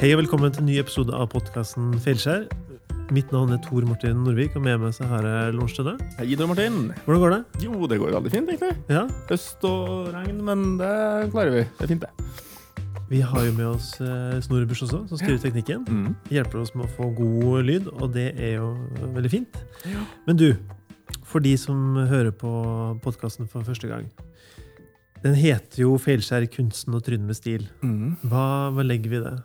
[0.00, 2.46] Hei og velkommen til en ny episode av podkasten Feilskjær.
[3.12, 5.92] Mitt navn er Tor Martin Norvik, og med meg så har jeg Lornstø.
[6.16, 6.78] Hei, Tor Martin.
[7.04, 7.40] Hvordan går det?
[7.66, 8.70] Jo, det går veldig fint, egentlig.
[8.88, 10.94] Ja, Høst og regn, men det
[11.34, 11.66] klarer vi.
[11.76, 12.86] Det er fint, det.
[13.10, 15.84] Vi har jo med oss eh, Busch også, som styrer teknikken.
[15.84, 16.16] Mm.
[16.32, 18.72] Hjelper oss med å få god lyd, og det er jo
[19.18, 19.60] veldig fint.
[19.84, 20.06] Ja.
[20.24, 20.48] Men du,
[21.28, 22.54] for de som hører på
[23.04, 24.08] podkasten for første gang.
[25.20, 27.68] Den heter jo 'Feilskjær kunsten og tryn med stil'.
[27.84, 28.16] Mm.
[28.24, 29.36] Hva, hva legger vi i det?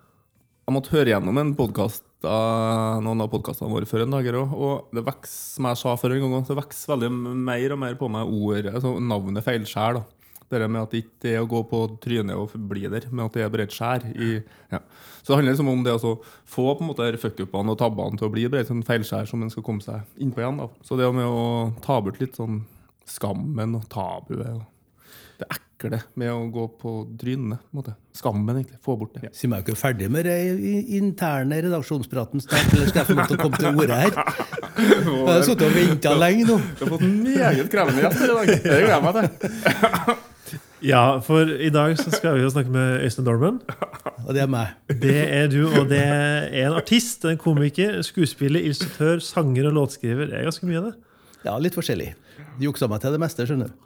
[0.66, 5.04] Jeg måtte høre gjennom en podcast, noen av podkastene våre før en dag, og det
[5.06, 7.10] vokser, som jeg sa før en gang, det vokser veldig
[7.46, 10.00] mer og mer på meg ord, altså navnet feilskjær.
[10.00, 10.32] da.
[10.50, 13.38] Det med at det ikke er å gå på trynet og bli der, men at
[13.38, 14.08] det er bare et skjær.
[14.10, 14.40] I,
[14.74, 14.80] ja.
[15.22, 16.16] Så det handler liksom om det å så
[16.50, 19.46] få på en måte fuckupene og tabbene til å bli bare et sånn feilskjær som
[19.46, 20.64] en skal komme seg innpå igjen.
[20.64, 20.70] da.
[20.86, 21.46] Så det med å
[21.86, 22.64] ta bort litt sånn
[23.10, 24.66] skammen og tabuet og
[25.38, 27.60] det ekle med å gå på trynet.
[27.76, 27.96] måte.
[28.16, 28.80] Skammen, egentlig.
[28.84, 29.30] Få bort det.
[29.36, 30.62] Si meg jo ikke ferdig med den
[30.98, 34.14] interne redaksjonspraten snart, eller skal jeg få lov til å komme til ordet her?
[34.76, 36.56] Jeg har sittet og venta lenge nå.
[36.76, 38.50] Du har fått en meget krevende gjest her i dag.
[38.50, 40.18] Det gleder jeg meg til.
[40.86, 43.56] Ja, for i dag så skal vi jo snakke med Øystein Dorman.
[44.28, 44.76] Og det er meg.
[45.02, 50.28] Det er du, og det er en artist, en komiker, skuespiller, illustratør, sanger og låtskriver.
[50.30, 50.94] Det er ganske mye det.
[51.46, 52.16] Ja, litt forskjellig.
[52.62, 53.78] Juksa meg til det meste, skjønner du.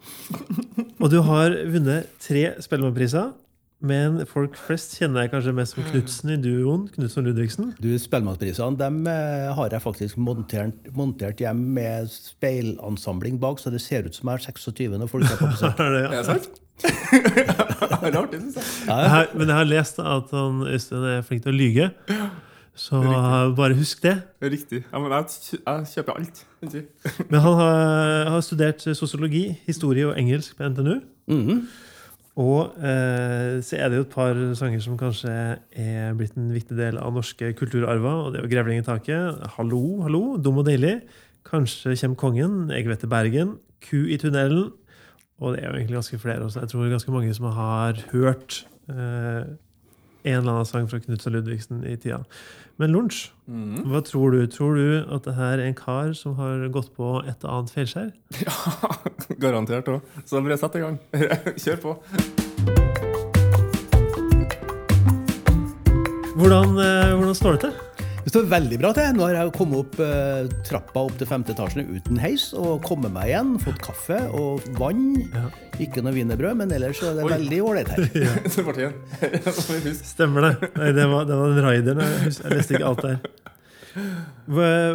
[1.04, 3.34] Og du har vunnet tre Spellemannpriser,
[3.80, 6.88] men folk flest kjenner deg kanskje mest som Knutsen i duoen.
[6.96, 7.70] Knutsen og Ludvigsen.
[7.80, 13.84] Du, Spellemannprisene dem eh, har jeg faktisk montert, montert hjem med speilansambling bak, så det
[13.84, 15.80] ser ut som jeg er 26 når folk er på besøk.
[15.86, 16.12] Er det, ja.
[16.16, 16.52] det sant?
[16.80, 18.68] det er artig, syns jeg.
[18.88, 21.90] jeg har, men jeg har lest at han, Øystein er flink til å lyge.
[22.80, 23.02] Så
[23.58, 24.16] bare husk det.
[24.42, 24.86] Riktig.
[24.88, 26.46] Ja, men jeg, jeg kjøper alt.
[27.32, 31.00] Men han har, har studert sosiologi, historie og engelsk på NTNU.
[31.28, 31.62] Mhm.
[32.40, 35.32] Og eh, så er det jo et par sanger som kanskje
[35.76, 38.22] er blitt en viktig del av norske kulturarver.
[38.24, 41.02] Og det er jo 'Grevling i taket', 'Hallo, hallo', 'Dum og deilig',
[41.44, 44.72] 'Kanskje kjem kongen', 'Jeg vet det, Bergen', 'Ku i tunnelen'.
[45.40, 46.60] Og det er jo egentlig ganske flere også.
[46.60, 49.44] Jeg tror det er ganske mange som har hørt eh,
[50.24, 52.24] en eller annen sang fra Knutsen Ludvigsen i tida.
[52.80, 53.90] Men Lunsj, mm.
[53.92, 54.46] hva tror du?
[54.48, 57.74] Tror du at det her er en kar som har gått på et og annet
[57.76, 58.14] feilskjær?
[58.46, 60.08] Ja, garantert òg.
[60.24, 60.96] Så da bare sett i gang.
[61.66, 61.98] Kjør på.
[66.40, 67.89] Hvordan, eh, hvordan står det til?
[68.30, 69.08] Det står veldig bra til.
[69.18, 73.10] Nå har jeg kommet opp eh, trappa opp til femte etasjen uten heis og kommet
[73.10, 73.56] meg igjen.
[73.64, 75.16] Fått kaffe og vann.
[75.34, 75.48] Ja.
[75.82, 77.32] Ikke noe wienerbrød, men ellers så er det Oi.
[77.32, 78.06] veldig ålreit her.
[78.86, 78.92] Ja.
[80.12, 80.70] Stemmer det.
[80.76, 82.06] Nei, det var, det var den raideren.
[82.28, 83.18] Jeg, leste ikke alt der.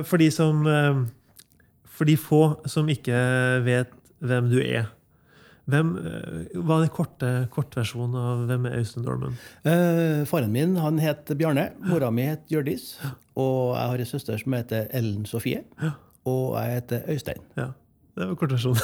[0.07, 1.03] For de som eh,
[1.91, 3.19] For de få som ikke
[3.67, 3.91] vet
[4.23, 4.95] hvem du er,
[5.71, 9.37] hvem, eh, hva er den korte kortversjonen av hvem er Øystein Dorman?
[9.65, 11.71] Eh, faren min han het Bjarne.
[11.89, 12.99] Mora mi het Hjørdis.
[13.37, 15.65] Og jeg har en søster som heter Ellen Sofie.
[16.29, 17.41] Og jeg heter Øystein.
[17.57, 17.71] Ja,
[18.17, 18.83] det var kortversjonen.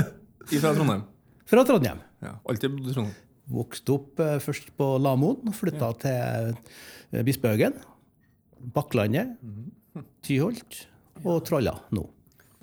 [0.60, 1.04] Fra Trondheim.
[1.48, 2.00] Fra Trondheim.
[2.24, 3.20] Ja, alltid bodd i Trondheim.
[3.54, 5.52] Vokste opp eh, først på Lamoen.
[5.52, 6.54] Flytta til
[7.12, 7.76] eh, Bispehaugen.
[8.74, 9.36] Bakklandet.
[10.24, 10.86] Tyholt.
[11.24, 12.06] Og Trolla nå.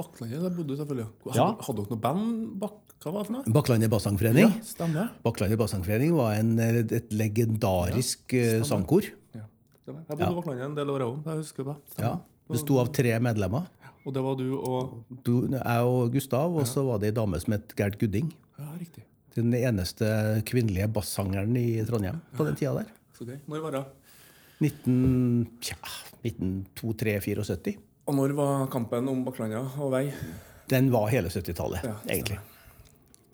[0.01, 1.05] Bakklandet, der bodde du selvfølgelig.
[1.27, 1.45] Hadde, Ja.
[1.61, 2.80] hadde dere noe band bak?
[3.01, 3.53] Hva var det for noe?
[3.55, 4.45] Bakklandet bassangforening.
[4.45, 5.07] Ja, stemmer.
[5.25, 9.07] Bakklandet bassangforening var en, eh, et legendarisk ja, sangkor.
[9.33, 9.45] Ja,
[9.81, 10.03] stemmer.
[10.05, 10.31] Jeg bodde Ja.
[10.31, 11.23] i Bakklandet en del år òg.
[11.25, 11.75] Jeg husker det.
[11.97, 12.11] Ja.
[12.19, 12.51] Stemmer.
[12.51, 13.65] Besto av tre medlemmer.
[14.05, 17.39] Og det var du og Du, jeg og Gustav, og så var det ei dame
[17.39, 18.31] som het Gerd Gudding.
[18.57, 19.03] Ja, riktig.
[19.35, 22.85] Den eneste kvinnelige bassangeren i Trondheim på den tida der.
[23.17, 23.37] Så gøy.
[23.47, 23.85] Når var det?
[24.61, 25.75] 19, tja,
[26.23, 27.77] 1902-3-74.
[28.07, 30.11] Og når var kampen om Bakklandet og vei?
[30.71, 32.39] Den var hele 70-tallet, Ja, egentlig.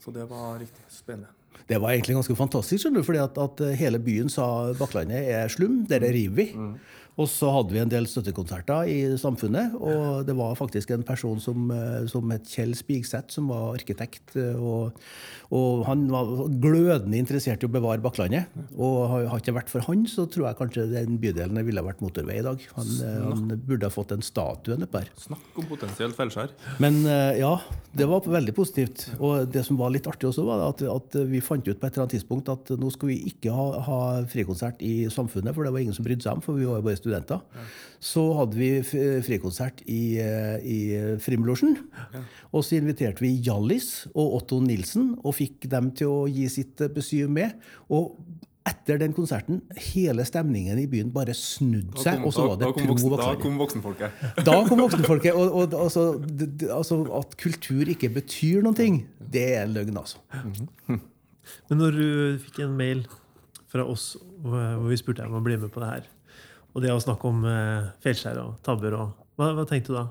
[0.08, 1.34] Så det var riktig spennende.
[1.68, 4.46] Det var egentlig ganske fantastisk, skjønner du, fordi at, at hele byen sa
[4.80, 6.46] Bakklandet er slum, dere river vi.
[7.18, 11.40] Og så hadde vi en del støttekonserter i samfunnet, og det var faktisk en person
[11.42, 14.36] som, eh, som het Kjell Spigseth, som var arkitekt.
[14.38, 14.94] eh, Og,
[15.52, 16.30] og han var
[16.62, 18.46] glødende interessert i å bevare Bakklandet.
[18.78, 22.02] Og har har ikke vært for han, så tror jeg kanskje den bydelen ville vært
[22.06, 22.62] motorvei i dag.
[22.76, 25.10] Han, eh, han burde ha fått en statue nedpå her.
[25.18, 26.54] Snakk om potensielt feilskjær.
[26.80, 27.02] Men
[27.38, 27.56] ja,
[27.98, 29.08] det var veldig positivt.
[29.20, 31.94] Og det som var litt artig også, var at, at vi fant ut på et
[31.98, 34.00] eller annet tidspunkt at nå skal vi ikke ha, ha
[34.30, 36.86] frikonsert i Samfunnet, for det var ingen som brydde seg om, for vi var jo
[36.86, 37.07] bare studenter.
[38.04, 38.70] Så hadde vi
[39.26, 40.80] frikonsert i, eh, i
[41.24, 41.78] Frimlosjen.
[42.52, 46.84] Og så inviterte vi Hjallis og Otto Nilsen og fikk dem til å gi sitt
[46.84, 47.58] eh, besyv med.
[47.90, 48.18] Og
[48.68, 49.62] etter den konserten,
[49.94, 53.30] hele stemningen i byen bare snudde seg, og så var det da, kom voksen, da
[53.40, 54.26] kom voksenfolket.
[54.48, 55.38] Da kom voksenfolket.
[55.38, 60.20] Og, og altså, det, altså, at kultur ikke betyr noen ting, det er løgn, altså.
[61.70, 62.08] Men når du
[62.44, 63.06] fikk en mail
[63.72, 64.14] fra oss
[64.44, 66.10] hvor hvor vi spurte deg om å bli med på det her,
[66.78, 70.06] og det å snakke om eh, feilskjær og tabber og Hva, hva tenkte du da?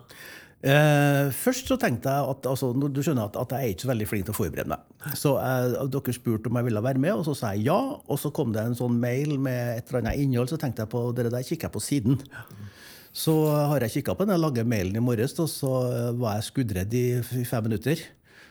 [0.66, 3.90] Eh, først så tenkte jeg at altså, du skjønner at, at jeg er ikke så
[3.90, 5.12] veldig flink til å forberede meg.
[5.18, 7.76] Så eh, dere spurte om jeg ville være med, og så sa jeg ja.
[7.76, 10.92] Og så kom det en sånn mail med et eller annet innhold, så tenkte jeg
[10.94, 12.18] på det der kikker jeg på siden.
[13.16, 15.72] Så har jeg kikka på den lange mailen i morges, og så
[16.18, 18.02] var jeg skuddredd i fem minutter.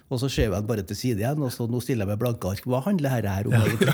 [0.05, 2.21] Og så skjøv jeg den bare til side igjen, og så nå stiller jeg med
[2.21, 2.65] blanke ark.
[2.69, 3.55] Hva handler dette her om?
[3.59, 3.93] egentlig?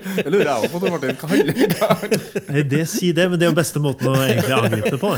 [0.17, 1.15] Det lurer jeg også på, Tor Martin.
[1.51, 2.47] Det?
[2.49, 5.11] Nei, det Si det, men det er jo beste måten å egentlig angripe på.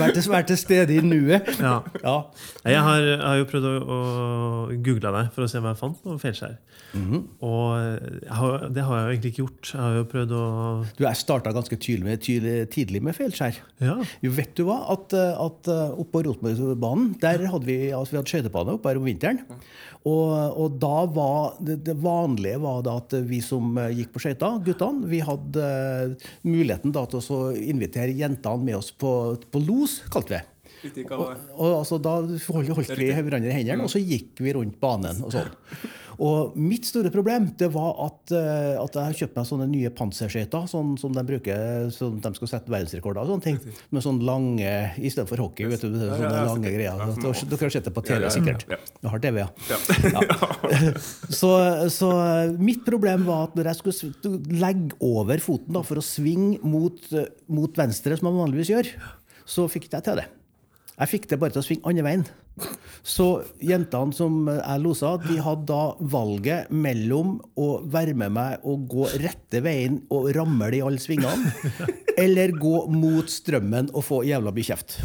[0.00, 1.50] Vær til, vær til stede i nuet.
[1.60, 1.80] Ja.
[2.04, 2.16] Ja.
[2.64, 4.00] Jeg har, jeg har jo prøvd å, å
[4.84, 6.58] google deg for å se hva jeg fant noe feilskjær.
[7.46, 9.72] Og jeg har, det har jeg jo egentlig ikke gjort.
[9.72, 10.44] Jeg har jo prøvd å
[10.96, 13.60] Du, jeg starta ganske tydelig med, tydelig, tidlig med feilskjær.
[13.82, 13.98] Ja.
[14.24, 14.80] Jo, vet du hva?
[14.94, 18.90] At, eh, at oppå oppe på Rosenborgbanen der hadde vi, altså, vi hadde skøytebane oppe
[18.90, 19.40] her om vinteren.
[20.08, 24.22] Og, og da var det, det vanlige var da at vi som eh, gikk på
[24.24, 29.12] skøyter, guttene, vi hadde eh, muligheten da til å invitere jentene med oss på,
[29.50, 30.46] på los, kalte vi det.
[30.80, 31.40] Var.
[31.58, 35.18] Og altså, Da holdt, holdt vi hverandre i hendene, og så gikk vi rundt banen.
[35.26, 35.50] og sånn.
[36.20, 39.90] Og mitt store problem det var at, eh, at jeg kjøpte kjøpt meg sånne nye
[39.94, 43.58] panserskøyter sånn, som de bruker som de skal sette verdensrekorder og sånne ting.
[43.94, 45.68] Med sånne lange istedenfor hockey.
[45.70, 46.98] vet du, Sånne ja, ja, lange greier.
[47.20, 48.66] Dere, har sett det på TV, sikkert.
[49.00, 49.48] Du har TV, ja.
[51.40, 51.50] Så,
[51.92, 52.10] så
[52.60, 56.98] mitt problem var at når jeg skulle legge over foten da, for å svinge mot,
[57.50, 58.92] mot venstre, som man vanligvis gjør,
[59.48, 60.28] så fikk jeg til det.
[61.00, 62.24] Jeg fikk det bare til å svinge andre veien.
[63.06, 63.26] Så
[63.64, 69.06] jentene som jeg losa, de hadde da valget mellom å være med meg og gå
[69.22, 71.54] rette veien og ramle i alle svingene,
[72.24, 74.98] eller gå mot strømmen og få jævla mye kjeft.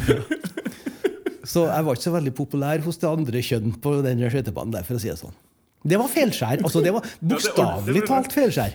[1.46, 4.84] Så jeg var ikke så veldig populær hos det andre kjønn på den skøytebanen der,
[4.84, 5.36] for å si det sånn.
[5.86, 6.64] Det var feilskjær.
[6.66, 8.74] Altså, det var bokstavelig talt feilskjær.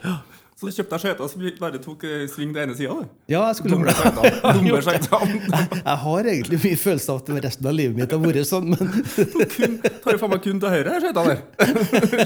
[0.62, 2.94] Så du kjøpte deg skøyter som bare tok eh, sving til ene sida?
[3.31, 4.84] Ja, jeg skulle Dumme skøyter.
[4.86, 5.24] Skøyter.
[5.90, 8.92] Jeg har egentlig mye følelse av at resten av livet mitt har vært sånn, men
[9.56, 11.40] Kun- Tar jo faen meg kun til høyre, skøyta der.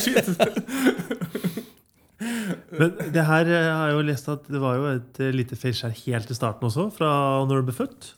[0.03, 0.27] Shit.
[2.75, 5.55] Men det her jeg har jeg jo lest at det var jo et eh, lite
[5.59, 7.09] feilskjær helt i starten også, fra
[7.47, 8.11] når du ble født.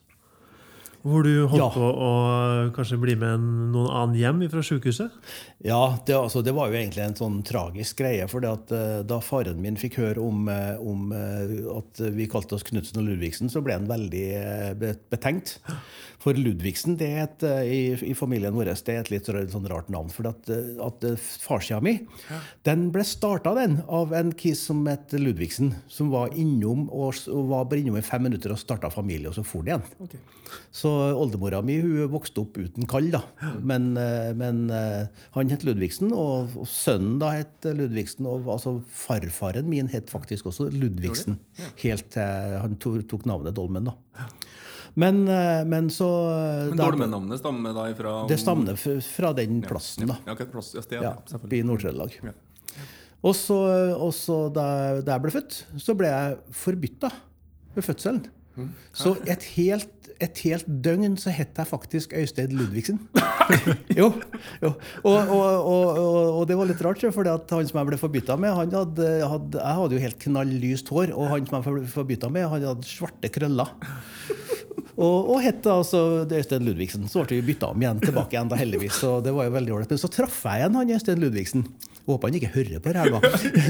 [1.07, 1.69] Hvor du holdt Ja.
[1.71, 2.11] på å
[2.67, 3.39] eh, kanskje bli med
[3.73, 5.13] noen annen hjem fra sykehuset.
[5.63, 8.27] Ja, det, altså, det var jo egentlig en sånn tragisk greie.
[8.29, 12.99] For da faren min fikk høre om, eh, om eh, at vi kalte oss Knutsen
[13.01, 15.57] og Ludvigsen, så ble han veldig eh, betenkt.
[16.27, 17.81] For Ludvigsen det er et, eh, i,
[18.11, 20.09] i familien vår det er et litt sånn rart navn.
[20.11, 21.93] For at, eh, at eh, farssida mi
[22.67, 25.71] den ble starta den av en kis som het Ludvigsen.
[25.87, 29.37] Som var innom og, og var bare innom i fem minutter og starta familie, og
[29.37, 30.19] så for han igjen.
[30.75, 33.23] Så oldemora mi hun vokste opp uten kall, da.
[33.63, 33.93] Men,
[34.39, 38.27] men han het Ludvigsen, og, og sønnen da het Ludvigsen.
[38.27, 41.39] Og altså farfaren min het faktisk også Ludvigsen.
[41.85, 44.27] Helt til han tok navnet Dolmen, da.
[44.97, 46.07] Men, eh, men så
[46.71, 50.17] Men Dolmenavnet stammer da ifra Det stammer fra den plassen, da.
[50.25, 51.13] Ja, plass, ja, sted, Ja,
[51.53, 52.17] i Nord-Trøndelag.
[52.25, 52.33] Ja.
[53.25, 54.65] Og så, da,
[55.01, 57.11] jeg ble født, så ble jeg forbytta
[57.75, 58.25] ved fødselen.
[58.57, 58.69] Mm.
[58.97, 62.97] Så et helt, et helt døgn så het jeg faktisk Øystein Ludvigsen.
[63.99, 64.09] jo.
[64.63, 64.71] jo.
[65.03, 65.99] Og, og, og,
[66.39, 69.61] og det var litt rart, for han som jeg ble forbytta med, han hadde, hadde,
[69.61, 72.89] jeg hadde jo helt knalllyst hår, og han som jeg ble forbytta med, han hadde
[72.89, 73.75] svarte krøller.
[74.97, 77.05] Og, og het altså Øystein Ludvigsen.
[77.11, 78.97] Så ble vi bytta om igjen tilbake igjen, da heldigvis.
[79.03, 79.91] Så det var jo veldig ålreit.
[79.93, 81.65] Men så traff jeg igjen han Øystein Ludvigsen.
[82.07, 83.11] Håper han ikke hører på det her,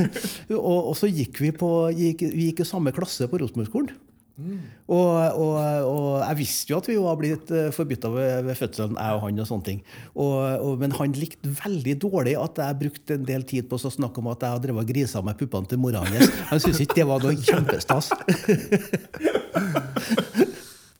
[0.60, 3.90] og, og så gikk vi på gikk, Vi gikk i samme klasse på Rosenborgskolen.
[4.38, 5.56] Og, og,
[5.90, 9.40] og jeg visste jo at vi var blitt forbytta ved, ved fødselen, jeg og han.
[9.42, 9.80] og sånne ting.
[10.14, 14.22] Og, men han likte veldig dårlig at jeg brukte en del tid på å snakke
[14.22, 16.30] om at jeg hadde drevet grisa med puppene til mora hans.
[16.54, 18.14] Han syntes ikke det var noe kjempestas.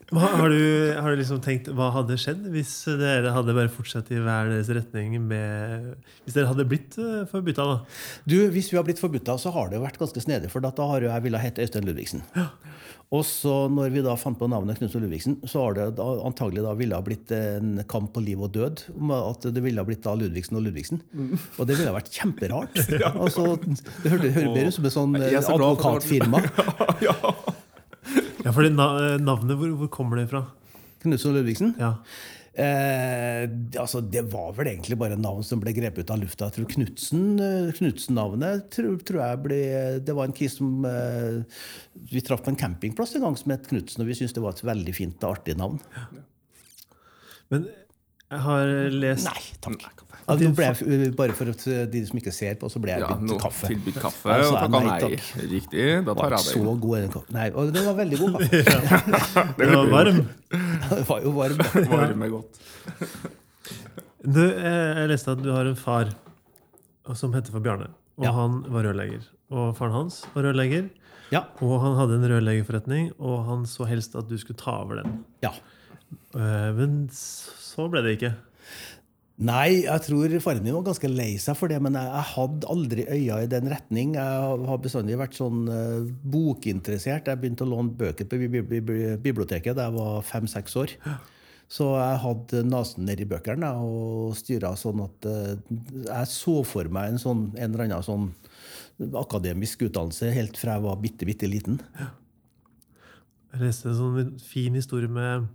[0.08, 4.08] Hva, har, du, har du liksom tenkt hva hadde skjedd hvis dere hadde bare fortsatt
[4.16, 7.66] i hver deres retning med Hvis dere hadde blitt uh, da?
[8.24, 10.72] Du, Hvis vi har blitt forbudt, så har det jo vært ganske snedig, for da
[10.72, 12.24] har jo jeg ville hete Øystein Ludvigsen.
[13.16, 16.64] Og så når vi da fant på navnet Knutsen Ludvigsen, så har det da, antagelig
[16.66, 18.84] da ville ha blitt en kamp på liv og død.
[18.96, 21.04] om At det ville ha blitt da Ludvigsen og Ludvigsen.
[21.56, 22.82] Og det ville ha vært kjemperart.
[23.24, 23.54] altså,
[24.04, 26.44] det høres mer ut som et sånn advokatfirma.
[27.08, 27.16] ja.
[27.16, 27.36] Ja,
[28.52, 28.74] for fordi
[29.24, 30.46] navnet, hvor, hvor kommer det fra?
[31.04, 31.76] Knutsen og Ludvigsen.
[31.82, 31.96] Ja.
[32.58, 33.44] Eh,
[33.78, 36.48] altså, det var vel egentlig bare navn som ble grepet ut av lufta.
[36.48, 39.60] Jeg tror Knutsen, eh, Knutsen-navnet tror, tror jeg ble
[40.02, 41.44] Det var en kis som eh,
[42.10, 44.58] Vi traff på en campingplass en gang som het Knutsen, og vi syntes det var
[44.58, 45.78] et veldig fint og artig navn.
[47.54, 48.74] Men Jeg har
[49.06, 50.07] lest Nei takk.
[50.28, 50.68] Ja, nå ble
[51.16, 53.68] bare for at eh, de som ikke ser på, så ble jeg Ja, bydd kaffe.
[53.72, 55.28] tilbudt kaffe, Ja, og er takka nei takk.
[55.54, 57.34] Riktig, da tar jeg så god er den kaffen.
[57.38, 59.46] Nei, og det var veldig god kaffe.
[59.62, 60.20] Det var varm.
[60.92, 61.58] Det var jo varm.
[61.64, 61.86] da.
[61.94, 62.60] Varme godt.
[64.28, 66.12] Du, eh, jeg leste at du har en far
[67.16, 67.88] som heter for Bjarne.
[68.18, 68.32] Og Ja.
[68.36, 69.24] han var rørlegger.
[69.54, 70.90] Og faren hans var rørlegger.
[71.32, 71.46] Ja.
[71.62, 75.24] Og han hadde en rørleggerforretning, og han så helst at du skulle ta over den.
[75.44, 75.54] ja.
[76.36, 78.34] Eh, Men så ble det ikke.
[79.38, 82.70] Nei, jeg tror faren min var ganske lei seg for det, men jeg, jeg hadde
[82.74, 84.16] aldri øya i den retning.
[84.18, 87.30] Jeg har bestandig vært sånn eh, bokinteressert.
[87.30, 90.96] Jeg begynte å låne bøker på bi- bi- bi- biblioteket da jeg var fem-seks år.
[91.70, 95.54] Så jeg hadde nesen nedi bøkene jeg, og styra sånn at eh,
[96.08, 98.32] jeg så for meg en, sånn, en eller annen sånn
[99.22, 101.78] akademisk utdannelse helt fra jeg var bitte, bitte liten.
[103.54, 105.46] Jeg leste en sånn fin historie med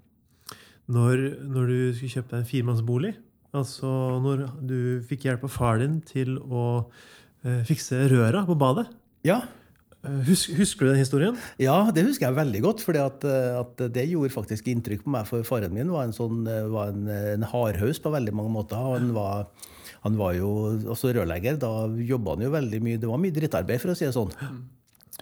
[0.86, 3.14] når, når du skulle kjøpe deg en firemannsbolig.
[3.52, 3.88] Altså
[4.24, 4.78] når du
[5.08, 6.66] fikk hjelp av far din til å
[7.44, 8.86] eh, fikse røra på badet.
[9.28, 9.42] Ja,
[10.02, 11.36] Eh, Hus, husker du den historien?
[11.62, 12.82] Ja, det husker jeg veldig godt.
[12.82, 13.22] For at
[13.94, 15.28] det gjorde faktisk inntrykk på meg.
[15.30, 18.82] For faren min var en, sånn, eh, var en, en hardhaus på veldig mange måter.
[18.82, 19.46] Han var,
[20.02, 20.52] han var jo
[20.94, 21.60] også rørlegger.
[21.62, 21.72] Da
[22.12, 24.34] jobba han jo veldig mye Det var mye drittarbeid, for å si det sånn.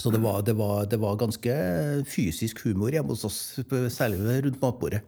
[0.01, 1.55] Så det var, det, var, det var ganske
[2.09, 3.39] fysisk humor hjemme hos oss,
[3.93, 5.03] særlig rundt matbordet.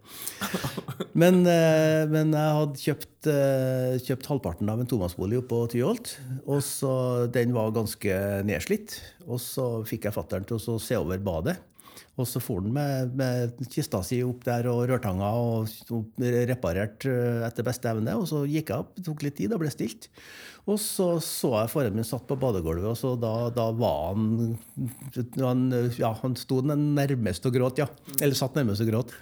[1.16, 6.14] Men, eh, men jeg hadde kjøpt, eh, kjøpt halvparten av en tomannsbolig oppe på Tyholt.
[6.44, 6.92] Og så
[7.32, 8.16] Den var ganske
[8.48, 9.00] nedslitt.
[9.26, 11.56] Og så fikk jeg fattern til å se over badet.
[12.20, 17.06] Og så for han med, med kista si opp der og rørtanga og, og reparert
[17.08, 18.18] eh, etter beste evne.
[18.20, 20.10] Og så gikk jeg opp, tok litt tid, da ble stilt.
[20.70, 24.52] Og så så jeg faren min satt på badegulvet, og så da, da var han
[25.42, 25.64] han,
[25.98, 27.88] ja, han sto nærmest og gråt, ja.
[28.20, 29.14] Eller satt nærmest og gråt.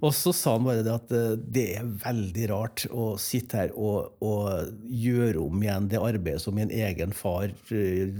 [0.00, 3.74] Og så sa han bare det at eh, det er veldig rart å sitte her
[3.76, 8.16] og, og gjøre om igjen det arbeidet som min egen far eh,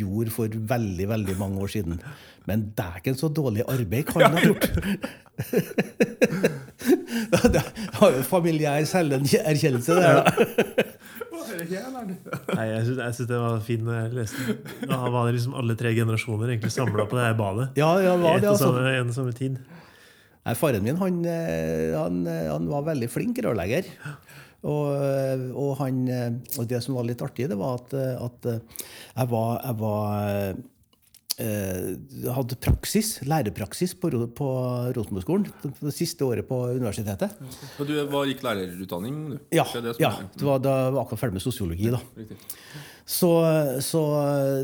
[0.00, 2.02] gjorde for veldig, veldig mange år siden.
[2.50, 4.66] Men dæken så dårlig arbeid kan han ha gjort!
[7.30, 7.60] Det
[7.96, 10.80] har jo familiær selverkjennelse, det her,
[11.68, 12.02] da.
[12.56, 14.56] Nei, jeg syns, jeg synes det var når jeg leste.
[14.88, 17.68] Da var det liksom alle tre generasjoner egentlig samla på det her badet.
[17.80, 18.70] Ja, ja, var det, altså.
[18.70, 19.60] samme, en og samme tid.
[20.40, 23.90] Nei, faren min han, eh, han, eh, han var veldig flink rørlegger.
[24.60, 28.16] Og, eh, og, han, eh, og det som var litt artig, det var at, eh,
[28.20, 30.60] at eh, jeg var, jeg var eh,
[31.40, 34.48] hadde praksis, lærepraksis på, på
[34.96, 37.36] Rosenborgskolen det, siste året på universitetet.
[37.80, 39.38] Og du var, gikk lærerutdanning, du?
[39.56, 41.90] Ja, Det ja det var, da var akkurat ferdig med sosiologi.
[41.94, 42.02] da.
[42.18, 42.36] Riktig.
[43.06, 43.28] Så,
[43.82, 44.00] så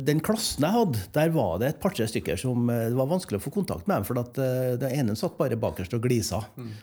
[0.06, 3.40] den klassen jeg hadde, der var det et par-tre stykker som eh, det var vanskelig
[3.40, 3.96] å få kontakt med.
[3.96, 6.42] dem, For at eh, den ene satt bare bakerst og glisa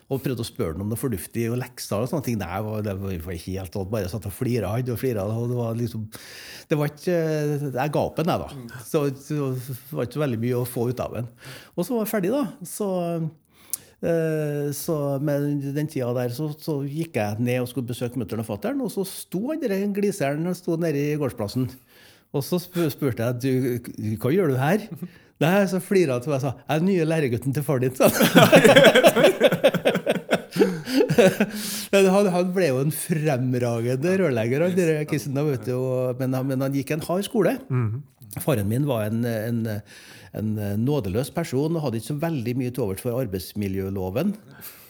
[0.10, 2.02] og prøvde å spørre ham om noe fornuftig og lekser.
[2.04, 2.38] og sånne ting.
[2.42, 5.24] Nei, det var- det var var helt bare satt og flira og flira.
[5.24, 6.08] Og det var liksom
[6.70, 8.80] det var ikke, Jeg ga opp en, jeg, da.
[8.86, 11.28] Så, så det var ikke så veldig mye å få ut av en.
[11.78, 12.44] Og så var jeg ferdig, da.
[12.66, 12.88] Så
[14.76, 18.50] Så med den tida der så, så gikk jeg ned og skulle besøke mutter'n og
[18.50, 21.70] fatter'n, og så sto han der gliseren sto nede i gårdsplassen.
[22.34, 23.52] Og så spurte jeg du,
[24.20, 24.84] hva gjør du her.
[25.44, 27.80] Nei, Så flira han til meg og sa jeg er den nye læregutten til far
[27.84, 27.94] din.
[32.14, 32.28] han.
[32.34, 34.66] Han, ble jo en fremragende rørlegger,
[36.20, 37.56] men, han- men han gikk en hard skole.
[38.42, 39.60] Faren min var en, en,
[40.38, 44.34] en nådeløs person og hadde ikke så veldig mye til overs for arbeidsmiljøloven.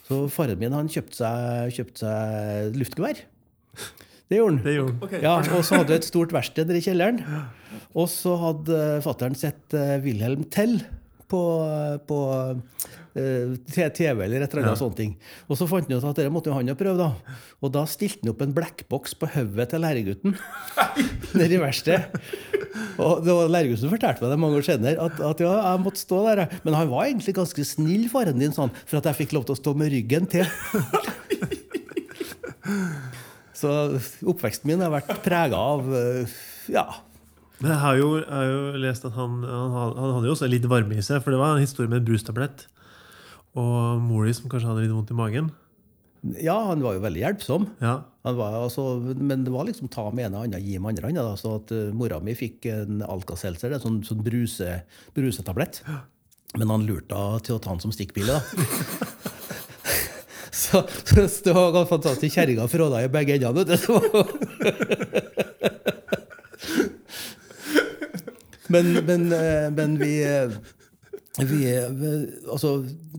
[0.08, 3.22] Så faren min han kjøpte seg, kjøpt seg luftgevær.
[4.32, 4.64] Det gjorde han.
[4.64, 5.04] Det gjorde han.
[5.08, 5.22] Okay.
[5.24, 7.22] Ja, og så hadde vi et stort verksted i kjelleren.
[7.94, 10.80] Og så hadde fattern sett eh, Wilhelm Tell
[11.32, 11.42] på,
[12.10, 14.98] på eh, TV eller et eller annet sånt.
[14.98, 15.14] ting.
[15.48, 17.38] Og så fant han ut at det måtte han jo prøve, da.
[17.62, 20.38] Og da stilte han opp en blackbox på hodet til læregutten
[21.38, 22.24] nede i verkstedet.
[22.98, 25.84] Og det var læregutten som fortalte meg det mange år senere, at, at ja, jeg
[25.86, 26.46] måtte stå der.
[26.66, 29.58] Men han var egentlig ganske snill, faren din, sånn, for at jeg fikk lov til
[29.58, 30.50] å stå med ryggen til.
[33.64, 33.70] Så
[34.28, 36.32] oppveksten min har vært prega av eh,
[36.74, 36.84] ja,
[37.62, 40.50] Men jeg har jo, jeg har jo lest at han, han, han hadde jo også
[40.52, 42.66] litt varme i seg, for det var en historie med en brustablett.
[43.60, 45.52] Og mor di som kanskje hadde litt vondt i magen.
[46.40, 47.68] Ja, han var jo veldig hjelpsom.
[47.84, 48.84] Ja, Han var, altså,
[49.20, 51.24] men det var liksom ta med ene hånda, gi med andre hånda.
[51.28, 54.78] da, Så at uh, mora mi fikk en Alka-Seltzer, det er sånn, sånn bruse,
[55.18, 55.82] brusetablett.
[56.56, 58.42] Men han lurte henne til å ta den som stikkpille, da.
[60.64, 62.38] så, så det var ganske fantastisk.
[62.38, 63.68] Kjerringa fråda i begge endene.
[63.68, 63.92] vet du.
[68.74, 70.50] Men, men, eh, men vi eh,
[71.34, 71.64] Vi,
[72.46, 72.76] altså,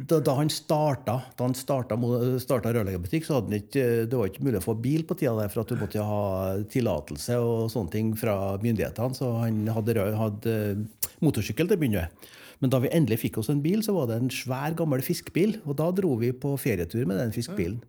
[0.06, 1.96] da, da han starta, da han starta,
[2.38, 5.72] starta rørleggerbutikk, så hadde det ikke mulig å få bil på tida der, for at
[5.72, 6.20] du måtte ha
[6.70, 9.18] tillatelse og sånne ting fra myndighetene.
[9.18, 10.54] Så han hadde, hadde
[11.26, 12.30] motorsykkel til å begynne med.
[12.62, 15.58] Men da vi endelig fikk oss en bil, så var det en svær, gammel fiskebil.
[15.66, 17.82] Og da dro vi på ferietur med den fiskebilen.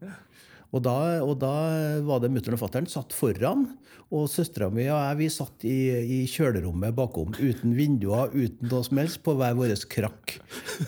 [0.75, 1.55] Og da, og da
[2.03, 3.69] var det mutter'n og fatter'n satt foran,
[4.13, 7.31] og søstera mi og jeg vi satt i, i kjølerommet bakom.
[7.39, 10.35] Uten vinduer, uten noe som helst, på hver vår krakk.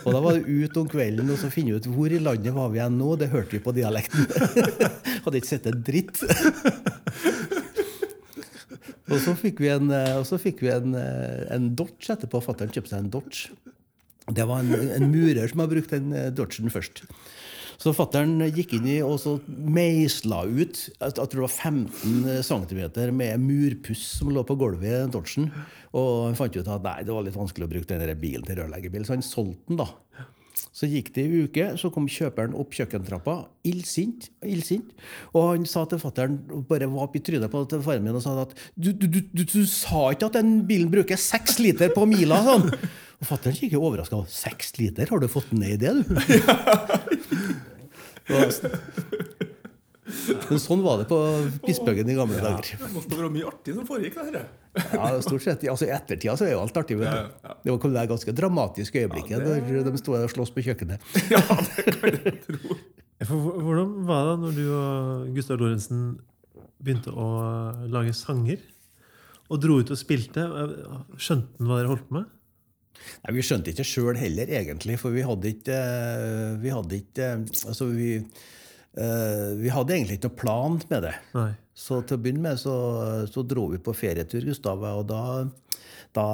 [0.04, 2.70] Og da var det ut om kvelden og så finne ut hvor i landet var
[2.74, 3.16] vi igjen nå.
[3.18, 4.28] Det hørte vi på dialekten.
[5.24, 6.22] Hadde ikke sett en dritt.
[9.08, 9.90] Og så fikk vi en,
[10.44, 10.94] fikk vi en,
[11.56, 12.44] en Dodge etterpå.
[12.44, 13.56] Fatter'n kjøpte seg en Dodge.
[14.36, 17.06] Det var en, en murer som har brukt den eh, Dodgen først.
[17.78, 22.82] Så fattern gikk inn i og så meisla ut jeg tror det var 15 cm
[23.14, 25.52] med murpuss som lå på gulvet i Dodgen.
[25.98, 28.60] Og han fant ut at nei, det var litt vanskelig å bruke den bilen til
[28.62, 29.82] rørleggerbil, så han solgte den.
[29.84, 29.92] da.
[30.78, 34.28] Så gikk det ei uke, så kom kjøperen opp kjøkkentrappa, illsint.
[34.46, 34.92] illsint,
[35.34, 36.38] Og han sa til fattern,
[36.70, 40.12] bare var oppi trynet på faren min og sa at du, du, du, du sa
[40.14, 42.44] ikke at den bilen bruker seks liter på mila?
[42.46, 42.70] sånn.
[43.18, 44.20] Og fattern kikker overraska.
[44.30, 45.10] Seks liter?
[45.10, 46.04] Har du fått ned i det, du?
[50.48, 51.18] Men sånn var det på
[51.66, 52.78] Bispebøggen i gamle dager.
[52.80, 54.46] Det måtte være mye artig som foregikk der.
[54.94, 55.66] Ja, stort sett.
[55.68, 56.96] Altså, I ettertida så er jo alt artig.
[57.02, 57.18] Vet du.
[57.66, 59.44] Det var det ganske dramatisk øyeblikk når
[59.90, 61.00] de sto der og sloss på kjøkkenet.
[61.34, 62.62] Ja, det kan jeg tro.
[63.28, 64.88] Hvordan var det når du og
[65.36, 66.02] Gustav Lorentzen
[66.78, 67.28] begynte å
[67.92, 68.60] lage sanger?
[69.48, 70.42] Og dro ut og spilte?
[71.18, 72.26] Skjønte han hva dere holdt på med?
[73.24, 77.30] Nei, Vi skjønte ikke sjøl heller, egentlig, for vi hadde ikke eh, Vi hadde ikke
[77.34, 81.16] eh, Altså, vi, eh, vi hadde egentlig ikke noe plan med det.
[81.38, 81.50] Nei.
[81.78, 82.76] Så til å begynne med så,
[83.30, 85.44] så dro vi på ferietur, Gustav, og da,
[86.18, 86.30] da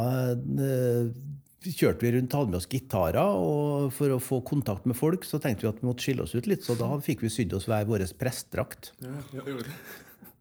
[1.67, 5.41] kjørte vi rundt, hadde med oss gitarer, og for å få kontakt med folk så
[5.43, 7.67] tenkte vi at vi måtte skille oss ut litt, så da fikk vi sydd oss
[7.67, 8.93] hver vår prestdrakt.
[9.03, 9.59] Ja, ja.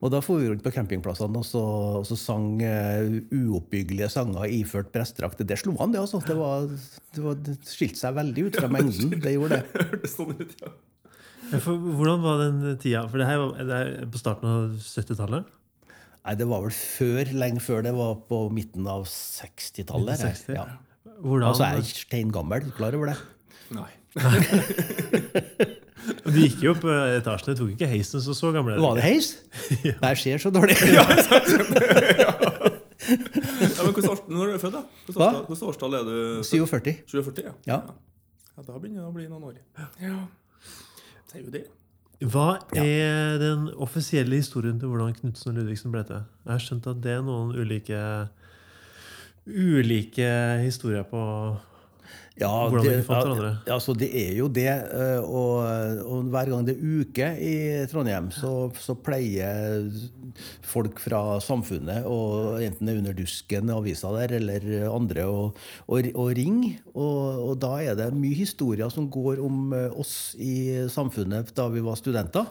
[0.03, 1.63] Og da får vi rundt på campingplassene og så,
[2.01, 5.45] og så sang uh, uoppbyggelige sanger iført prestedrakt.
[5.47, 6.01] Det slo han, det.
[6.03, 6.19] altså.
[6.27, 9.15] Det, var, det, var, det skilte seg veldig ut fra mengden.
[9.23, 9.67] Det gjorde det.
[9.77, 10.73] Det hørtes sånn ut, ja.
[11.53, 13.05] Ja, For, hvordan var den tida?
[13.13, 15.53] For det her var, det her på starten av 70-tallet?
[16.23, 20.23] Nei, det var vel før, lenge før det var på midten av 60-tallet.
[20.23, 20.35] her.
[20.35, 20.59] 1960.
[20.59, 21.15] Ja.
[21.23, 23.19] Hvordan, Altså, jeg er steingammel, klar over det.
[23.79, 23.91] Nei.
[26.25, 29.29] Du gikk jo opp eh, etasjene, tok ikke heisen, så så gamle Var det heis?
[29.85, 30.77] Nei, skjer ser så dårlig.
[33.63, 34.83] Ja, men hvordan Når er du født, da?
[35.47, 36.17] Hvilket årstall er du?
[36.47, 36.93] 47.
[37.11, 37.53] 47, ja.
[37.67, 37.79] Ja.
[38.57, 38.63] ja.
[38.63, 39.57] Da begynner det å bli noen år.
[40.03, 40.19] Ja.
[41.33, 41.65] Sier jo det.
[42.23, 46.23] Hva er den offisielle historien til hvordan Knutsen og Ludvigsen ble til?
[46.45, 48.03] Jeg har skjønt at det er noen ulike
[49.43, 50.29] ulike
[50.63, 51.23] historier på
[52.41, 53.49] Ja, Hvordan det, dere fant ja, hverandre?
[53.69, 54.65] ja, så det er jo det.
[54.73, 55.59] eh, Og,
[56.09, 57.55] og hver gang det er uke i
[57.91, 59.85] Trondheim, så, så pleier
[60.65, 65.43] folk fra samfunnet, og enten det er under dusken, avisa der, eller andre, å,
[65.87, 66.79] å, å ringe.
[66.95, 71.69] Og, og da er det mye historier som går om eh, oss i samfunnet da
[71.75, 72.49] vi var studenter.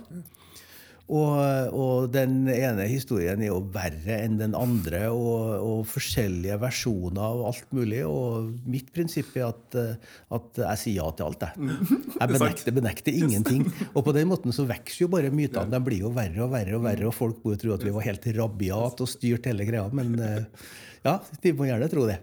[1.11, 7.21] Og, og den ene historien er jo verre enn den andre, og, og forskjellige versjoner
[7.25, 8.03] av alt mulig.
[8.07, 11.73] Og mitt prinsipp er at, eh, at jeg sier ja til alt, jeg.
[12.15, 13.65] Jeg benekter, benekter ingenting.
[13.91, 15.67] Og på den måten så vokser jo bare mytene.
[15.71, 18.07] De blir jo verre og verre, og verre, og folk burde tro at vi var
[18.07, 19.89] helt rabiat og styrt hele greia.
[19.95, 20.47] Men eh,
[21.07, 22.21] ja, de må gjerne tro det.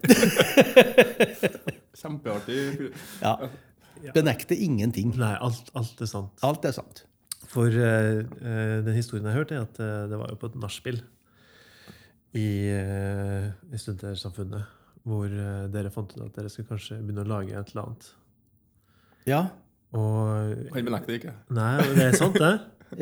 [1.99, 2.89] Kjempeartig.
[3.19, 3.35] Ja.
[4.15, 5.11] Benekter ingenting.
[5.19, 6.33] Nei, alt, alt er sant.
[6.47, 7.03] Alt er sant.
[7.49, 8.19] For eh,
[8.85, 10.99] den historien jeg har hørt, er at uh, det var jo på et nachspiel
[12.37, 14.75] i, uh, i Studentersamfunnet
[15.09, 15.31] hvor
[15.73, 18.09] dere fant ut at dere skulle kanskje begynne å lage et eller annet.
[19.25, 19.39] Ja.
[19.95, 21.31] Og Han benekter ikke.
[21.55, 22.51] Nei, det er sant, det.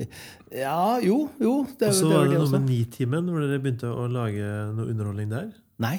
[0.64, 1.56] ja, jo, jo.
[1.80, 2.60] Det, Og så var det det noe også.
[2.60, 5.50] med Nitimen, hvor dere begynte å lage noe underholdning der.
[5.84, 5.98] Nei.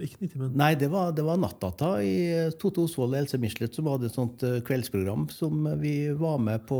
[0.00, 0.52] Ikke Nitimen.
[0.56, 4.08] Nei, det var, det var Nattdata i eh, Tote Osvold og Else Michelet som hadde
[4.08, 6.78] et sånt eh, kveldsprogram som vi var med på.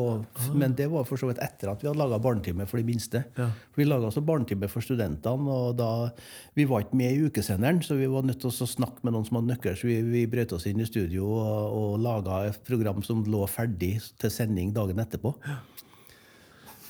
[0.57, 3.25] Men det var for så vidt etter at vi hadde laga Barnetime for de minste.
[3.37, 3.51] Ja.
[3.77, 5.91] Vi laga også Barnetime for studentene, og da
[6.57, 9.25] Vi var ikke med i ukesenderen, så vi var nødt til å snakke med noen
[9.29, 12.59] som hadde nøkler, så vi, vi brøt oss inn i studio og, og laga et
[12.67, 15.33] program som lå ferdig til sending dagen etterpå.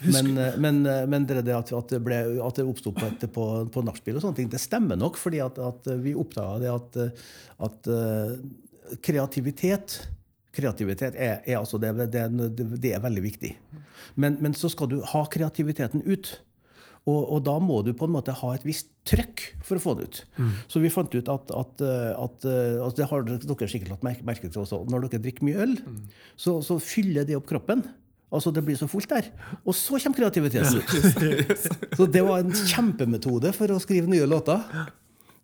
[0.05, 3.47] Men, eh, men, eh, men det, det at, det, ble, at det oppsto på, på,
[3.73, 5.19] på nachspiel, og sånne ting, det stemmer nok.
[5.21, 7.29] fordi at, at vi oppdaga det at, eh,
[7.69, 7.93] at
[9.05, 10.03] kreativitet
[10.53, 12.27] Kreativitet er, er, altså det, det,
[12.77, 13.55] det, er veldig viktig.
[14.21, 16.29] Men, men så skal du ha kreativiteten ut.
[17.09, 19.95] Og, og da må du på en måte ha et visst trøkk for å få
[19.97, 20.21] det ut.
[20.69, 22.45] Så vi fant ut at, at, at, at,
[22.85, 24.83] altså Det har dere sikkert lagt merke- til også.
[24.93, 25.75] Når dere drikker mye øl,
[26.37, 27.87] så, så fyller det opp kroppen.
[28.33, 29.29] Altså Det blir så fullt der.
[29.67, 30.81] Og så kommer kreativiteten.
[31.99, 34.63] Så det var en kjempemetode for å skrive nye låter.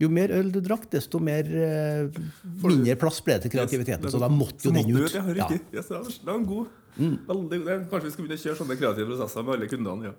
[0.00, 2.20] Jo mer øl du drakk, desto mer, eh,
[2.62, 4.08] mindre plass ble det til kreativiteten.
[4.08, 5.12] Så da måtte jo den ut.
[5.14, 5.48] Ja, Ja.
[5.74, 6.68] Yes, det var- en god.
[6.98, 10.04] Veldig, det, kanskje vi skal begynne å kjøre sånne kreative prosesser med alle kundene.
[10.08, 10.12] Ja.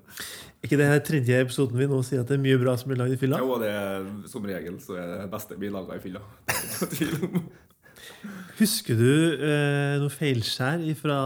[0.63, 2.99] ikke det her tredje episoden vi nå sier at det er mye bra som blir
[3.01, 3.39] lagd i fylla?
[3.39, 6.21] Jo, det er, som regel så er det beste blir laga i fylla.
[8.09, 8.33] Er.
[8.59, 11.19] Husker du eh, noe feilskjær fra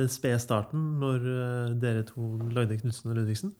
[0.00, 3.54] den spede starten, når eh, dere to lagde Knutsen og Ludvigsen?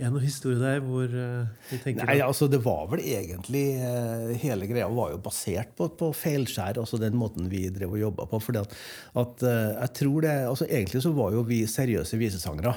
[0.00, 3.64] Er det noen historie der hvor eh, vi tenker Nei, altså det var vel egentlig
[3.84, 8.00] eh, Hele greia var jo basert på, på feilskjær, altså den måten vi drev og
[8.00, 8.40] jobba på.
[8.46, 8.72] fordi at,
[9.20, 12.72] at eh, jeg tror det, altså Egentlig så var jo vi seriøse visesangere.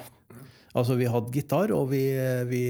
[0.73, 1.99] Altså Vi hadde gitar, og vi,
[2.49, 2.61] vi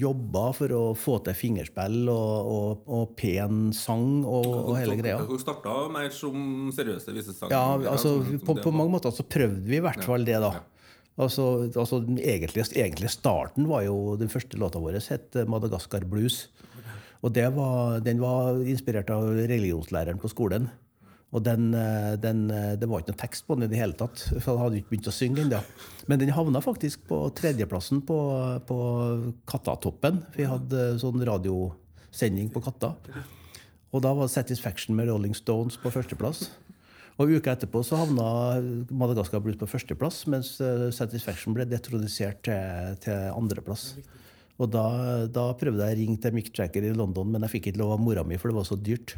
[0.00, 5.18] jobba for å få til fingerspill og, og, og pen sang og, og hele greia.
[5.20, 7.52] Dere starta mer som seriøse visesanger?
[7.52, 10.38] Ja, altså som- som på, på mange måter så prøvde vi i hvert fall det,
[10.40, 10.54] da.
[11.20, 16.46] Altså, altså den egentlige, egentlige starten var jo Den første låta vår het Madagaskar Blues.
[17.22, 20.70] Og det var, den var inspirert av religionslæreren på skolen.
[21.32, 23.96] Og den, eh, den, eh, det var ikke noen tekst på den i det hele
[23.96, 24.20] tatt.
[24.36, 25.60] For jeg hadde ikke begynt å synge ennå.
[26.08, 28.18] Men den havna faktisk på tredjeplassen på,
[28.68, 28.78] på
[29.48, 30.20] Kattatoppen.
[30.36, 32.94] Vi hadde sånn radiosending på Katta.
[33.92, 36.50] Og da var Satisfaction med Rolling Stones på førsteplass.
[37.20, 38.24] Og uka etterpå så havna
[38.90, 43.94] Madagaskar Blues på førsteplass, mens eh, Satisfaction ble detronisert til, til andreplass.
[44.60, 44.84] Og da,
[45.32, 47.96] da prøvde jeg å ringe til Mick Jagger i London, men jeg fikk ikke lov
[47.96, 49.16] av mora mi, for det var så dyrt.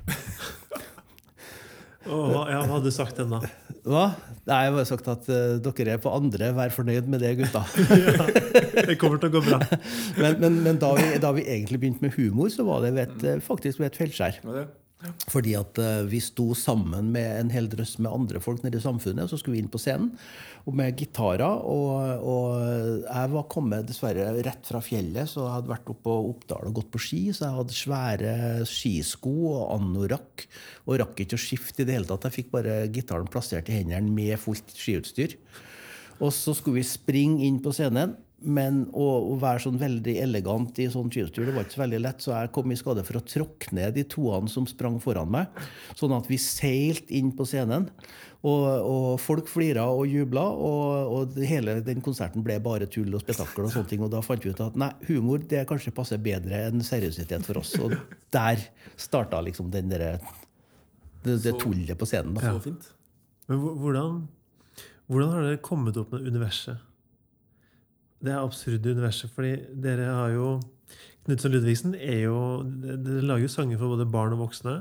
[2.04, 3.40] Hva- ja, hva hadde du sagt den da?
[3.84, 4.04] Hva?
[4.48, 7.62] Nei, jeg har sagt at uh, dere er på andre, vær fornøyd med det, gutta.
[8.88, 9.58] Det kommer til å gå bra.
[10.20, 13.08] Men, men, men da, vi, da vi egentlig begynte med humor, så var det ved
[13.08, 14.40] et, eh, faktisk ved et feilskjær.
[14.44, 14.64] Ja, det.
[15.28, 18.84] Fordi at eh, vi sto sammen med en hel drøss med andre folk nede i
[18.84, 19.26] samfunnet.
[19.26, 20.14] Og Så skulle vi inn på scenen
[20.64, 21.44] og med gitarer.
[21.44, 26.16] Og, og jeg var kommet dessverre rett fra fjellet, så jeg hadde vært oppe på
[26.30, 27.22] Oppdal og gått på ski.
[27.34, 28.34] Så jeg hadde svære
[28.70, 30.46] skisko og anorakk
[30.88, 32.28] og rakk ikke å skifte i det hele tatt.
[32.30, 35.36] Jeg fikk bare gitaren plassert i hendene med fullt skiutstyr.
[36.22, 38.14] Og så skulle vi springe inn på scenen.
[38.44, 42.00] Men å, å være sånn veldig elegant i sånn skiutstyr, det var ikke så veldig
[42.04, 45.32] lett, så jeg kom i skade for å tråkke ned de toene som sprang foran
[45.32, 45.64] meg.
[45.98, 47.88] Sånn at vi seilte inn på scenen.
[48.44, 53.24] Og, og folk flira og jubla, og, og hele den konserten ble bare tull og
[53.24, 53.64] spetakkel.
[53.64, 56.66] Og sånne ting, og da fant vi ut at nei, humor det kanskje passer bedre
[56.66, 57.72] enn seriøsitet for oss.
[57.80, 57.96] Og
[58.36, 58.66] der
[59.00, 60.18] starta liksom den der,
[61.24, 62.36] det, det tullet på scenen.
[62.36, 62.52] Da.
[62.52, 62.90] Så fint.
[63.48, 64.20] Men hvordan,
[65.08, 66.84] hvordan har dere kommet opp med universet?
[68.24, 70.46] Det er absurde universet, fordi dere har jo
[71.24, 74.78] Knutsen Ludvigsen er jo Dere lager jo sanger for både barn og voksne.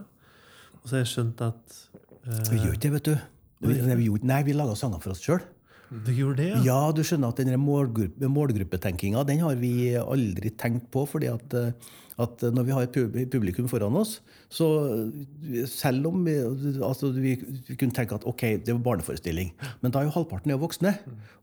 [0.82, 1.78] Og så har jeg skjønt at
[2.52, 3.16] Vi gjør ikke det, vet du.
[3.64, 5.44] Vi, vi, gjorde- nei, vi laga sanger for oss sjøl.
[5.94, 6.60] Du gjorde det, ja?
[6.66, 11.04] Ja, du skjønner at den målgruppe, målgruppetenkinga den har vi aldri tenkt på.
[11.08, 11.72] fordi at, eh,
[12.22, 14.18] at når vi har et publikum foran oss,
[14.54, 14.68] så
[15.70, 16.36] selv om vi,
[16.84, 17.36] altså vi,
[17.70, 20.94] vi kunne tenke at ok, det var barneforestilling, men da er jo halvparten er voksne.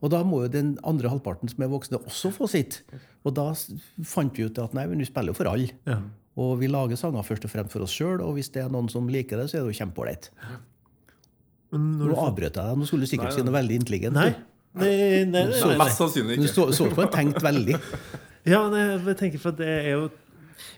[0.00, 2.82] Og da må jo den andre halvparten som er voksne, også få sitt.
[3.26, 3.50] Og da
[4.06, 5.74] fant vi ut at nei, men vi spiller jo for alle.
[5.88, 5.98] Ja.
[6.40, 8.88] Og vi lager sanger først og fremst for oss sjøl, og hvis det er noen
[8.92, 10.30] som liker det, så er det jo kjempeålreit.
[11.74, 12.78] Nå du avbrøt jeg deg.
[12.78, 14.16] Nå skulle du sikkert si noe veldig intelligent.
[14.16, 14.30] Nei.
[14.32, 14.46] du.
[14.80, 15.76] Nei, nei, nei, nei, nei.
[15.80, 16.54] Mest sannsynlig Du ikke.
[16.54, 17.76] så, så ut som han tenkte veldig.
[18.48, 20.04] Ja, nei, jeg tenker for at det er jo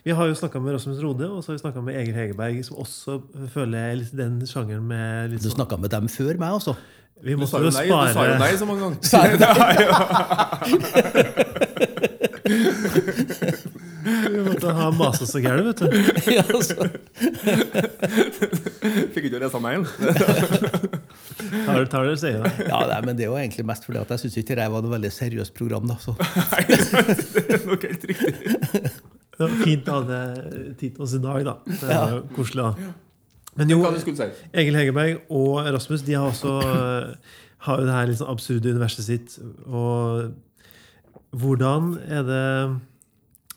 [0.07, 2.63] Vi har jo snakka med Rasmus Rode, og så har vi snakka med Egil Hegerberg,
[2.67, 3.21] som også
[3.55, 6.75] føler jeg litt den sjangeren med litt Du sånn snakka med dem før meg, altså.
[7.23, 8.99] Vi Du måtte sa jo spare nei, du sa jo nei så mange ganger.
[9.13, 9.39] Sa jeg
[14.33, 15.87] Vi måtte ha masa så gærent, vet du.
[16.35, 16.75] Ja, altså.
[19.15, 19.87] Fikk ikke lese mailen.
[21.53, 24.01] Tar det, tar det, sier jeg ja, nei, men det er jo egentlig mest fordi
[24.03, 25.85] at jeg syns ikke det var noe veldig seriøst program.
[25.91, 26.17] da, så.
[26.19, 26.79] Nei, det
[27.59, 28.93] er nok helt riktig.
[29.43, 30.25] Det var fint å ha det
[30.79, 31.57] tid til oss i dag, da.
[31.67, 32.93] Det er jo koselig, da.
[33.59, 33.83] Men jo?
[33.85, 37.35] Egil Hegerberg og Rasmus de har også eh,
[37.67, 39.37] har jo det her sånn absurde universet sitt.
[39.69, 40.33] Og
[41.43, 42.47] hvordan er det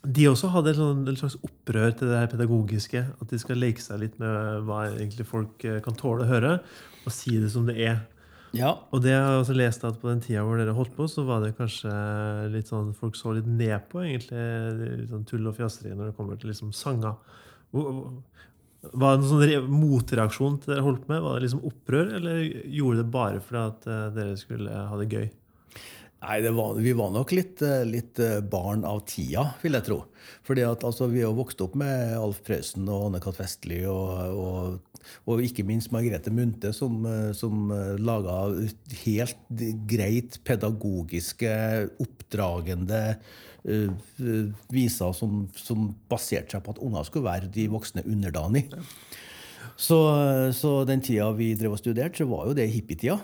[0.06, 3.06] De også hadde et, sånn, slags opprør til det her pedagogiske.
[3.22, 6.60] At de skal leke seg litt med hva egentlig folk eh, kan tåle å høre,
[7.06, 8.04] og si det som det er.
[8.56, 8.72] Ja.
[8.96, 11.44] Og det jeg også lest at på den tida hvor dere holdt på, så var
[11.44, 11.92] det kanskje
[12.54, 14.46] litt sånn folk så litt ned på egentlig
[15.02, 17.18] litt sånn tull og fjaseri når det kommer til liksom sanger.
[17.76, 21.24] Var det en sånn motreaksjon til dere holdt med?
[21.26, 25.10] Var det liksom opprør, eller gjorde det bare fordi at eh, dere skulle ha det
[25.12, 25.28] gøy?
[26.26, 29.86] Nei, det var, Vi var nok litt, eh, litt eh, barn av tida, vil jeg
[29.86, 30.00] tro.
[30.48, 33.38] Fordi at altså, Vi har vokst opp med Alf Prøysen og Anne-Kat.
[33.38, 38.40] Vestli og, og, og, ikke minst Margrethe Munthe, som, eh, som laga
[39.04, 39.62] helt
[39.92, 41.52] greit pedagogiske,
[42.02, 43.02] oppdragende
[43.68, 43.92] uh,
[44.72, 48.70] viser som, som, baserte seg på at unger skulle være de voksne underdanig.
[49.76, 50.00] Så,
[50.56, 53.20] så den tida vi drev og studerte, så var jo det hippietida.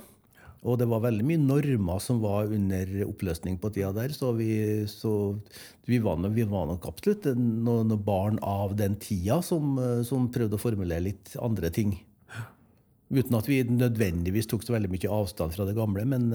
[0.62, 4.13] Og det var veldig mye normer som var under oppløsning på tida der.
[4.13, 4.52] Så vi,
[4.89, 5.34] så
[5.89, 10.60] vi, var, vi var, nok absolutt noen, noen, barn av den tida som, som, prøvde
[10.60, 11.95] å formulere litt andre ting.
[13.12, 16.06] Uten at vi nødvendigvis tok så veldig mye avstand fra det gamle.
[16.08, 16.30] Men,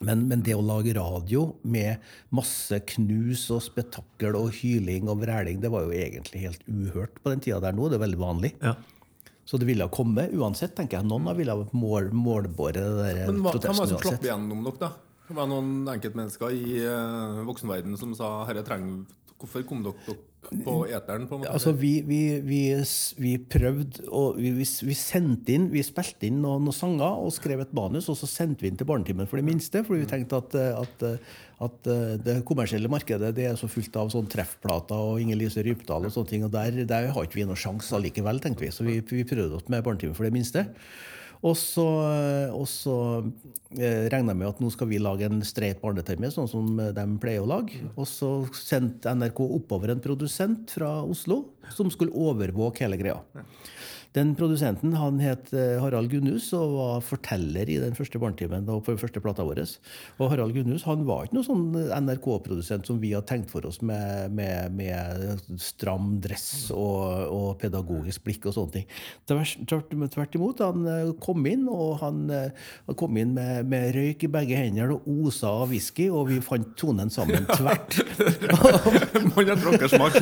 [0.00, 2.00] men, men det å lage radio med
[2.34, 7.34] masse knus og spetakkel og hyling og vræling, det var jo egentlig helt uhørt på
[7.34, 7.92] den tida der nå.
[7.92, 8.54] Det er veldig vanlig.
[8.64, 8.78] Ja.
[9.44, 11.08] Så det ville ha kommet uansett, tenker jeg.
[11.08, 14.92] Noen ville mål, målbåret det Men hva, Hvem var det som slapp igjennom dere, da?
[15.24, 19.04] Det var noen enkeltmennesker i uh, voksenverdenen som sa herre trenger
[19.40, 20.16] Hvorfor kom dere
[20.64, 21.28] på eteren?
[21.28, 21.52] på en måte?
[21.52, 22.60] Altså, vi, vi, vi,
[23.20, 27.72] vi prøvde og vi, sendte inn, vi spilte inn noen, noen, sanger og skrev et
[27.76, 29.84] manus, og så sendte vi inn til Barnetimen for de minste.
[29.86, 31.06] fordi vi tenkte at, at,
[31.68, 31.90] at
[32.26, 36.14] det kommersielle markedet det er så fullt av sånn treffplater og Inger Lise Rypdal og
[36.14, 36.46] sånne ting.
[36.46, 38.72] Og der, der har ikke vi noen sjanse allikevel, tenkte vi.
[38.74, 40.68] Så vi, vi prøvde oss med Barnetimen for de minste.
[41.42, 41.86] Og så,
[42.54, 42.96] og så
[43.76, 47.06] eh, regna jeg med at nå skal vi lage en streit barne-TV, sånn som de
[47.20, 47.82] pleier å lage.
[47.94, 51.42] Og så sendte NRK oppover en produsent fra Oslo
[51.74, 53.18] som skulle overvåke hele greia.
[54.14, 58.78] Den produsenten han het eh, Harald Gunnhus og var forteller i den første barnetimen på
[58.86, 59.58] den første plata vår.
[60.22, 63.80] Og Harald Gunnhus han var ikke noen sånn NRK-produsent som vi hadde tenkt for oss
[63.82, 68.86] med, med, med stram dress og, og, pedagogisk blikk og sånne ting.
[69.26, 70.62] Tvert imot.
[70.62, 74.60] Han eh, kom inn, og han, eh, han kom inn med, med, røyk i begge
[74.60, 77.98] hender og osa av whisky, og vi fant tonen sammen tvert.
[79.34, 80.20] Man har drukket smak.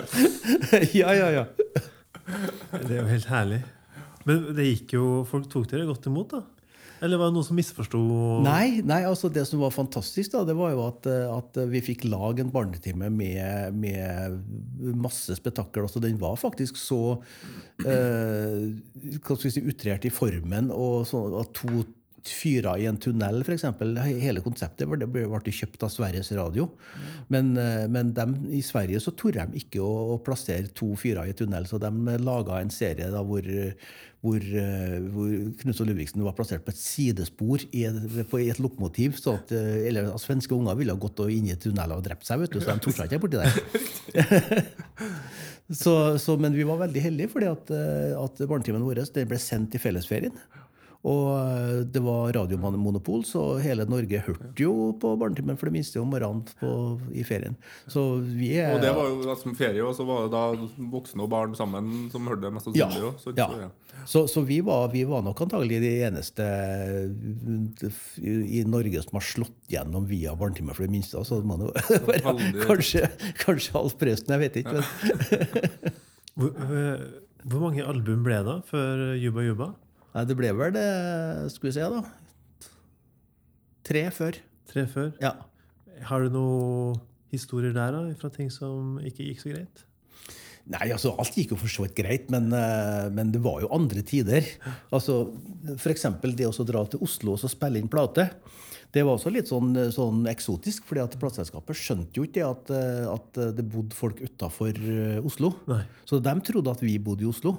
[1.00, 1.46] ja, ja, ja.
[2.72, 3.60] Det er jo helt herlig.
[4.28, 6.42] Men det gikk jo, folk tok dere godt imot, da?
[7.00, 7.98] Eller var det noen som misforsto?
[8.44, 12.04] Nei, nei, altså det som var fantastisk, da, det var jo at, at vi fikk
[12.04, 15.86] lage en barnetime med, med masse spetakkel.
[15.88, 17.00] Altså, den var faktisk så
[17.86, 18.68] eh,
[19.16, 20.68] hva skal vi si, utrert i formen.
[20.74, 21.86] og sånn at to
[22.28, 23.64] fyrer i en tunnel, f.eks.
[24.20, 26.68] Hele konseptet ble, ble, ble kjøpt av Sveriges Radio.
[27.32, 28.26] Men, eh, men de,
[28.58, 32.18] i Sverige så torde de ikke å, å, plassere to fyrer i tunnel, så de
[32.20, 33.46] laga en serie da, hvor,
[34.20, 39.16] hvor, eh, hvor Knutson Ludvigsen var plassert på et sidespor i et, på, et lokomotiv.
[39.20, 42.28] Så at, eh, eller, at svenske unger ville ha gått inn i tunneler og drept
[42.28, 44.64] seg, vet du, så de torde ikke borti der.
[45.82, 47.76] så, så, men vi var veldig heldige, fordi at,
[48.20, 50.36] at barnetimen vår ble sendt i fellesferien.
[51.08, 56.00] Og eh, det var radiomonopol, så hele Norge hørte jo på Barnetimen for det minste
[56.02, 56.72] om morgenen på,
[57.16, 57.56] i ferien.
[57.88, 61.24] Så vi er, og det var jo som ferie, og så var det da voksne
[61.24, 63.00] og barn sammen som hørte det mest sannsynlig?
[63.00, 63.48] Ja, så, ja.
[63.48, 64.04] Så, ja.
[64.04, 66.44] Så, så, vi, var, vi, var, nok antagelig de eneste
[68.20, 71.16] i Norge som har slått gjennom via Barnetimen for det minste.
[71.20, 71.70] Altså, man,
[72.68, 73.08] kanskje,
[73.40, 74.84] kanskje Alf Prøysen, jeg vet ikke.
[76.36, 77.06] hvor, eh,
[77.48, 79.76] hvor mange album ble det før Juba Juba?
[80.14, 80.86] Nei, det ble vel det
[81.54, 82.70] Skal vi se, da.
[83.86, 84.40] Tre før.
[84.70, 85.12] Tre før?
[85.22, 85.36] Ja.
[86.08, 86.98] Har du noen
[87.30, 89.84] historier der da, fra ting som ikke gikk så greit?
[90.70, 93.70] Nei, altså Alt gikk jo for så vidt greit, men, eh, men, det var jo
[93.74, 94.46] andre tider.
[94.94, 95.24] Altså,
[95.76, 96.06] F.eks.
[96.36, 98.28] det å dra til Oslo og spille inn plate.
[98.90, 103.06] Det var også litt sånn, sånn eksotisk, fordi at plateselskapet skjønte jo ikke at, eh,
[103.10, 105.54] at det bodde folk utafor eh, Oslo.
[105.70, 105.82] Nei.
[106.06, 107.56] Så de trodde at vi bodde i Oslo.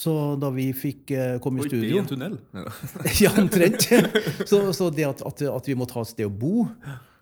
[0.00, 1.12] Så da vi fikk
[1.44, 2.38] komme i studio Oi, det i en tunnel?
[3.20, 3.84] ja, omtrent.
[4.50, 6.64] Så, så, det at, at, at, vi måtte ha et sted å bo,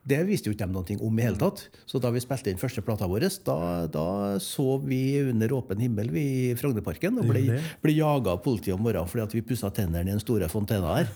[0.08, 1.64] det visste jo ikke de noe om i hele tatt.
[1.90, 3.58] Så da vi spilte inn første plata vår, da,
[3.90, 4.06] da
[4.42, 8.86] sov vi under åpen himmel vi i Frognerparken og ble, ble jaga av politiet om
[8.86, 11.12] morgenen fordi at vi pussa tennene i den store fontena her.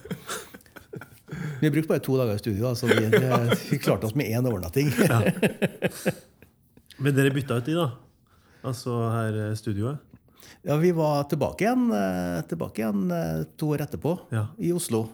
[1.62, 3.06] Vi brukte bare to dager i studio, så vi,
[3.70, 4.92] vi klarte oss med én overnatting.
[5.08, 5.22] Ja.
[7.02, 7.86] Men dere bytta ut de, da?
[8.68, 10.11] Altså her eh, studioet?
[10.66, 14.46] Ja, vi var tilbake igjen, eh, tilbake igjen eh, to år etterpå, ja.
[14.58, 15.06] i Oslo.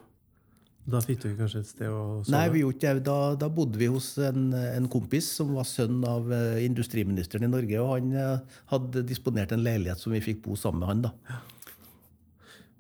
[0.89, 2.33] Da fikk du kanskje et sted å sove?
[2.33, 5.99] Nei, vi gjorde ikke Da, da bodde vi hos en, en, kompis som var sønn
[6.09, 7.83] av uh, industriministeren i Norge.
[7.83, 11.05] Og han hadde disponert en leilighet som vi fikk bo sammen med han.
[11.11, 11.43] da.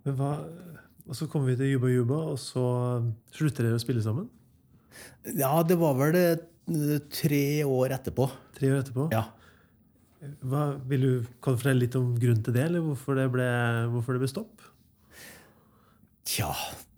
[0.06, 0.30] Men hva,
[1.04, 2.64] og så kommer vi til Juba Juba, og så
[3.36, 4.30] slutter dere å spille sammen?
[5.36, 6.16] Ja, det var vel
[7.12, 8.28] tre år etterpå.
[8.56, 9.08] Tre år etterpå?
[9.12, 9.26] Ja.
[10.18, 11.12] Hva, vil du,
[11.44, 13.46] kan fortelle litt om grunnen til det, eller hvorfor det ble,
[13.92, 14.64] hvorfor det ble stopp?
[16.28, 16.50] Tja,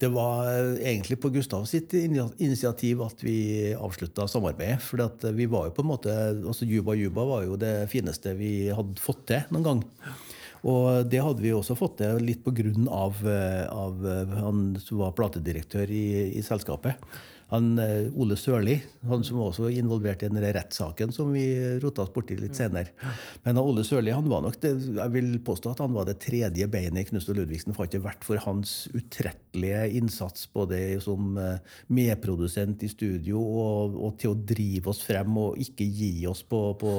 [0.02, 0.48] det var
[0.80, 3.36] egentlig på Gustav sitt initiativ at vi
[3.76, 4.80] avslutta samarbeidet.
[4.82, 8.72] For vi var jo på en måte altså Juba Juba var jo det fineste vi
[8.74, 9.84] hadde fått til noen gang.
[10.66, 14.02] Og det hadde vi også fått til litt på grunn av, av
[14.40, 16.98] han som var platedirektør i, i selskapet.
[17.50, 18.76] Han, eh, Ole Sørli,
[19.10, 21.44] han som også var involvert i den rettssaken som vi
[21.82, 22.94] rota oss borti litt senere.
[23.42, 26.68] Men Ole Sørli han var nok det, jeg vil påstå at han var det tredje
[26.70, 27.74] beinet i Knust og Ludvigsen.
[27.74, 31.58] For ikke vært for hans utrettelige innsats både som eh,
[31.90, 36.62] medprodusent i studio og, og til å drive oss frem og ikke gi oss på,
[36.78, 36.92] på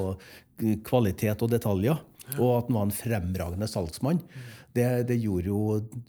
[0.87, 2.01] kvalitet og detaljer.
[2.39, 4.19] Og at han var en fremragende salgsmann.
[4.71, 5.61] Det, det gjorde jo,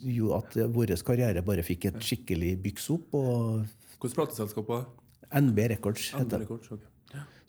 [0.06, 3.16] jo at vår karriere bare fikk et skikkelig byks opp.
[3.18, 3.62] og
[4.02, 4.98] Hvilket plateselskap var det?
[5.42, 6.46] NB Records heter det.
[6.46, 6.88] Records, ok.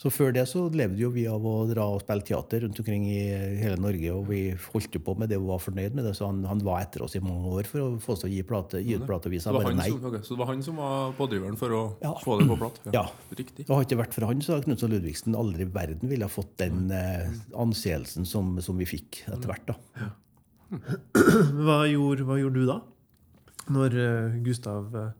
[0.03, 3.05] Så før det så levde jo vi av å dra og spille teater rundt omkring
[3.07, 3.19] i
[3.61, 4.09] hele Norge.
[4.11, 6.59] Og vi holdt jo på med det og var fornøyd med det, så han, han
[6.65, 8.97] var etter oss i mange år for å få oss til å gi, plate, gi
[8.99, 9.29] ut plate.
[9.29, 9.87] og vi sa det, var bare han nei.
[9.93, 10.25] som, okay.
[10.25, 12.11] så det var han som var pådriveren for å Ja.
[12.25, 12.81] få det på platt?
[12.97, 13.05] Ja.
[13.31, 13.63] Riktig.
[13.63, 16.33] Det hadde ikke vært for han, så hadde Knutson Ludvigsen aldri i verden ville ha
[16.35, 17.31] fått den eh,
[17.63, 19.71] anseelsen som, som vi fikk etter hvert.
[19.71, 20.11] da.
[21.63, 22.81] Hva gjorde, hva gjorde du da?
[23.71, 25.11] Når eh, Gustav uh,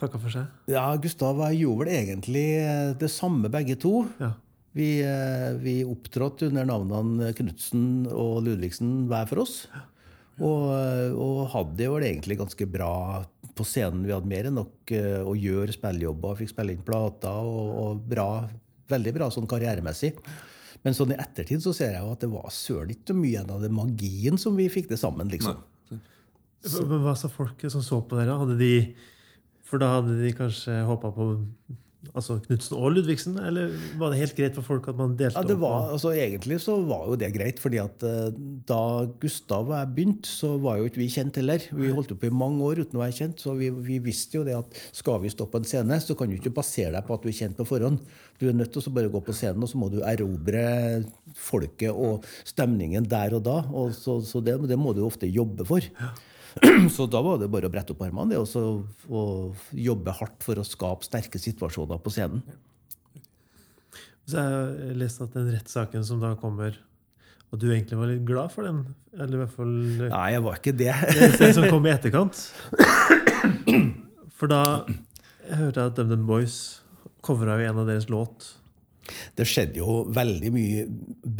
[0.00, 0.48] takka for seg?
[0.70, 4.04] Ja, Gustav og jeg gjorde vel egentlig eh, det samme begge to.
[4.20, 4.34] Ja.
[4.76, 9.62] Vi, eh, vi opptrådte under navnene Knutsen og Ludvigsen hver for oss.
[10.40, 12.92] Og, eh, og hadde det vel egentlig ganske bra
[13.56, 14.06] på scenen.
[14.06, 14.94] Vi hadde mer enn nok
[15.28, 18.30] å gjøre spillejobber, fikk spille inn plater og, og bra,
[18.90, 20.14] veldig bra sånn karrieremessig.
[20.86, 23.60] Men sånn i ettertid så ser jeg jo at det var søren ikke mye av
[23.60, 25.28] den magien som vi fikk det sammen.
[25.28, 25.60] liksom.
[26.60, 28.36] Men hva sa folk som så på dere?
[28.40, 28.72] Hadde de,
[29.70, 31.30] for da hadde de kanskje håpa på
[32.16, 33.36] altså Knutsen og Ludvigsen?
[33.44, 36.60] Eller var det helt greit for folk at man delte Ja, det var, altså Egentlig
[36.64, 38.30] så var jo det greit, fordi at uh,
[38.68, 38.80] da
[39.22, 41.64] Gustav og jeg begynte, så var jo ikke vi kjent heller.
[41.76, 44.46] Vi holdt på i mange år uten å være kjent, så vi, vi visste jo
[44.46, 47.16] det at skal vi stå på en scene, så kan du ikke basere deg på
[47.16, 48.00] at du er kjent på forhånd.
[48.40, 50.64] Du er nødt til å bare gå på scenen, og så må du erobre
[51.36, 53.60] folket og stemningen der og da.
[53.68, 55.84] Og så så det, det må du ofte jobbe for.
[56.94, 60.60] Så da var det bare å brette opp armene det, og, og jobbe hardt for
[60.60, 62.42] å skape sterke situasjoner på scenen.
[64.28, 66.76] Så jeg har lest at den rettssaken som da kommer
[67.50, 68.82] Og du egentlig var litt glad for den?
[69.16, 69.72] Eller i hvert fall
[70.04, 70.92] Nei, jeg var ikke det.
[71.40, 72.44] den som kom i etterkant.
[74.38, 76.56] For da jeg hørte jeg at DumDum Boys
[77.26, 78.52] covra jo en av deres låt.
[79.34, 80.84] Det skjedde jo veldig mye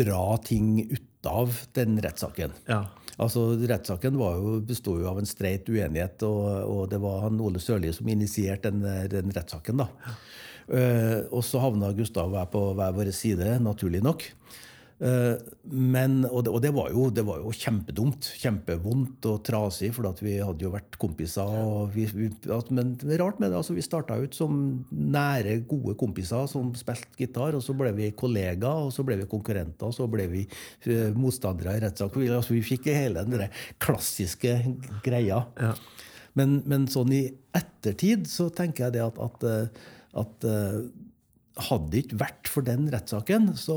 [0.00, 2.54] bra ting ut av den rettssaken.
[2.70, 2.84] Ja.
[3.20, 4.16] Altså, Rettssaken
[4.64, 8.72] besto jo av en streit uenighet, og, og det var han Ole Sørli som initierte
[8.72, 9.82] den, den rettssaken.
[9.82, 10.14] da.
[10.70, 14.24] Uh, og så havna Gustav og jeg på hver vår side, naturlig nok.
[15.00, 15.36] Eh,
[15.72, 18.28] men, og det, og det, var jo, det var jo kjempedumt.
[18.40, 21.54] Kjempevondt og trasig, for vi hadde jo vært kompiser.
[21.94, 22.28] Vi, vi,
[22.68, 23.60] men det er rart med det.
[23.62, 24.60] altså Vi starta ut som
[24.90, 27.56] nære, gode kompiser som spilte gitar.
[27.56, 31.08] Og så ble vi kollegaer, og så ble vi konkurrenter, og så ble vi eh,
[31.16, 32.20] motstandere i rettssak.
[32.20, 33.48] Vi, altså, vi fikk hele den
[33.80, 34.58] klassiske
[35.06, 35.44] greia.
[35.60, 35.74] Ja.
[36.38, 37.24] Men, men sånn i
[37.56, 39.86] ettertid så tenker jeg det at, at, eh,
[40.20, 40.50] at
[41.58, 43.76] hadde det ikke vært for den rettssaken, så,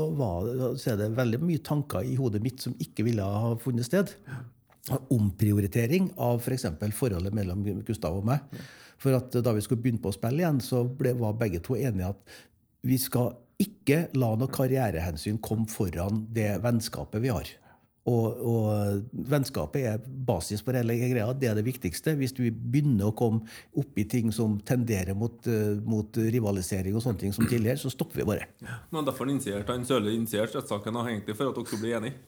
[0.78, 4.14] så er det veldig mye tanker i hodet mitt som ikke ville ha funnet sted.
[5.12, 6.68] Omprioritering av f.eks.
[6.78, 8.44] For forholdet mellom Gustav og meg.
[9.00, 11.76] For at da vi skulle begynne på å spille igjen, så ble, var begge to
[11.76, 12.36] enige at
[12.84, 17.50] vi skal ikke la noe karrierehensyn komme foran det vennskapet vi har.
[18.04, 21.30] Og, og vennskapet er basis for hele greia.
[21.32, 22.12] Det er det viktigste.
[22.18, 23.48] Hvis du begynner å komme
[23.80, 27.92] opp i ting som tenderer mot, eh, mot rivalisering og sånne ting som tidligere, så
[27.92, 28.50] stopper vi bare.
[28.92, 32.20] Men derfor initierte han Sørli initierte rettssaken egentlig for at dere skulle bli enige.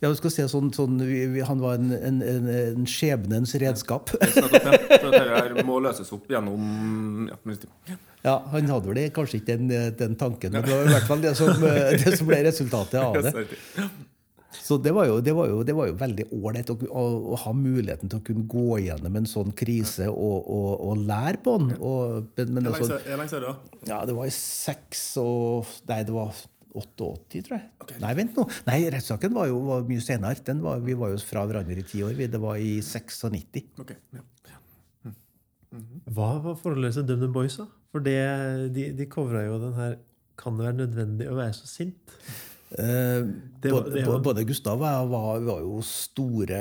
[0.00, 3.52] Ja, du skal se sånn, sånn vi, vi, Han var en, en, en, en skjebnens
[3.60, 4.10] redskap.
[4.16, 4.30] Ja.
[4.96, 7.36] For dette må løses opp gjennom ja,
[7.92, 7.98] ja.
[8.24, 11.22] Ja, Han hadde vel kanskje ikke den, den tanken, men det var i hvert fall
[11.24, 13.46] det som, eh, det som ble resultatet av det.
[14.70, 17.02] Så det var jo, det var jo, det var jo veldig ålreit å, å,
[17.34, 21.40] å ha muligheten til å kunne gå gjennom en sånn krise og, og, og lære
[21.42, 21.72] på den.
[21.80, 23.80] Og, men, men Hvor altså, lenge hvor lenge siden da?
[23.90, 26.30] ja, det var i seks og Nei, det var
[26.70, 27.96] 88, tror jeg.
[28.04, 28.44] Nei, vent nå.
[28.68, 30.38] Nei, rettssaken var jo var mye senere.
[30.46, 32.14] Den var, vi var jo fra hverandre i ti år.
[32.14, 33.64] Det var i 96.
[33.82, 34.22] Ok, ja.
[36.14, 37.66] Hva var forholdet til DumDum Boys, da?
[37.90, 38.20] For det,
[38.74, 39.98] de, de covra jo den her
[40.38, 42.14] Kan det være nødvendig å være så sint?
[42.78, 43.24] Eh,
[43.66, 46.60] var- både, både Gustav og jeg var, var jo store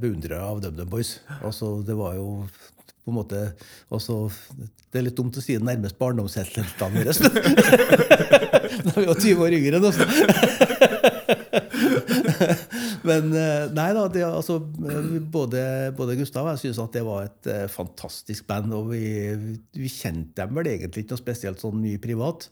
[0.00, 1.18] beundrere av DumDum Boys.
[1.42, 2.46] Altså, det var jo
[3.04, 3.40] på en måte
[3.92, 4.30] også,
[4.90, 6.64] Det er litt dumt å si det nærmest barndomsheltene
[6.96, 7.12] våre.
[8.80, 9.98] Da vi var 20 år yngre enn oss.
[13.06, 15.62] Men eh, nei da, det, altså, både,
[15.96, 18.72] både Gustav og jeg syns at det var et eh, fantastisk band.
[18.76, 19.02] Og vi,
[19.76, 22.48] vi kjente dem vel egentlig ikke noe spesielt sånn mye privat.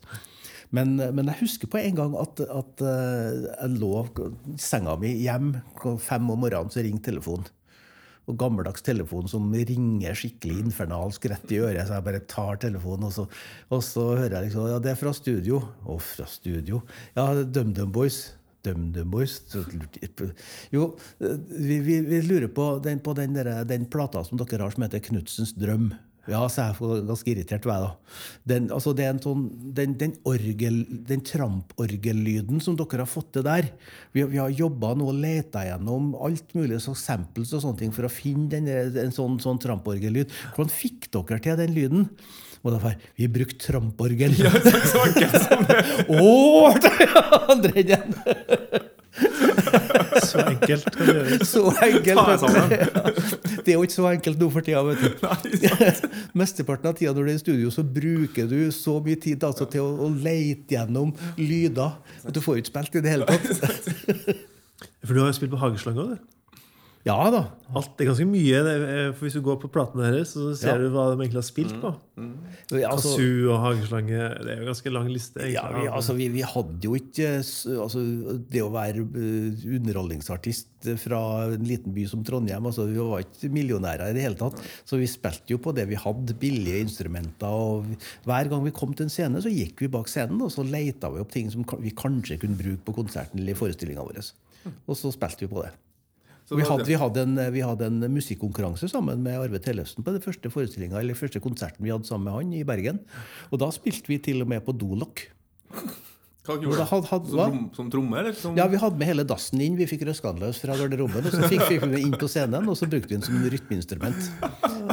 [0.75, 5.15] Men, men jeg husker på en gang at, at eh, jeg lå i senga mi
[5.23, 5.55] hjem
[6.03, 7.49] fem om morgenen, så ringte telefonen.
[8.29, 11.87] Og gammeldags telefon som ringer skikkelig infernalsk rett i øret.
[11.89, 13.25] Så jeg bare tar telefonen, og så,
[13.73, 15.63] og så hører jeg liksom Ja, det er fra studio.
[15.89, 16.83] Å, fra studio?
[17.17, 18.27] Ja, DumDum Boys.
[18.67, 19.39] DumDum Boys.
[20.75, 24.77] Jo, vi, vi, vi lurer på den, på den, der, den plata som dere har
[24.77, 25.95] som heter Knutsens drøm.
[26.29, 28.17] Ja, så er jeg ganske irritert, var jeg da.
[28.53, 33.31] Den, altså det er en sånn, den, den, orgel, den tramporgellyden som dere har fått
[33.37, 33.71] til der
[34.13, 37.79] Vi, har- vi har jobba nå og leta gjennom alt mulig så samples og sånne
[37.81, 40.29] ting for å finne den, en sånn, sånn tramporgellyd.
[40.57, 42.09] Hvordan fikk dere til den lyden?
[42.67, 44.33] Og var Vi brukte tramporgel.
[44.37, 45.79] Ja, så, så enkelt som det.
[50.25, 51.49] Så enkelt kan det gjøres.
[51.49, 52.19] Så enkelt.
[52.19, 52.73] Ta deg sammen.
[53.65, 54.83] Det er jo ikke så enkelt nå for tida.
[54.89, 55.11] vet du.
[56.41, 59.69] Mesteparten av tida når du er i studio, så bruker du så mye tid altså,
[59.71, 63.29] til å, å leite gjennom lyder at du får jo ikke spilt i det hele
[63.29, 64.37] tatt.
[65.07, 66.38] For du har jo spilt på Hageslang òg, du.
[67.09, 67.39] Ja da.
[67.77, 68.59] Alt, det er ganske mye.
[68.69, 70.79] er- For Hvis du går på platene deres, så ser Ja.
[70.79, 71.95] du hva de egentlig har spilt på.
[72.69, 74.19] Altså, Kazoo og hageslange.
[74.45, 75.41] Det er jo ganske lang liste.
[75.41, 75.55] egentlig.
[75.55, 77.29] ja, vi, altså, vi, vi hadde jo ikke
[77.81, 78.03] altså,
[78.51, 80.67] Det å være eh, underholdningsartist
[81.01, 81.21] fra
[81.55, 84.61] en liten by som Trondheim altså, Vi var ikke millionærer i det hele tatt.
[84.85, 87.49] Så vi spilte jo på det vi hadde, billige instrumenter.
[87.49, 87.87] og
[88.27, 91.09] Hver gang vi kom til en scene, så gikk vi bak scenen og så leita
[91.13, 94.33] vi opp ting som vi kanskje kunne bruke på konserten eller i forestillinga vår.
[94.89, 95.73] Og så spilte vi på det.
[96.49, 100.25] Vi hadde, vi, hadde en, vi hadde en musikkonkurranse sammen med Arve Tellefsen på den
[100.25, 103.03] første eller første konserten vi hadde sammen med han i Bergen.
[103.53, 105.27] Og da spilte vi til og med på Dolok.
[106.49, 107.29] Hva gjorde du?
[107.29, 108.33] Som, som tromme, eller?
[108.33, 109.75] Som, Ja, vi hadde med hele dassen inn.
[109.77, 111.27] Vi fikk røska den løs fra garderoben.
[111.29, 113.43] Og så fikk, fikk vi den inn på scenen, og så brukte vi den som
[113.53, 114.31] rytmeinstrument.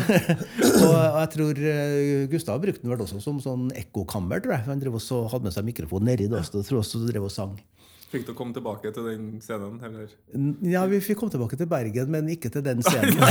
[0.84, 4.66] og jeg tror eh, Gustav brukte den vel også som sånn ekkokammer, tror jeg.
[4.68, 7.56] Han drev også, hadde med seg mikrofon nedi dassen og tror også drev og sang.
[8.16, 9.78] Fikk du komme tilbake til den scenen?
[9.84, 10.07] Eller?
[10.72, 13.20] Ja, vi fikk komme tilbake til Bergen, men ikke til den scenen.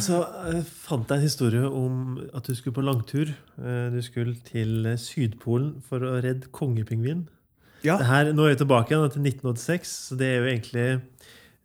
[0.00, 0.16] Så
[0.48, 1.96] jeg fant jeg en historie om
[2.34, 3.30] at du skulle på langtur.
[3.60, 7.26] Eh, Du skulle til eh, Sydpolen for å redde kongepingvin.
[7.84, 7.98] Ja.
[8.00, 10.86] Her, nå er vi tilbake igjen til 1986, så det er jo egentlig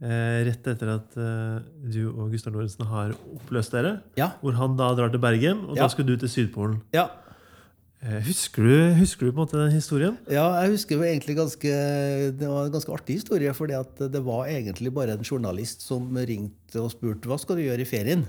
[0.03, 1.63] eh, rett etter at eh,
[1.95, 3.95] du og Gustav Lorentzen har oppløst dere.
[4.19, 4.33] Ja.
[4.43, 5.85] Hvor han da drar til Bergen, og Ja.
[5.85, 6.81] da skal du til Sydpolen.
[6.93, 7.07] ja.
[7.99, 10.15] Eh, Husker du, husker du på en måte den historien?
[10.31, 11.71] Ja, jeg husker egentlig ganske
[12.39, 16.55] Det var en ganske artig historie, For det var egentlig bare en journalist som ringte
[16.77, 18.25] og spurte hva skal du gjøre i ferien.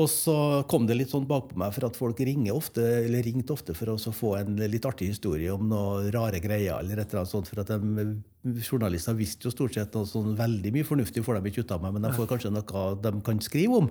[0.00, 0.34] Og så
[0.72, 3.92] kom det litt sånn bakpå meg for at folk ringer ofte, eller ringte ofte for
[3.92, 6.78] å få en litt artig historie om noe rare greier.
[6.80, 8.06] eller et eller annet sånt, for at de,
[8.42, 11.84] Journalister visste jo stort sett noe sånn veldig mye fornuftig får de ikke ut av
[11.84, 13.90] meg, men de får kanskje noe de kan skrive om.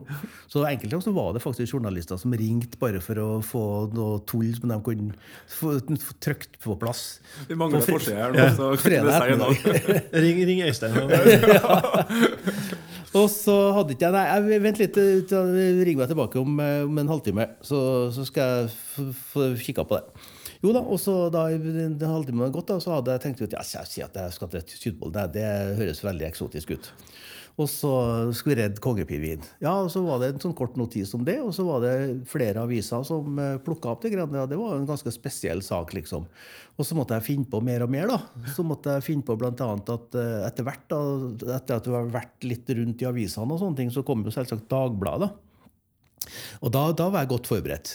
[0.51, 3.63] Så enkelte ganger så var det faktisk journalister som ringte bare for å få
[3.95, 5.15] noe tull som de kunne
[5.47, 7.21] få, få trykt på plass.
[7.47, 10.03] Vi mangler forside her nå, så kan det si noe.
[10.25, 10.99] Ring, ring Øystein.
[11.05, 16.59] og- Og så hadde ikke jeg Nei, jeg, vent litt, eh, ring meg tilbake om,
[16.63, 17.81] eh, om en halvtime, så,
[18.15, 20.29] så skal jeg få kikka på det.
[20.61, 23.55] Jo da, og så da en halvtime hadde gått, da, så hadde jeg tenkt ut
[23.57, 25.15] ja, jeg sier at jeg skal til Sydpolen.
[25.17, 26.91] Det, det høres veldig eksotisk ut.
[27.59, 27.91] Og så
[28.35, 29.45] skulle redde kongepingvinen.
[29.63, 31.95] Ja, og så var det en sånn kort notis om det, og så var det
[32.31, 34.13] flere aviser som plukka opp det.
[34.15, 34.47] greiene.
[34.49, 36.25] Det var en ganske spesiell sak, liksom.
[36.79, 38.07] Og så måtte jeg finne på mer og mer.
[38.09, 38.19] da.
[38.55, 41.01] Så måtte jeg finne på annet at eh, etter hvert, da,
[41.57, 44.33] etter at du har vært litt rundt i avisene, og sånne ting, så kom jo
[44.33, 45.29] selvsagt Dagbladet.
[45.29, 45.50] da.
[46.61, 47.91] Og da, da var jeg godt forberedt.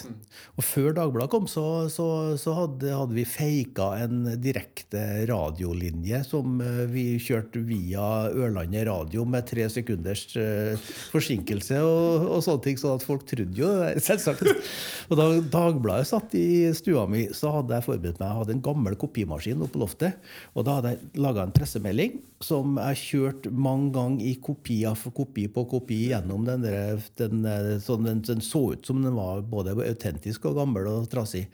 [0.59, 2.07] Og før Dagbladet kom, så, så,
[2.41, 9.25] så hadde, hadde vi feika en direkte radiolinje som eh, vi kjørte via Ørlandet Radio
[9.29, 10.75] med tre sekunders uh,
[11.13, 12.81] forsinkelse og, og sånne ting.
[12.81, 13.71] sånn at folk trodde jo
[14.03, 14.45] selvsagt.
[15.11, 18.27] Og da Dagbladet satt i stua mi, så hadde jeg forberedt meg.
[18.27, 20.19] Jeg hadde en gammel kopimaskin oppe på loftet.
[20.57, 25.47] Og da hadde jeg laga en pressemelding som jeg kjørte mange ganger i kopier kopi
[25.53, 29.45] på kopi gjennom den der, den, eh, sånn den, den så ut som den var
[29.47, 31.47] både autentisk og gammel og trasig.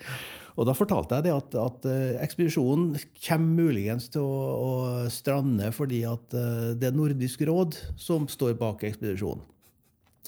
[0.52, 2.92] Og da fortalte jeg det at, at eh, ekspedisjonen
[3.24, 4.72] kommer muligens til å, å
[5.12, 9.46] strande fordi at eh, det er Nordisk råd som står bak ekspedisjonen.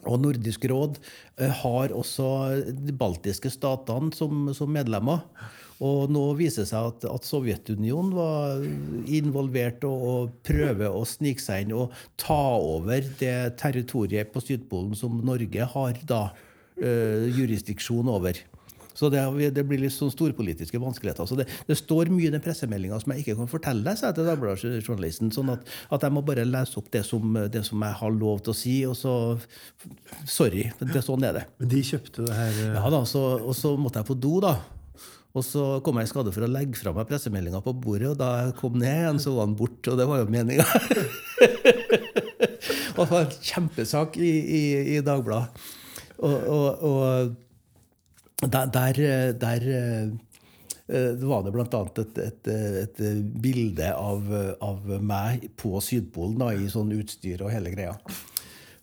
[0.08, 0.96] Og Nordisk råd
[1.40, 2.30] eh, har også
[2.72, 5.22] de baltiske statene som, som medlemmer.
[5.82, 8.62] Og nå viser det seg at, at Sovjetunionen var
[9.10, 14.94] involvert og, og prøver å snike seg inn og ta over det territoriet på Sydpolen
[14.98, 16.24] som Norge har da
[16.78, 18.38] eh, jurisdiksjon over.
[18.94, 19.20] Så det,
[19.56, 21.26] det blir litt sånn storpolitiske vanskeligheter.
[21.26, 24.20] Så det, det står mye i den pressemeldinga som jeg ikke kan fortelle sa jeg
[24.20, 25.32] til Dagbladet-journalisten.
[25.34, 28.44] Sånn at, at, jeg må bare lese opp det som, det som, jeg har lov
[28.46, 28.76] til å si.
[28.86, 29.16] Og så
[30.30, 30.68] Sorry.
[30.78, 31.44] Det, sånn er det.
[31.58, 34.54] Men de kjøpte det her Ja da, så, Og så måtte jeg på do, da.
[35.34, 38.18] Og så kom jeg i skade for å legge fra meg pressemeldinga på bordet, og
[38.20, 39.90] da jeg kom ned igjen, så var han borte.
[39.90, 40.66] Og det var jo meninga.
[42.94, 44.62] det var en kjempesak i, i,
[44.94, 45.64] i Dagbladet.
[46.22, 49.00] Og, og, og der, der,
[49.32, 49.66] der
[51.26, 51.82] var det bl.a.
[51.98, 52.52] Et, et,
[52.84, 53.02] et
[53.42, 54.30] bilde av,
[54.62, 57.96] av, meg på Sydpolen da, i sånn utstyr og hele greia.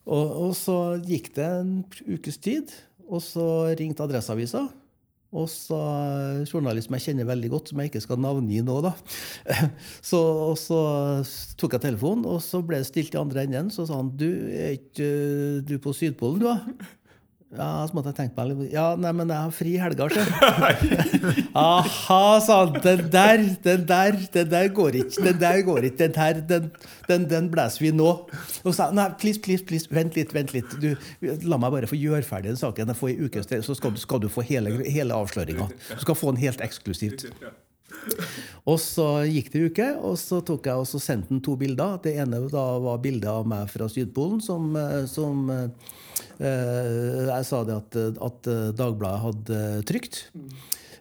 [0.03, 1.73] Og, og så gikk det en
[2.09, 2.75] ukes tid,
[3.07, 3.47] og så
[3.77, 4.67] ringte Adresseavisa.
[5.31, 5.77] Og så
[6.43, 8.77] journalist som jeg kjenner veldig godt, som jeg ikke skal navngi nå.
[8.83, 8.91] da.
[10.09, 10.79] Så, og så
[11.59, 13.69] tok jeg telefonen, og så ble det stilt i andre enden.
[13.71, 15.07] Så sa han du, er ikke
[15.67, 16.89] du på Sydpolen, du, da?
[17.51, 20.05] Ja, så måtte jeg tenke meg litt Ja, nei, men jeg har fri i helga,
[20.07, 20.29] sjøl.
[21.59, 22.77] Aha, sa han.
[22.83, 25.25] Den der, den der, den der går ikke.
[25.25, 25.97] Den der går ikke.
[26.05, 26.69] Den her, den,
[27.09, 28.11] den, den blåser vi nå.
[28.63, 30.77] Og sa nei, please, please, please, vent litt, vent litt.
[30.79, 30.93] Du,
[31.43, 32.93] la meg bare få gjøre ferdig den saken.
[32.93, 35.67] Jeg får i uke, så skal du, skal du få hele, hele avsløringa.
[35.91, 37.27] Du skal få den helt eksklusivt.
[38.63, 41.59] Og så gikk det en uke, og så tok jeg og så sendte han to
[41.59, 41.99] bilder.
[42.05, 44.71] Det ene var bilde av meg fra Sydpolen som,
[45.11, 50.23] som Eh, jeg sa det at, at Dagbladet hadde trykt.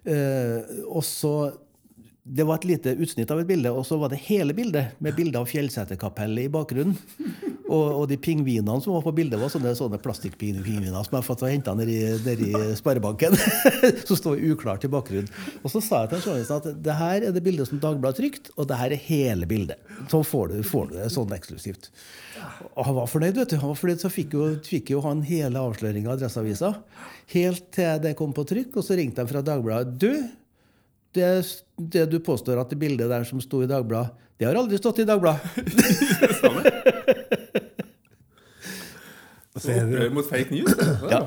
[0.01, 1.33] Eh, og så
[2.31, 5.15] det var et lite utsnitt av et bilde, og så var det hele bildet med
[5.17, 6.95] bilde av Fjellseterkapellet i bakgrunnen.
[7.71, 11.43] Og, og, de pingvinene som var på bildet, var sånne, sånne plastikkpingviner som jeg fått
[11.47, 13.35] henta nedi, nedi Sparebanken.
[14.07, 15.29] som står uklart i bakgrunnen.
[15.61, 18.51] Og så sa jeg til journalisten at det her er det bildet som Dagbladet trykt,
[18.57, 19.79] og det her er hele bildet.
[20.11, 21.91] Så får du, får du det sånn eksklusivt.
[22.73, 23.59] Og han var fornøyd, vet du.
[23.61, 26.75] Han var fornøyd, Så fikk jo, fikk jo han hele avsløringa av Adresseavisa.
[27.35, 29.95] Helt til det kom på trykk, og så ringte de fra Dagbladet.
[29.99, 30.11] Du,
[31.15, 31.27] det,
[31.77, 35.03] det, du påstår at det bildet der som sto i Dagbladet, det har aldri stått
[35.03, 35.41] i Dagbladet.
[39.61, 40.73] Opprør mot fake news?
[41.11, 41.19] Ja.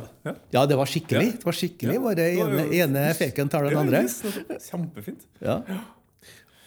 [0.50, 1.34] ja, det var skikkelig.
[1.36, 1.98] Det var skikkelig.
[2.02, 4.00] Bare ene, ene faken tar den andre.
[4.64, 5.26] Kjempefint.
[5.44, 5.60] Ja.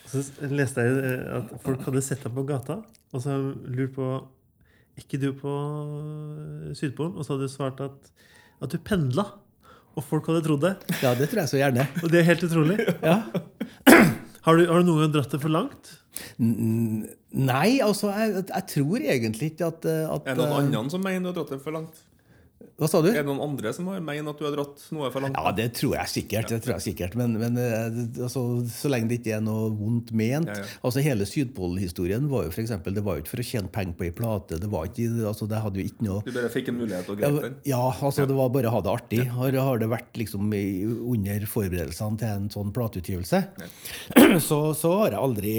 [0.08, 0.22] Så
[0.54, 2.80] leste jeg at folk hadde sett deg på gata,
[3.12, 4.12] og så lurt på
[4.98, 5.52] ikke du på
[6.78, 7.18] Sydpolen?
[7.18, 8.14] Og så hadde du svart at,
[8.64, 9.28] at du pendla.
[9.98, 10.74] Og folk hadde trodd det.
[11.02, 11.88] Ja, det tror jeg så gjerne.
[12.04, 12.78] Og det er helt utrolig.
[13.02, 13.18] Ja.
[14.48, 15.90] Har du, har du noen gang dratt det for langt?
[16.40, 21.26] Nei, altså, jeg, jeg tror egentlig ikke at, at Er det noen andre som mener
[21.26, 22.00] du har dratt det for langt?
[22.78, 23.08] Hva sa du?
[23.10, 25.34] Er det noen andre som har ment at du har dratt noe for langt?
[25.34, 26.52] Ja, det tror jeg sikkert.
[26.52, 27.16] Det tror jeg sikkert.
[27.18, 27.58] Men, men
[28.22, 30.68] altså, så lenge det ikke er noe vondt ment Ja, ja.
[30.86, 33.98] altså Hele Sydpol-historien var jo for eksempel, det var jo ikke for å tjene penger
[33.98, 34.60] på ei plate.
[34.62, 37.16] Det var ikke, altså, det hadde jo ikke noe Du bare fikk en mulighet til
[37.16, 37.58] å ja, gripe den?
[37.72, 39.24] ja, altså det var bare å ha det artig.
[39.40, 43.42] Har, har det vært liksom under forberedelsene til en sånn plateutgivelse,
[44.52, 45.56] så, så har jeg aldri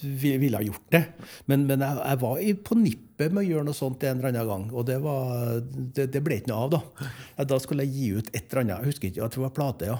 [0.00, 1.04] villet ville ha gjort det.
[1.52, 4.50] Men, men jeg, jeg var på nippet med å gjøre noe sånt en eller annen
[4.50, 5.62] gang, og det, var,
[5.96, 7.08] det, det ble ikke noe av, da.
[7.48, 9.56] Da skulle jeg gi ut et eller annet, jeg husker ikke, jeg tror det var
[9.56, 9.98] plate, ja.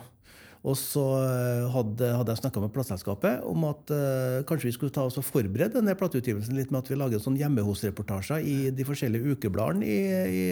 [0.66, 4.94] Og så eh, hadde, hadde jeg snakka med plateselskapet om at uh, kanskje vi skulle
[4.94, 8.56] ta oss og forberede denne plateutgivelsen litt med at vi lager sånn hjemme hos-reportasjer i
[8.74, 10.42] de forskjellige ukebladene i, i,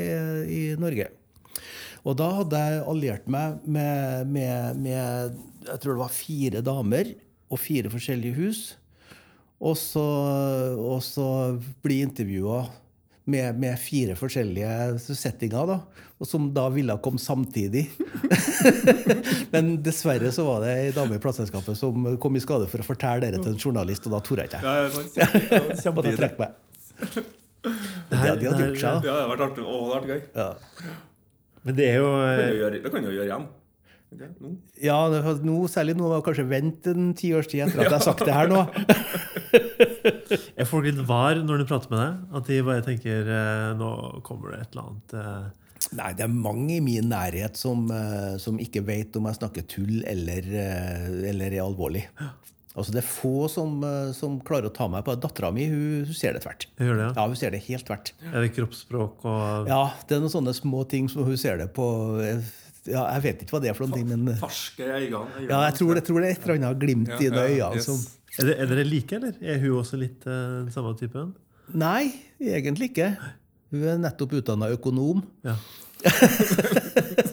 [0.55, 1.09] i Norge.
[2.05, 7.15] Og da hadde jeg alliert meg med, med, med jeg tror det var fire damer
[7.51, 8.63] og fire forskjellige hus.
[9.65, 10.05] Og så,
[10.77, 11.27] og så
[11.85, 12.65] bli intervjua
[13.25, 15.79] med, med fire forskjellige settinger, da,
[16.21, 17.87] og som da ville komme samtidig.
[19.55, 22.87] Men dessverre så var det ei dame i plateselskapet som kom i skade for å
[22.87, 24.61] fortelle dette til en journalist, og da torde jeg ikke.
[24.69, 25.17] Ja, sant.
[25.17, 26.61] Ja, trakk jeg meg.
[27.65, 29.65] Det hadde de hadde gjort seg, Ja, det hadde vært artig.
[29.65, 30.23] Å, det hadde vært gøy.
[30.37, 30.97] Ja.
[31.65, 33.47] Men det er jo Det kan eh, du det kan du gjøre igjen.
[34.15, 34.53] Ok, nå.
[34.79, 36.07] Ja, det nå, særlig nå.
[36.23, 38.61] Kanskje vent en ti års tid etter at jeg har sagt det her nå.
[40.59, 42.23] Er folk litt var når de prater med deg?
[42.39, 43.91] At de bare tenker eh, Nå
[44.27, 45.45] kommer det et eller annet eh,
[45.99, 49.67] Nei, det er mange i min nærhet som, eh, som ikke vet om jeg snakker
[49.71, 50.47] tull eller,
[51.29, 52.07] eller er alvorlig.
[52.75, 53.77] Altså Det er få som,
[54.17, 56.67] som klarer å ta meg på Dattera mi hun, hun ser det tvert.
[56.81, 57.13] Gjør det, ja.
[57.19, 58.15] Ja, hun ser det helt tvert.
[58.33, 61.69] Er det kroppsspråk og Ja, Det er noen sånne små ting som hun ser det
[61.77, 61.87] på
[62.91, 65.47] ja, Jeg vet ikke hva det er for noen ting, men Farske Ferske øyne.
[65.49, 67.81] ja, jeg tror, jeg tror det er et eller annet glimt i de ja, øynene
[67.81, 67.89] yes.
[67.89, 68.03] som
[68.35, 69.39] er, det, er dere like, eller?
[69.41, 71.33] Er hun også litt den uh, samme typen?
[71.79, 72.11] Nei,
[72.43, 73.13] egentlig ikke.
[73.75, 75.23] Hun er nettopp utdanna økonom.
[75.47, 75.55] Ja.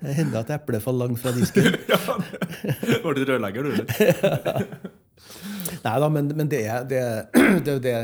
[0.00, 1.68] Det hender at eplet faller langt fra disken.
[1.90, 1.98] ja,
[3.04, 3.72] Var du rørlegger, du?
[5.84, 7.02] Nei da, men, men det er det,
[7.66, 7.96] det, det,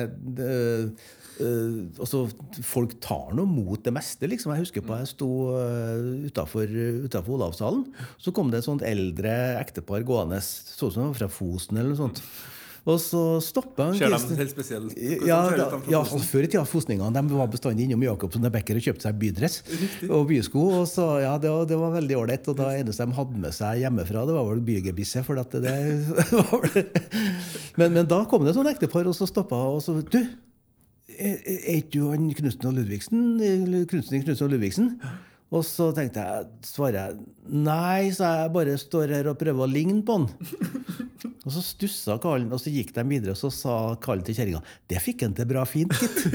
[1.43, 2.24] eh, altså,
[2.64, 4.28] Folk tar noe mot det meste.
[4.30, 4.55] liksom.
[4.55, 7.87] Jeg husker på jeg sto uh, utafor Olavshallen.
[8.18, 10.41] Så kom det et sånt eldre ektepar gående.
[10.43, 12.22] Så ut som de var fra Fosen eller noe sånt.
[12.87, 14.95] Og så stoppa han Ser de helt spesielt
[15.26, 18.87] ja, da, ja, Før i tida fosningene de var bestandig innom Jacobsen og Becker og
[18.87, 19.57] kjøpte seg bydress
[20.07, 20.62] og bysko.
[20.80, 22.47] og så, ja, Det var, det var veldig ålreit.
[22.53, 25.24] Og da eneste de hadde med seg hjemmefra, det var vel bygebisse.
[25.26, 25.74] For at det,
[26.70, 26.84] det
[27.80, 30.20] men, men da kom det et sånt ektepar, og så stoppa og så Du,
[31.19, 33.23] er er ikke du han Knutsen og Ludvigsen?
[33.91, 34.89] Knutsen Knutsen og Ludvigsen?
[35.55, 37.19] Og så tenkte jeg, svarer jeg
[37.55, 40.25] nei, så jeg bare står her og prøver å ligne på han.
[41.47, 44.59] Og så stussa Karlen, og så gikk de videre, og så sa Karlen til kjerringa
[44.91, 46.27] det fikk han til bra fint, gitt.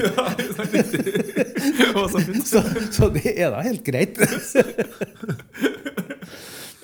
[1.92, 2.24] Var så.
[2.48, 2.64] Så,
[2.96, 4.16] så det er da helt greit.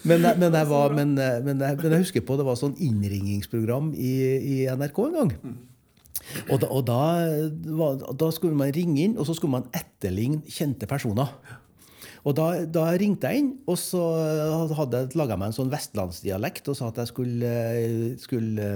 [0.04, 2.76] Men, jeg- men, jeg var, men, men, jeg, men jeg husker på det var sånn
[2.80, 5.32] innringingsprogram i, i NRK en gang.
[6.48, 10.88] Og, da, og da, da skulle man ringe inn, og så skulle man etterligne kjente
[10.90, 11.32] personer.
[12.26, 14.02] Og da, da ringte jeg inn, og så
[14.76, 17.52] hadde jeg laga meg en sånn vestlandsdialekt og sa at jeg skulle,
[18.20, 18.70] skulle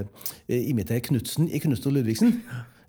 [0.47, 2.37] eh, imitere Knutsen i Knutsen og Ludvigsen.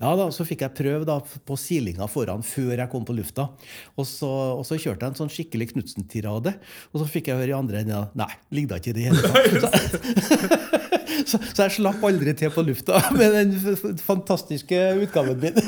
[0.02, 3.48] Ja da, Så fikk jeg prøve da på silinga foran før jeg kom på lufta.
[3.94, 6.56] Og så, og så kjørte jeg en sånn skikkelig Knutsen-tirade.
[6.92, 9.60] Og så fikk jeg høre i andre enden ja, Nei, da ikke i det hele
[9.68, 10.80] tatt.
[11.26, 15.58] Så, så, jeg slapp aldri til på lufta med den fantastiske utgaven min.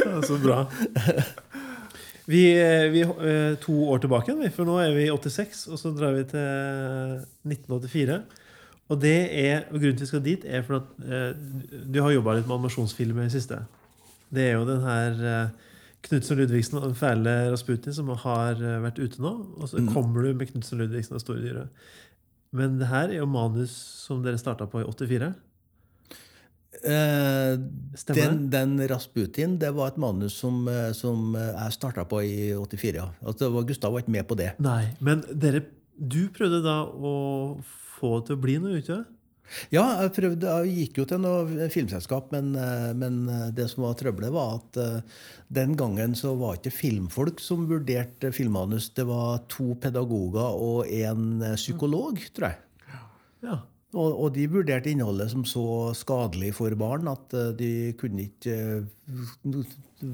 [0.00, 0.64] Ja, så bra.
[2.30, 2.42] Vi,
[2.94, 6.26] vi eh, to år tilbake, for nå er vi i 86, og så drar vi
[6.30, 6.44] til
[7.50, 8.20] 1984.
[8.90, 11.34] Og det er, og grunnen til vi skal dit, er for at eh,
[11.86, 13.60] du har jobba litt med animasjonsfilmer i det siste.
[14.34, 15.68] Det er jo den her eh,
[16.06, 19.34] Knutsen Ludvigsen og den fæle Rasputin som har eh, vært ute nå.
[19.60, 21.86] Og så kommer du med Knutsen Ludvigsen og Store dyret.
[22.56, 23.74] Men det her er jo manus
[24.06, 25.30] som dere starta på i 84.
[26.80, 27.58] Eh,
[28.14, 32.34] den, den Rasputin det var et manus som, eh, som eh, jeg starta på i
[32.56, 32.94] 84.
[32.96, 33.10] Ja.
[33.26, 34.54] Altså, Gustav var ikke med på det.
[34.62, 35.62] Nei, men dere,
[35.94, 37.12] du prøvde da å
[38.00, 39.16] få det til å bli noe ikke sant?
[39.74, 43.84] Ja, jeg, prøvde, jeg gikk jo til noe filmselskap, men, eh, men eh, det som
[43.84, 48.92] var trøbbelet, var at eh, den gangen så var ikke filmfolk som vurderte filmmanus.
[48.94, 53.00] Det var to pedagoger og en psykolog, tror jeg.
[53.48, 53.58] Ja.
[53.90, 58.84] Og, og de vurderte innholdet som så skadelig for barn at de kunne ikke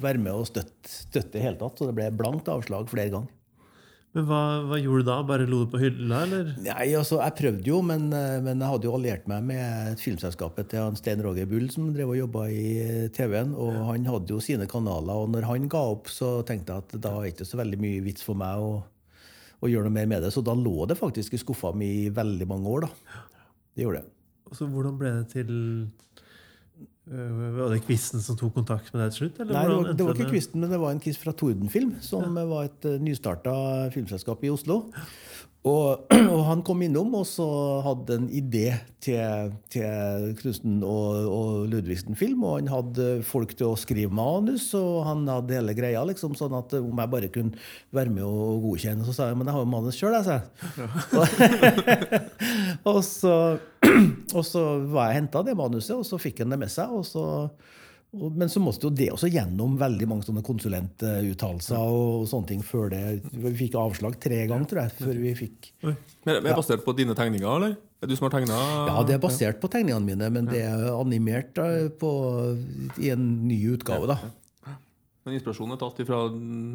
[0.00, 1.76] være med og støtte, i det hele tatt.
[1.76, 3.35] Så det ble blankt avslag flere ganger.
[4.16, 5.16] Men hva, hva gjorde du da?
[5.28, 6.54] Bare lo du på hylla, eller?
[6.64, 10.70] Nei, altså, Jeg prøvde jo, men, eh, men jeg hadde jo alliert meg med filmselskapet
[10.72, 13.52] til han Stein Roger Bull, som drev og jobba i eh, TV-en.
[13.60, 16.96] Og han hadde jo sine kanaler, og når han ga opp, så tenkte jeg at
[17.04, 18.72] da er det ikke så veldig mye vits for meg å,
[19.60, 20.32] å gjøre noe mer med det.
[20.32, 23.20] Så da lå det faktisk i skuffa mi i veldig mange år, da.
[23.76, 24.12] Det gjorde det.
[24.48, 25.52] Og så hvordan ble det til
[27.06, 29.36] Var det Kvisten som tok kontakt med deg til slutt?
[29.44, 31.92] Eller Nei, det var, det var ikke Kvisten, men det var en Kiss fra Tordenfilm,
[32.02, 33.54] som var et uh, nystarta
[33.94, 34.80] filmselskap i Oslo.
[35.66, 37.46] Og, og han kom innom og så
[37.82, 38.68] hadde en idé
[39.02, 42.44] til, til Knutsen og, og Ludvigsen-film.
[42.46, 46.04] Og han hadde folk til å skrive manus, og han hadde hele greia.
[46.06, 47.58] liksom, Sånn at om jeg bare kunne
[47.96, 49.06] være med og godkjenne.
[49.06, 50.36] Så sa jeg men jeg har jo manus sjøl, jeg, sa
[52.92, 53.34] og, så,
[54.36, 56.94] og så var jeg henta det manuset, og så fikk han det med seg.
[56.94, 57.26] og så
[58.36, 62.90] men så måtte jo det også gjennom veldig mange sånne konsulentuttalelser og sånne ting før
[62.92, 63.02] det
[63.32, 65.96] Vi fikk avslag tre ganger, tror jeg, før vi fikk Men
[66.34, 67.76] er det basert på dine tegninger, eller?
[68.02, 68.56] Er du som har tegna?
[68.90, 71.68] Ja, det er basert på tegningene mine, men det er animert da,
[72.00, 72.10] på,
[73.00, 74.18] i en ny utgave, da.
[75.26, 76.18] Men inspirasjonen er tatt ifra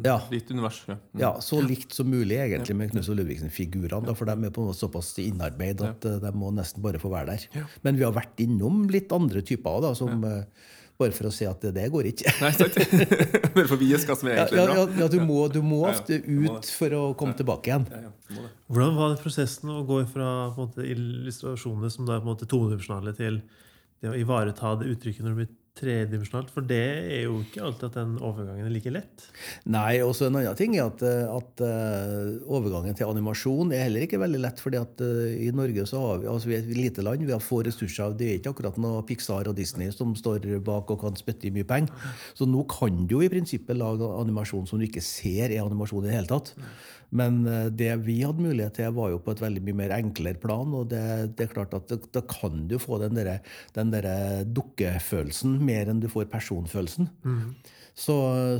[0.04, 0.18] Ja.
[0.28, 0.82] ditt univers?
[0.86, 0.96] Ja.
[1.16, 4.68] Ja, Så likt som mulig egentlig med Knut og Ludvigsen-figurene, for de er på en
[4.68, 7.64] måte såpass innarbeid at eh, de må nesten bare få være der.
[7.86, 10.44] Men vi har vært innom litt andre typer da, som eh,
[11.02, 12.32] bare for å si at det, det går ikke.
[12.40, 12.78] Nei, sant?
[13.56, 14.76] Bare for å vise hva som er egentlig ja, bra.
[14.78, 17.88] ja, ja, du må, du må Ja, ja, ofte ut for å komme tilbake igjen.
[17.92, 18.52] Ja, ja, du må det.
[18.72, 22.28] Hvordan var det prosessen å gå fra på en måte, illustrasjoner som da er på
[22.28, 23.42] en måte todimensjonale, til
[24.02, 26.50] det å ivareta det uttrykket når det blir tredimensjonalt?
[26.52, 29.24] For det er jo ikke alltid at den overgangen er like lett.
[29.72, 33.86] Nei, og så en annen ting er at, eh, at eh, overgangen til animasjon er
[33.86, 34.62] heller ikke veldig lett.
[34.62, 37.34] fordi at eh, i Norge så har vi altså vi er et lite land, vi
[37.34, 38.16] har få ressurser.
[38.18, 41.54] Det er ikke akkurat noe Pixar og Disney som står bak og kan spytte i
[41.54, 41.92] mye penger.
[42.36, 46.04] Så nå kan du jo i prinsippet lage animasjon som du ikke ser er animasjon
[46.04, 46.54] i det hele tatt.
[47.12, 47.42] Men
[47.76, 50.70] det vi hadde mulighet til, var jo på et veldig mye mer enklere plan.
[50.72, 51.02] Og det,
[51.36, 53.34] det er klart at da kan du få den derre
[53.76, 54.08] den der
[54.48, 57.08] dukkefølelsen mer enn du får personfølelsen.
[57.94, 58.14] Så,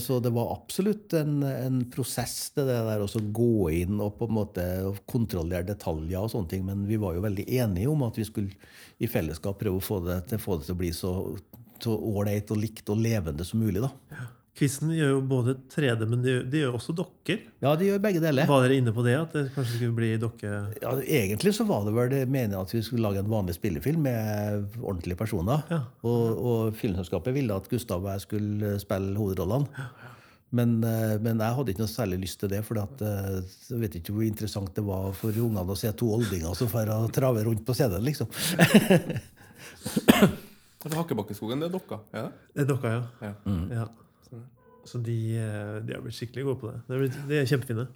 [0.05, 4.37] så det var absolutt en, en prosess, det der å gå inn og på en
[4.37, 4.67] måte
[5.09, 6.67] kontrollere detaljer og sånne ting.
[6.69, 8.53] Men vi var jo veldig enige om at vi skulle
[9.01, 11.15] i fellesskap prøve å få det til, få det til å bli så
[11.89, 13.81] ålreit og likt og levende som mulig.
[13.83, 13.91] da.
[14.53, 17.39] Quizen gjør jo både 3D, men de, de gjør også dokker.
[17.65, 18.45] Ja, de gjør begge deler.
[18.51, 19.15] Var dere inne på det?
[19.17, 20.51] At det kanskje skulle bli dokke...
[20.83, 24.05] Ja, egentlig så var det vel det meningen at vi skulle lage en vanlig spillefilm
[24.05, 25.65] med ordentlige personer.
[25.73, 25.81] Ja.
[26.05, 29.89] Og, og filmselskapet ville at Gustav og jeg skulle spille hovedrollene.
[30.53, 34.13] Men, eh, men jeg hadde ikke noe særlig lyst til det, for jeg vet ikke
[34.13, 37.73] hvor interessant det var for ungene å se to oldinger som får trave rundt på
[37.79, 38.05] scenen.
[38.05, 38.29] liksom.
[40.93, 42.03] Hakkebakkeskogen, det er dokka?
[42.13, 42.29] Ja.
[42.53, 43.03] Det er dokka, ja.
[43.31, 43.57] Ja.
[43.81, 43.89] ja.
[44.89, 46.81] Så de, eh, de har blitt skikkelig gode på det.
[46.89, 47.89] De er, blitt- de er kjempefine.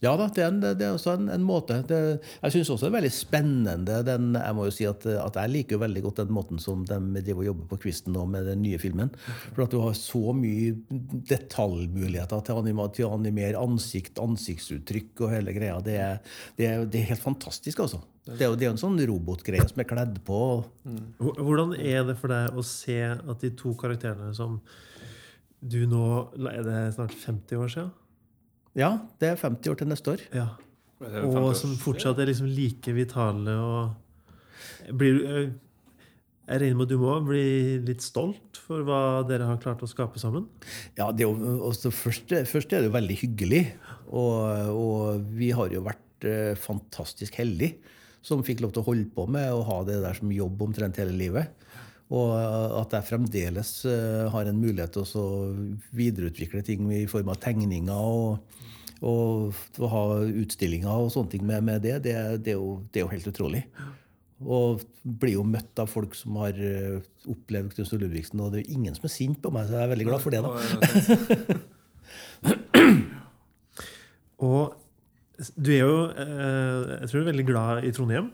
[0.00, 1.80] Ja da, det er, en, det er også en, en måte.
[1.90, 1.96] Det,
[2.44, 5.50] jeg syns også det er veldig spennende den, Jeg må jo si at, at jeg
[5.50, 8.46] liker jo veldig godt den måten som de driver og jobber på Kvisten nå med
[8.46, 9.10] den nye filmen.
[9.56, 10.76] For at du har så mye
[11.32, 12.60] detaljmuligheter til
[13.08, 15.78] å animere ansikt, ansiktsuttrykk og hele greia.
[15.84, 16.20] Det er,
[16.58, 18.00] det er, det er helt fantastisk, altså.
[18.28, 20.38] Det er jo det er en sånn robotgreie som er kledd på.
[21.18, 24.60] Hvor- Hvordan er det for deg å se at de to karakterene som
[25.60, 26.02] du nå
[26.52, 27.94] Er det snart 50 år siden?
[28.78, 30.20] Ja, det er 50 år til neste år.
[30.34, 30.50] Ja.
[30.98, 35.50] Og som fortsatt er liksom like vitale og blir, øh,
[36.48, 39.88] Jeg regner med at du må bli litt stolt for hva dere har klart å
[39.90, 40.46] skape sammen?
[40.96, 43.62] Ja, det er jo, også først, først er det jo veldig hyggelig.
[44.08, 47.76] Og, og vi har jo vært eh, fantastisk heldige
[48.24, 50.98] som fikk lov til å holde på med å ha det der som jobb omtrent
[51.00, 51.52] hele livet.
[52.08, 52.30] Og
[52.80, 55.26] at jeg fremdeles eh, har en mulighet til å
[55.96, 58.38] videreutvikle ting i form av tegninger og,
[59.04, 63.04] og ha utstillinger og sånne ting med, med det, det, det, er jo, det er
[63.04, 63.62] jo helt utrolig.
[64.40, 68.64] Og blir jo møtt av folk som har eh, opplevd Knut Ludvigsen, og det er
[68.64, 70.40] jo ingen som er sint på meg, så jeg er veldig glad for det.
[70.46, 70.50] da.
[74.48, 74.78] Og
[75.58, 78.30] du er jo øh, Jeg tror veldig glad i Trondheim.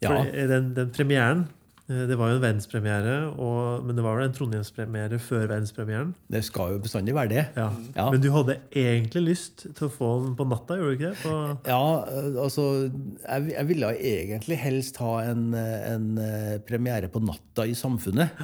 [0.00, 0.08] Ja.
[0.08, 1.46] For den, den premieren
[1.86, 6.08] Det var jo en verdenspremiere, og, men det var vel en trondheimspremiere før verdenspremieren.
[6.34, 7.44] Det skal jo bestandig være det.
[7.54, 7.68] Ja.
[7.94, 8.08] Ja.
[8.10, 11.22] Men du hadde egentlig lyst til å få den på natta, gjorde du ikke det?
[11.22, 11.36] På,
[11.70, 17.22] Ja, eh, altså Jeg, jeg ville egentlig helst ha en, eh, en eh, premiere på
[17.22, 18.34] natta i Samfunnet.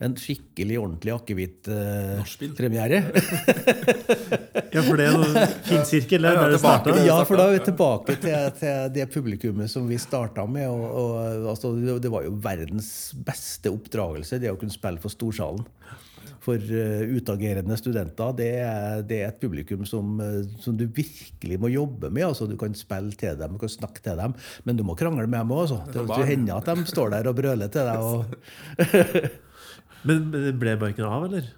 [0.00, 2.22] En skikkelig ordentlig akevittpremiere.
[2.24, 3.00] akevitt-premiere.
[4.74, 6.94] ja, for det er noe fin sirkel der, Ja, der det starta.
[7.04, 10.70] ja, for da er vi tilbake til, til det publikummet som vi starta med.
[10.72, 11.10] Og, og,
[11.52, 12.88] altså, det det var jo verdens
[13.28, 15.68] beste oppdragelse, det å kunne spille for storsalen.
[16.40, 21.58] For uh, utagerende studenter, det er, det er et publikum som, eh, som du virkelig
[21.60, 22.24] må jobbe med.
[22.30, 24.32] Altså, du kan spille til dem, du kan snakke til dem,
[24.64, 25.66] men du må krangle med dem òg.
[25.66, 25.82] Altså.
[25.92, 28.00] Det, det hender at de står der og brøler til deg.
[28.00, 28.24] Og,
[30.08, 31.50] Men det ble bare ikke noe av, eller?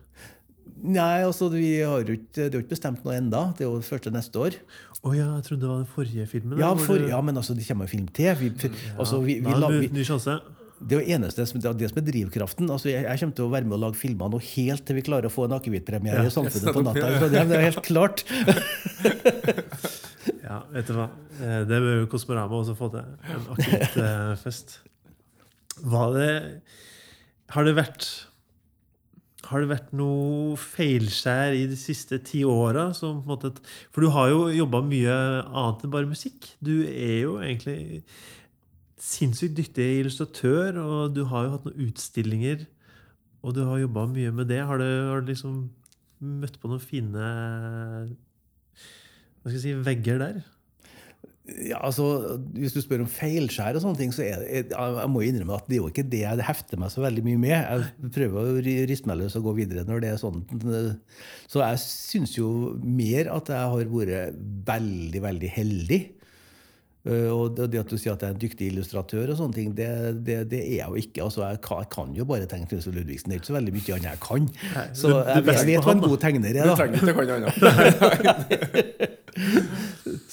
[0.83, 3.43] nei, altså, vi har jo ikke, det er jo ikke bestemt noe enda.
[3.59, 4.57] Det er jo første neste år.
[5.03, 6.59] Å ja, jeg trodde det var den forrige filmen.
[6.59, 8.33] Ja, for, ja men altså, det kommer jo film til.
[8.41, 8.51] Vi,
[8.97, 10.41] altså, vi, vi, Da det vi, ny sjanse.
[10.83, 12.71] Det er jo eneste som, det er det som er drivkraften.
[12.75, 15.05] Altså, jeg, jeg kommer til å være med å lage filmer nå helt til vi
[15.07, 17.05] klarer å få en akevittpremiere i Samfunnet på natta.
[17.07, 17.21] Ja.
[17.23, 17.53] Trondheim.
[17.53, 18.25] Det er helt klart.
[20.43, 21.07] Ja, vet du hva.
[21.41, 23.07] Eh, Det bør jo Kosmorama også få til.
[23.33, 24.75] En akevittfest.
[25.95, 26.29] Var det
[27.55, 28.07] Har det vært
[29.53, 32.89] Har det vært noe feilskjær i de siste ti åra?
[32.97, 36.49] For du har jo jobba mye annet enn bare musikk.
[36.65, 38.03] Du er jo egentlig
[39.03, 42.65] sinnssykt dyktig illustratør, og du har jo hatt noen utstillinger.
[43.43, 44.63] Og du har jobba mye med det.
[44.65, 45.63] Har du, har du liksom
[46.23, 47.31] møtt på noen fine
[49.43, 50.37] hva skal jeg si, vegger der?
[51.69, 52.05] Ja, altså,
[52.57, 55.57] Hvis du spør om feilskjær, og sånne ting, så er det, jeg jeg må innrømme
[55.59, 57.55] at det er jo ikke det jeg hefter meg så veldig mye med.
[57.57, 60.43] Jeg prøver å ri- riste meg løs og gå videre når det er sånn.
[61.51, 62.49] Så jeg syns jo
[62.83, 64.37] mer at jeg har vært
[64.73, 66.01] veldig, veldig heldig.
[67.03, 69.73] Uh, Og det at du sier at jeg er en dyktig illustratør, og sånne ting,
[69.75, 69.89] det,
[70.23, 71.25] det, det er jeg jo ikke.
[71.25, 73.29] Altså, jeg, kan, jeg kan jo bare tegne Knut Ludvigsen.
[73.33, 74.47] Det er ikke så veldig mye annet jeg kan.
[74.95, 76.63] Så du- du jeg, vet hva en god tegner er.
[76.63, 76.77] Du da.
[76.79, 79.09] trenger ikke kan annet.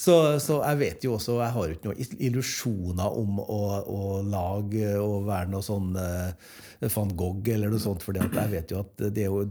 [0.00, 3.58] Så, så jeg vet jo også Jeg har jo ikke noen illusjoner om å,
[3.88, 8.04] å lage og være noe sånn eh, van Gogh eller noe sånt.
[8.04, 9.44] For jeg vet jo at det er jo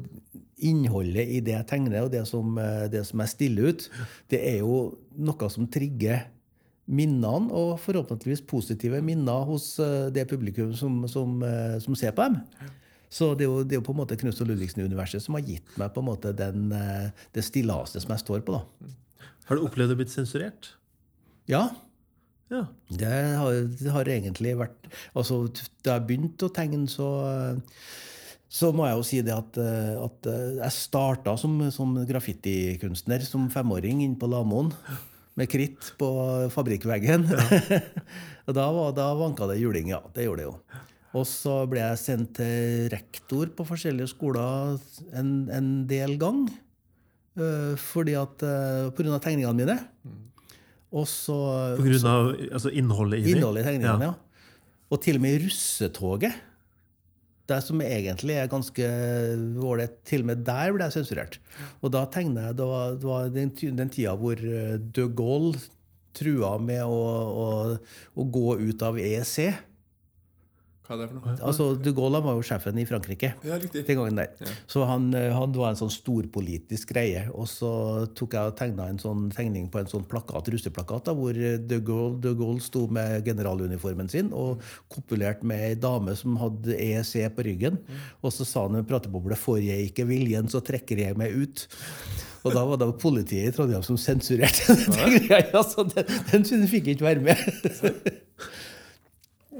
[0.70, 3.86] innholdet i det jeg tegner, og det som, eh, det som jeg stiller ut,
[4.34, 4.80] det er jo
[5.17, 6.26] noe som trigger
[6.90, 12.26] minnene, og forhåpentligvis positive minner hos eh, det publikum som, som, eh, som ser på
[12.26, 12.40] dem.
[13.10, 15.78] Så det er jo, det er jo på en måte Knut Ludvigsen-universet som har gitt
[15.82, 18.58] meg på en måte den, eh, det stillaset som jeg står på.
[18.58, 18.90] da.
[19.50, 20.74] Har du opplevd å blitt sensurert?
[21.50, 21.70] Ja,
[22.50, 22.64] Ja.
[22.90, 25.44] Det har, det har egentlig vært Altså,
[25.86, 27.10] da jeg begynte å tegne, så
[28.50, 30.26] så må jeg jo si det at, at
[30.58, 34.72] jeg starta som, som graffitikunstner som femåring inne på Lamoen.
[35.40, 36.08] Med kritt på
[36.52, 37.26] fabrikkveggen.
[38.48, 40.02] og da, var- da vanka det juling, ja.
[40.16, 40.56] Det gjorde det jo.
[41.18, 44.76] Og så ble jeg sendt til rektor på forskjellige skoler
[45.18, 46.44] en, en del gang.
[47.40, 49.18] eh, fordi at uh, Pga.
[49.24, 49.78] tegningene mine.
[50.92, 51.38] Og så
[52.10, 53.40] av altså, innholdet i dem?
[53.40, 54.14] innholdet i tegningene, ja.
[54.90, 56.38] Og til og med i russetoget.
[57.50, 58.88] Det som egentlig er ganske
[59.58, 61.39] ålreit, til og med der ble jeg sensurert.
[61.82, 65.58] Og da tegner jeg Det var, det var den, den tida hvor eh, de Gaulle
[66.20, 67.02] trua med å,
[67.43, 67.47] å,
[68.18, 69.50] å gå ut av EEC.
[70.90, 71.34] Hva er det for noe?
[71.46, 73.28] Altså, De Gaulle var jo sjefen i Frankrike.
[73.46, 73.84] Ja, riktig.
[73.86, 74.56] Den gangen der.
[74.66, 77.28] Så han, eh, han var en sånn storpolitisk greie.
[77.30, 77.70] Og så
[78.18, 81.80] tok jeg og tegna en sånn tegning på en sånn plakat, russeplakat da, hvor de
[81.86, 87.30] Gaulle, de Gaulle sto med generaluniformen sin og kopulerte med ei dame som hadde EEC
[87.38, 87.78] på ryggen.
[88.24, 91.68] Og så sa han med prateboble 'Får jeg ikke viljen, så trekker jeg meg ut'.
[92.44, 95.62] Og da var det politiet i Trondheim som sensurerte den greia.
[95.62, 97.38] Så den, den fikk ikke være med.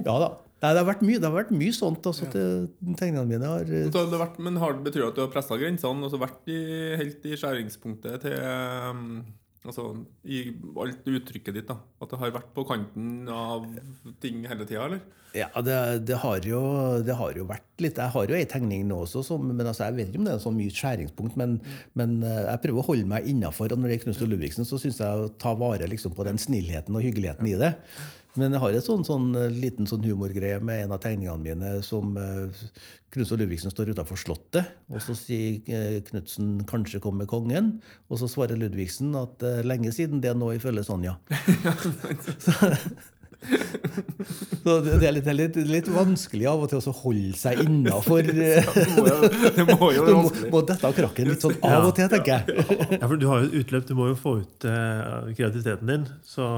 [0.02, 0.49] Ja da.
[0.60, 2.08] Nei, det har vært mye, det har vært mye sånt.
[2.10, 5.20] Altså, til tegningene mine har så det har vært, men har det betyr det at
[5.20, 6.08] du har pressa grensene?
[6.08, 6.60] og så vært i,
[7.00, 9.22] helt i skjæringspunktet til um,
[9.68, 9.90] Altså
[10.24, 10.46] i
[10.80, 11.68] alt uttrykket ditt?
[11.68, 13.66] da At det har vært på kanten av
[14.24, 15.02] ting hele tida, eller?
[15.36, 16.60] Ja, det, det, har jo,
[17.06, 19.86] det har jo vært litt Jeg har jo ei tegning nå også, som, men altså,
[19.86, 21.36] jeg vet ikke om det er så mye skjæringspunkt.
[21.40, 21.60] Men,
[22.00, 23.76] men eh, jeg prøver å holde meg innafor.
[23.76, 26.26] Og når det er Knust og Ludvigsen, så syns jeg å ta vare liksom, på
[26.28, 27.76] den snillheten og hyggeligheten i det.
[28.40, 31.72] Men jeg har en sånn, sånn eh, liten sånn humorgreie med en av tegningene mine
[31.86, 32.48] som uh,
[33.12, 34.70] Knut og Ludvigsen står utafor Slottet.
[34.94, 37.76] Og så sier uh, Knutsen 'kanskje kommer kongen'.
[38.10, 41.18] Og så svarer Ludvigsen at uh, 'lenge siden det nå, ifølge Sonja'.
[43.40, 47.62] Så det det er litt, er litt, litt vanskelig av og til å holde seg
[47.64, 50.52] innafor Det må jo, det må jo Du være må, vanskelig.
[50.52, 52.66] må dette av krakken litt sånn av og til, tenker jeg.
[52.98, 56.06] Ja, for Du har jo et utløp, du må jo få ut uh, kreativiteten din.
[56.28, 56.50] Så,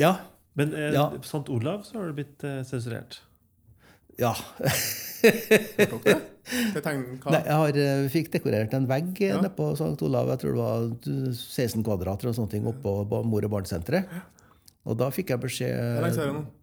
[0.00, 0.16] Ja.
[0.60, 1.08] Men eh, Ja.
[1.16, 1.42] på St.
[1.56, 3.20] Olav så har du blitt eh, sensurert.
[4.20, 4.34] ja.
[5.20, 6.16] Det?
[6.50, 9.36] Nei, jeg har, eh, fikk dekorert en vegg eh, Ja.
[9.40, 10.00] nede på St.
[10.06, 10.28] Olav.
[10.32, 12.94] Jeg tror det var 16 kvadrat eller sånne ting oppå
[13.24, 14.08] mor- og barnesenteret.
[14.88, 16.00] Og da fikk jeg beskjed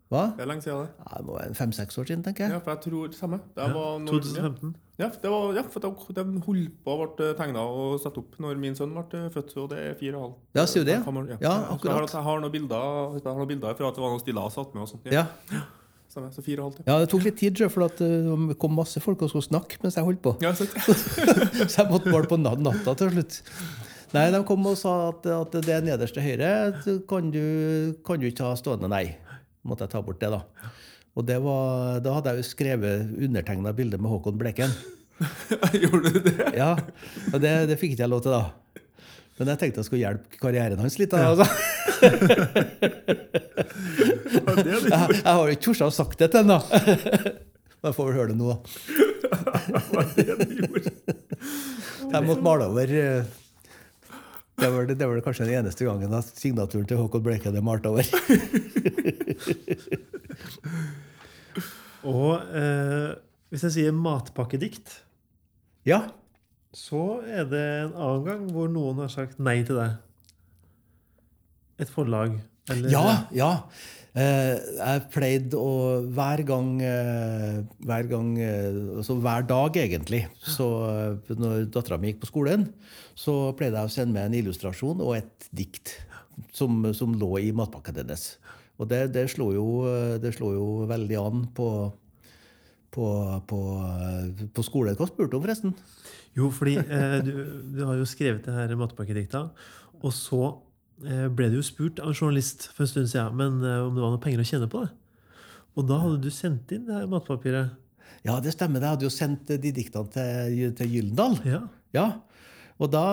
[0.07, 0.15] Det.
[0.15, 0.23] Hva?
[0.37, 1.03] Det er lenge siden, det.
[1.03, 2.53] Ja, det må være fem-seks år siden, tenker jeg.
[2.55, 3.39] Ja, for jeg tror det samme.
[3.57, 4.75] Det var når, 2015.
[4.97, 8.37] Ja, det var, ja, for de, de holdt på å ble tegna og satt opp
[8.39, 10.37] når min sønn ble født, og det er fire og halvt.
[10.55, 11.01] Ja, sier du det?
[11.03, 12.13] År, Ja, Så jeg har, akkurat.
[12.15, 12.87] jeg har noen bilder,
[13.17, 15.11] jeg har noen bilder fra at det var noen stillas satt med og sånt.
[15.11, 15.25] Ja.
[16.07, 16.87] Stemmer, så fire og halvt, ja.
[16.87, 19.99] ja, det tok litt tid, for eh, det kom masse folk og skulle snakke mens
[19.99, 20.37] jeg holdt på.
[20.41, 20.71] Ja, sant.
[21.67, 23.41] Så jeg måtte måle på natta til slutt.
[24.15, 26.51] Nei, de kom og sa at, at det nederste høyre
[27.11, 27.43] kan du,
[28.07, 28.87] kan du ikke ha stående.
[28.87, 29.17] Nei.
[29.67, 30.41] Måtte jeg ta bort det, da.
[31.17, 34.73] Og det var, da hadde jeg jo skrevet undertegna bilde med Håkon Bleken.
[35.81, 36.51] Gjorde du det?
[36.55, 36.75] Ja,
[37.33, 38.43] og det, det fikk ikke jeg lov til, da.
[39.37, 41.13] Men jeg tenkte jeg skulle hjelpe karrieren hans litt.
[41.13, 41.17] da.
[41.33, 41.47] Altså.
[44.47, 44.63] Er.
[44.63, 46.59] Jeg, jeg har jo ikke tort å sagt det til ham, da.
[47.77, 48.57] Men jeg får vel høre det nå, da.
[49.93, 50.93] var det du gjorde.
[52.07, 53.35] Jeg måtte male over eh,
[54.57, 57.85] det var, det var kanskje den eneste gangen at signaturen til Håkon Bleken er malt
[57.85, 58.01] over.
[62.07, 63.11] Og eh,
[63.51, 65.03] hvis jeg sier matpakkedikt,
[65.87, 66.07] Ja,
[66.75, 69.95] så er det en annen gang hvor noen har sagt nei til deg.
[71.81, 72.35] Et forlag.
[72.73, 73.05] Eller, ja.
[73.31, 73.51] ja.
[74.17, 75.73] Eh, jeg pleide å
[76.15, 80.23] hver gang, eh, hver gang eh, Altså hver dag, egentlig.
[80.41, 80.65] Så
[81.29, 82.65] når dattera mi gikk på skolen,
[83.13, 85.93] så pleide jeg å sende med en illustrasjon og et dikt
[86.53, 88.25] som, som lå i matpakken hennes.
[88.81, 89.67] Og det, det, slo jo,
[90.21, 91.69] det slo jo veldig an på,
[92.93, 93.07] på,
[93.49, 93.61] på,
[94.53, 94.97] på skolen.
[94.97, 95.77] Hva spurte du om, forresten?
[96.37, 97.33] Jo, fordi eh, du,
[97.73, 99.47] du har jo skrevet det her matpakkedikta,
[99.97, 100.41] og så
[100.97, 104.01] ble du jo spurt av en journalist for en stund siden men, eh, om det
[104.01, 104.93] var noe penger å tjene på det.
[105.77, 107.75] Og da hadde du sendt inn det her matpapiret.
[108.25, 108.81] Ja, det stemmer.
[108.81, 111.37] Jeg hadde jo sendt de diktene til, til Gyldendal.
[111.45, 111.61] Ja.
[111.93, 112.07] Ja.
[112.81, 113.03] Og da,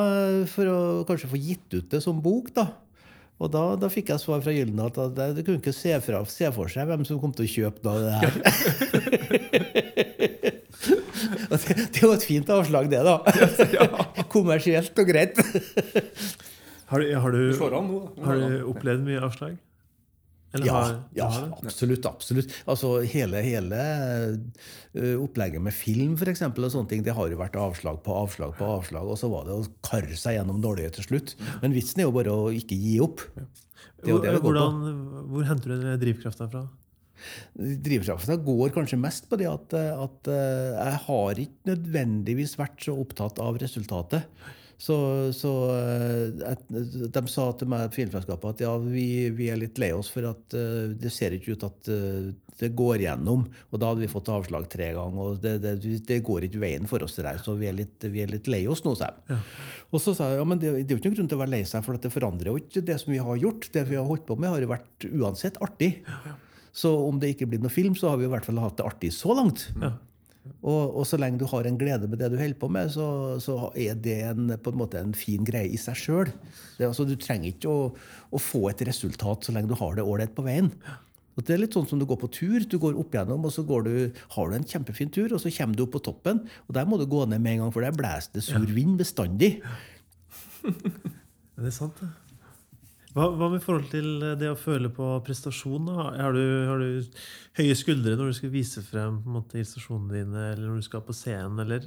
[0.50, 0.78] for å
[1.08, 2.70] kanskje få gitt ut det som bok, da.
[3.42, 6.22] Og da, da fikk jeg svar fra Gyldendal at det, det kunne ikke se, fra,
[6.30, 8.32] se for seg hvem som kom til å kjøpe da, det her.
[11.54, 13.22] Det, det var et fint avslag, det, da.
[14.34, 15.38] Kommersielt og greit.
[16.86, 19.56] Har, du, har, Du har du opplevd mye avslag?
[20.54, 22.04] Eller Ja, har- ja, har absolutt.
[22.06, 22.52] absolutt.
[22.70, 23.78] Altså, hele, hele
[24.94, 28.14] ø, opplegget med film for eksempel, og sånne ting, det har jo vært avslag på
[28.20, 29.02] avslag på avslag.
[29.10, 31.34] Og så var det å karre seg gjennom dårlige til slutt.
[31.62, 33.24] Men vitsen er jo bare å ikke gi opp.
[33.34, 34.52] Det er jo det det går på.
[34.52, 36.66] Hvordan, hvor henter du den drivkrafta fra?
[37.58, 42.94] Drivkraften går kanskje mest på det at, at eh, jeg har ikke nødvendigvis vært så
[43.00, 44.26] opptatt av resultatet.
[44.80, 44.96] Så,
[45.36, 46.54] så eh,
[47.14, 50.56] de sa til meg filmselskapet at ja, vi, vi er litt lei oss for at
[50.58, 53.44] eh, det ser ikke ut at eh, det går gjennom.
[53.70, 55.74] Og da hadde vi fått avslag tre ganger, og det, det,
[56.06, 58.64] det går ikke veien for oss der, så vi er litt, vi er litt lei
[58.70, 59.40] oss nå, sa jeg.
[59.94, 61.44] Og så sa jeg ja, men det, det er jo ikke noen grunn til å
[61.44, 63.70] være lei seg, for at det forandrer jo ikke det som vi har gjort.
[63.74, 65.92] Det vi har holdt på med, har jo vært uansett artig.
[66.74, 68.86] Så om det ikke blir noe film, så har vi i hvert fall hatt det
[68.86, 69.68] artig så langt.
[70.64, 73.06] Og, og så lenge du har en glede med det du holder på med, så,
[73.40, 76.32] så er det en, på en måte en fin greie i seg sjøl.
[76.78, 77.88] Altså, du trenger ikke å,
[78.28, 80.70] å, få et resultat så lenge du har det ålreit på veien.
[81.34, 82.64] Og det er litt sånn som du går på tur.
[82.70, 83.94] Du går opp gjennom, og så du,
[84.36, 86.44] har du en kjempefin tur, og så kommer du opp på toppen.
[86.68, 89.00] Og der må du gå ned med en gang, for der blåser det sur vind
[89.00, 89.56] bestandig.
[90.64, 92.12] det er sant, det.
[93.14, 95.86] Hva, hva, med forhold til det å føle på prestasjon?
[95.86, 96.08] Da?
[96.18, 97.20] Har, du, har du
[97.60, 100.86] høye skuldre når du skal vise frem på en måte, illustrasjonene dine, eller når du
[100.88, 101.86] skal på scenen, eller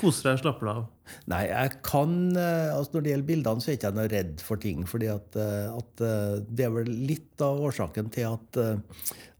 [0.00, 0.88] koser deg og slapper deg av?
[1.30, 4.42] Nei, jeg kan eh, altså Når det gjelder bildene, så er jeg ikke noe redd
[4.44, 4.84] for ting.
[4.88, 8.58] fordi at, eh, at, eh, det er vel litt av årsaken til at,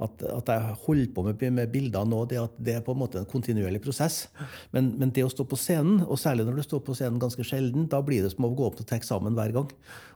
[0.04, 2.24] at, at jeg holder på med, med bilder nå.
[2.30, 4.26] Det at det er på en måte en kontinuerlig prosess.
[4.74, 7.46] Men, men, det å stå på scenen, og særlig når du står på scenen ganske
[7.46, 9.72] sjelden, da blir det som å gå opp til eksamen hver gang.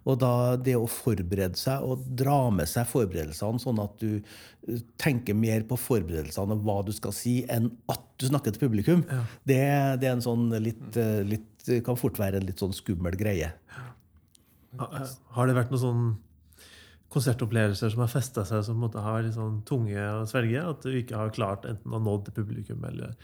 [0.09, 4.20] Og da det å forberede seg og dra med seg forberedelsene sånn at du
[5.01, 9.05] tenker mer på forberedelsene og hva du skal si, enn at du snakker til publikum,
[9.09, 9.23] ja.
[9.49, 9.61] det,
[10.03, 13.53] det, er en sånn litt, litt, kan fort være en litt sånn skummel greie.
[14.77, 16.05] Har det vært noen sånn
[17.11, 20.63] konsertopplevelser som har festa seg, som måtte ha litt sånn tunge å svelge?
[20.63, 23.17] At du ikke har klart enten å nå til publikum eller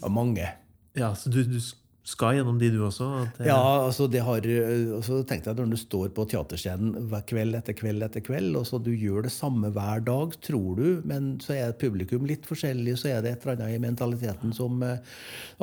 [0.00, 0.48] ja, Mange.
[0.94, 1.58] Ja, så du, du
[2.04, 3.06] skal gjennom de, du også?
[3.38, 3.46] Det...
[3.48, 8.04] Ja, altså det har, altså tenkte jeg Når du står på teaterscenen kveld etter kveld
[8.04, 11.78] etter kveld, og så du gjør det samme hver dag, tror du, men så er
[11.80, 15.00] publikum litt forskjellig, så er det et eller annet i mentaliteten som eh,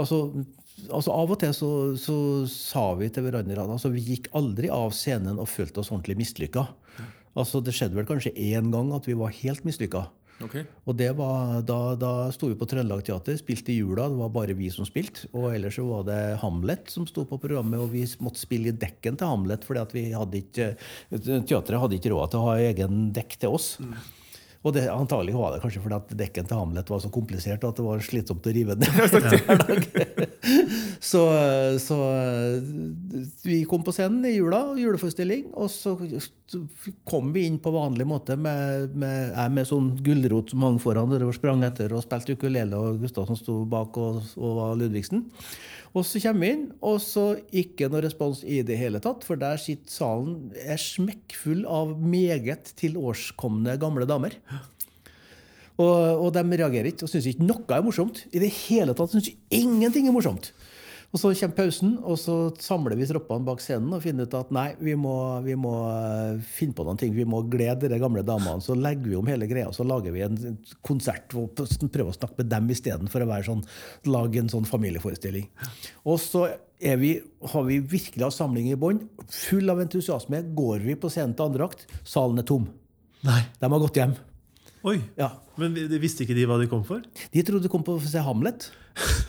[0.02, 0.24] altså,
[0.90, 1.72] altså Av og til så,
[2.02, 2.18] så
[2.50, 6.18] sa vi til hverandre at altså, vi gikk aldri av scenen og følte oss ordentlig
[6.24, 6.66] mislykka.
[7.38, 10.08] Altså, det skjedde vel kanskje én gang at vi var helt mislykka.
[10.46, 10.66] Okay.
[10.90, 14.08] Og det var, da, da sto vi på Trøndelag Teater, spilte i jula.
[14.10, 15.28] Det var bare vi som spilte.
[15.36, 18.78] Og ellers så var det Hamlet som sto på programmet, og vi måtte spille i
[18.78, 19.68] dekken til Hamlet.
[19.68, 20.72] fordi at vi hadde ikke,
[21.12, 23.76] Teatret hadde ikke råd til å ha egen dekk til oss.
[23.82, 23.96] Mm.
[24.62, 27.80] Og det, antagelig var det kanskje fordi at dekken til Hamlet var så komplisert at
[27.80, 29.88] det var slitsomt å rive ned hver dag.
[31.12, 31.24] så,
[31.82, 31.98] så,
[33.42, 35.96] vi kom på scenen i jula, juleforestilling, og så
[37.10, 41.26] kom vi inn på vanlig måte med, med, med sånn gulrot som hang foran der
[41.26, 45.26] og sprang etter og spilte ukulele, og Gustav som sto bak og, og var Ludvigsen.
[45.92, 49.26] Og så kommer vi inn, og så ikke noe respons i det hele tatt.
[49.28, 54.38] For der sitter salen er smekkfull av meget tilårskomne gamle damer.
[55.82, 58.24] Og, og de reagerer ikke og syns ikke noe er morsomt.
[58.32, 60.54] I det hele tatt syns ingenting er morsomt.
[61.12, 64.52] Og Så kommer pausen, og så samler vi troppene bak scenen og finner ut at
[64.56, 67.12] nei, vi må, vi må eh, finne på noen ting.
[67.12, 68.64] Vi må glede de gamle damene.
[68.64, 70.40] Så legger vi om hele greia og så lager vi en
[70.88, 73.64] konsert og prøver å snakke med dem istedenfor å være sånn,
[74.08, 75.50] lage en sånn familieforestilling.
[76.08, 76.48] Og så
[76.80, 77.12] vi,
[77.52, 79.04] har vi virkelig av samling i bånn.
[79.28, 81.84] Full av entusiasme går vi på scenen til andre akt.
[82.08, 82.72] Salen er tom.
[83.28, 83.42] Nei.
[83.60, 84.16] De har gått hjem.
[84.88, 85.30] Oi, ja.
[85.62, 87.04] Men visste ikke de hva de kom for?
[87.04, 88.72] De trodde de kom for å se Hamlet.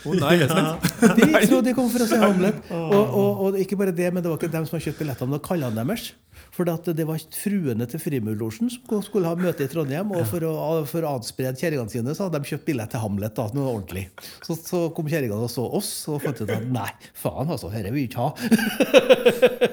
[0.04, 0.34] Oh, nei.
[1.16, 2.58] De trodde de kom for å se Hamlet.
[2.74, 5.38] Og, og, og, ikke bare det, men det var ikke dem som har kjøpt billettene,
[5.38, 6.10] det var deres.
[6.52, 10.10] For det var fruene til Frimurlosjen som skulle ha møte i Trondheim.
[10.12, 10.52] Og for å,
[10.88, 13.32] for å adsprede kjerringene sine så hadde de kjøpt billett til Hamlet.
[13.38, 14.08] da, noe ordentlig.
[14.44, 17.94] Så, så kom kjerringene og så oss og fant ut at nei, faen altså, dette
[17.94, 19.72] vil vi ikke ha.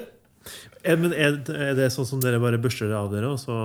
[1.02, 1.36] men er,
[1.76, 3.60] det sånn som dere bare børster av dere, og så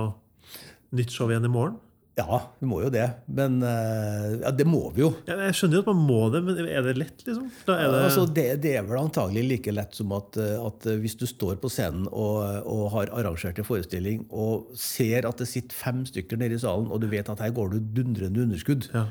[0.96, 1.80] nytt show igjen i morgen?
[2.16, 3.04] Ja, vi må jo det.
[3.28, 5.10] Men eh, ja, det må vi jo.
[5.28, 7.50] Ja, jeg skjønner jo at man må det, men er det lett, liksom?
[7.66, 7.74] Det...
[7.76, 11.58] Altså, det, det, er vel antagelig like lett som at, eh, at hvis du står
[11.60, 16.40] på scenen og, og, har arrangert en forestilling og ser at det sitter fem stykker
[16.40, 19.04] nede i salen, og du vet at her går du dundrende underskudd, ja.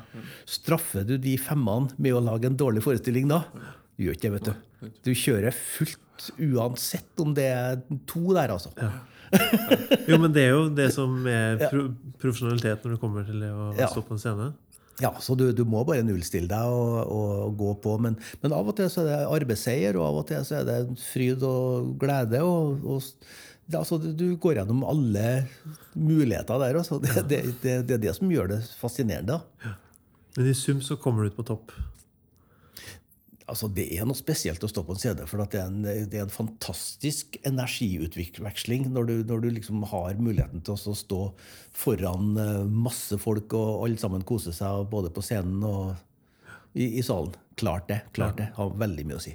[0.58, 3.44] straffer du de femmene med å lage en dårlig forestilling da?
[3.94, 4.90] Du gjør ikke det, vet du.
[5.06, 7.78] Du kjører fullt uansett om det er
[8.10, 8.74] to der, altså.
[8.82, 8.96] Ja.
[10.10, 13.50] jo, men det er jo det som er pro profesjonalitet når du kommer til det
[13.52, 13.90] å ja.
[13.92, 14.52] stå på en scene.
[15.02, 17.96] Ja, så du, du, må bare nullstille deg og, og gå på.
[18.00, 20.68] Men, men, av og til så er det arbeidsseier, og av og til så er
[20.70, 22.40] det fryd og glede.
[22.40, 23.02] og, og
[23.66, 25.26] det, altså, du går gjennom alle
[25.92, 26.78] muligheter der.
[26.80, 27.00] Altså.
[27.02, 29.40] Det, det, det, det, er det som gjør det fascinerende.
[29.64, 29.74] Ja.
[30.36, 31.74] Men i sum så kommer du ut på topp?
[33.46, 36.18] Altså Det er noe spesielt å stå på en CD, for det er, en, det
[36.18, 41.22] er en fantastisk energiutveksling når du, når du liksom har muligheten til å stå
[41.76, 45.94] foran eh, masse folk, og alle sammen kose seg både på scenen og
[46.76, 47.34] i, i salen.
[47.56, 48.02] Klart det.
[48.12, 49.32] klart det, Har veldig mye å si.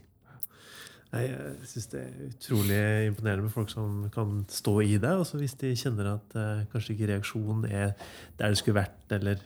[1.11, 5.11] Nei, jeg syns det er utrolig imponerende med folk som kan stå i det.
[5.19, 7.95] Også hvis de kjenner at eh, kanskje ikke reaksjonen er
[8.39, 9.01] der det skulle vært.
[9.17, 9.41] Eller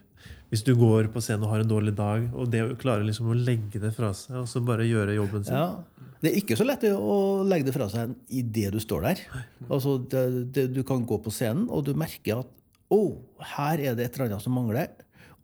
[0.51, 3.31] hvis du går på scenen og har en dårlig dag, og det å klare liksom
[3.33, 5.57] å legge det fra seg og så bare gjøre jobben sin.
[5.57, 6.11] Ja.
[6.21, 9.23] Det er ikke så lett å legge det fra seg idet du står der.
[9.67, 10.23] Altså, det,
[10.55, 12.53] det, du kan gå på scenen, og du merker at
[12.93, 13.01] å,
[13.55, 14.93] her er det et eller annet som mangler.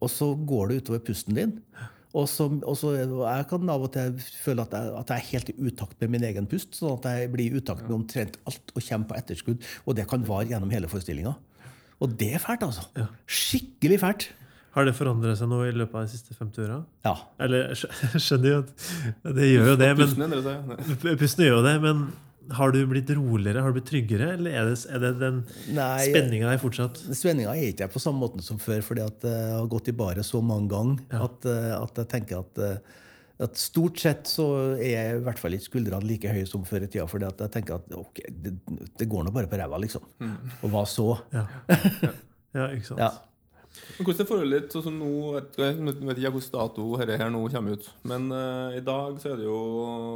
[0.01, 1.55] Og så går det utover pusten din.
[2.17, 5.29] Og så, og så Jeg kan av og til føle at jeg, at jeg er
[5.29, 6.75] helt i utakt med min egen pust.
[6.75, 9.69] Sånn at jeg blir i utakt med omtrent alt og kommer på etterskudd.
[9.85, 11.33] Og det kan vare gjennom hele forestillinga.
[12.01, 13.07] Og det er fælt, altså.
[13.29, 14.27] Skikkelig fælt.
[14.71, 16.81] Har det forandret seg noe i løpet av de siste 50 åra?
[17.03, 17.15] Ja.
[17.43, 18.75] Eller jeg skjønner jo at
[19.37, 22.05] det gjør jo det, men Pusten gjør jo det, men
[22.55, 26.49] har du blitt roligere, har du blitt tryggere, eller er det, er det den spenninga
[26.49, 26.99] der fortsatt?
[27.15, 29.95] Spenninga er ikke jeg på samme måten som før, fordi at jeg har gått i
[29.95, 32.99] baret så mange ganger at, eh, at jeg tenker at, eh,
[33.45, 36.85] at stort sett så er jeg i hvert fall ikke skuldrene like høye som før
[36.85, 37.07] i tida.
[37.09, 38.55] fordi jeg tenker at ok, det,
[38.99, 40.07] det går nå bare på ræva, liksom.
[40.61, 41.11] Og hva så?
[41.35, 41.45] Ja,
[42.57, 43.27] ja ikke sant?
[43.91, 44.05] Ja.
[44.05, 47.45] Hvordan er forholdet ditt sånn som nå Jeg vet ikke hvilken dato dette her nå
[47.53, 49.61] kommer ut, men uh, i dag så er det jo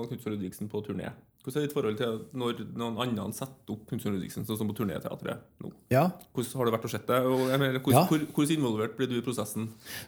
[0.09, 1.11] Knutsen Ludvigsen på turné.
[1.45, 4.73] Hvordan er ditt forhold til når noen andre setter opp Knutsen Ludvigsen, sånn som på
[4.79, 5.69] turnéteatret nå?
[5.93, 6.07] ja.
[6.33, 7.19] Hvordan har det vært å se det?
[7.29, 8.05] Og, mener, hvordan, Ja.
[8.09, 9.67] hvor, hvordan involvert blir du i prosessen?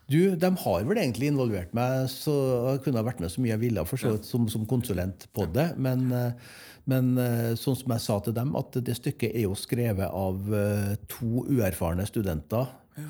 [0.10, 2.34] Du, de har vel egentlig involvert meg, så
[2.72, 4.24] jeg kunne ha vært med så mye jeg ville for så ja.
[4.26, 5.68] som, som konsulent på det.
[5.78, 6.34] Men, eh,
[6.90, 10.42] men eh, sånn som jeg sa til dem, at det stykket er jo skrevet av
[11.12, 12.74] to uerfarne studenter.
[12.98, 13.04] eh,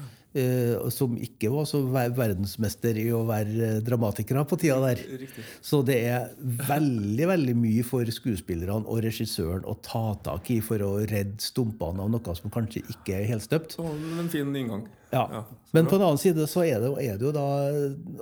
[0.94, 5.02] som ikke var så ver- verdensmester i å være eh, dramatikere på tida der.
[5.24, 5.46] Riktig.
[5.66, 6.30] Så det er
[6.70, 12.04] veldig veldig mye for skuespillerne og regissøren å ta tak i for å redde stumpene
[12.06, 13.78] av noe som kanskje ikke er helstøpt.
[13.82, 14.88] En fin inngang.
[15.14, 15.24] Ja.
[15.32, 17.46] Ja, Men på den annen side så er det, er det jo da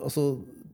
[0.05, 0.25] altså,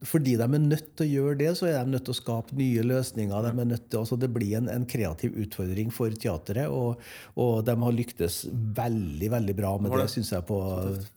[0.02, 2.56] Fordi de er nødt til å gjøre det, så er de nødt til å skape
[2.58, 3.44] nye løsninger.
[3.46, 7.04] De er nødt til, altså, det blir en, en kreativ utfordring for teatret, og,
[7.38, 10.14] og de har lyktes veldig veldig bra med det, det?
[10.16, 10.58] syns jeg, på,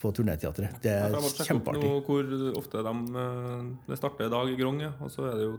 [0.04, 0.76] på turnéteatret.
[0.84, 1.32] Det er kjempeartig.
[1.32, 1.94] Jeg har kjempeartig.
[2.10, 4.92] hvor ofte de eh, Det starter i dag i Grong, ja.
[5.00, 5.54] og så er det jo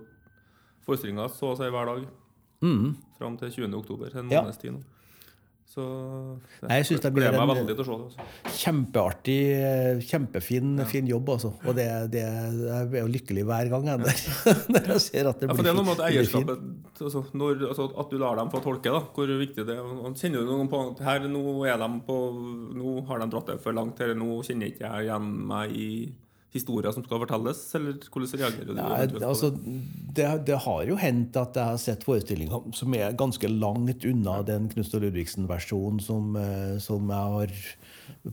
[0.85, 2.05] forestillinger så å si hver dag.
[3.17, 3.73] Fram til 20.
[3.81, 4.13] oktober.
[4.13, 4.35] En Mm.
[4.37, 4.85] Måneds tid nå.
[5.65, 5.83] Så
[6.69, 7.51] Jeg synes det blir en-.
[7.51, 8.25] Altså.
[8.61, 11.51] Kjempeartig, eh, kjempefin fin jobb, altså.
[11.65, 14.21] Og det, det, jeg er jo lykkelig hver gang jeg, der,
[14.75, 15.51] når jeg ser at det blir fint.
[15.51, 18.53] Ja, for det er noe med at eierskapet altså, når, altså, At du lar dem
[18.53, 19.81] få tolke da, hvor viktig det er.
[19.83, 22.19] Og Kjenner du noen på her, Nå er de på
[22.75, 23.99] Nå har de dratt det for langt.
[24.05, 25.89] Eller nå kjenner ikke jeg igjen meg i
[26.55, 27.61] historier som skal fortelles.
[27.77, 28.73] Eller hvordan reagerer du?
[28.77, 29.75] Nei, eventuelt altså, det?
[30.17, 34.39] det, det har jo hendt at jeg har sett forestillinger som er ganske langt unna
[34.47, 37.55] den Knutsen Ludvigsen-versjonen som, eh, som jeg har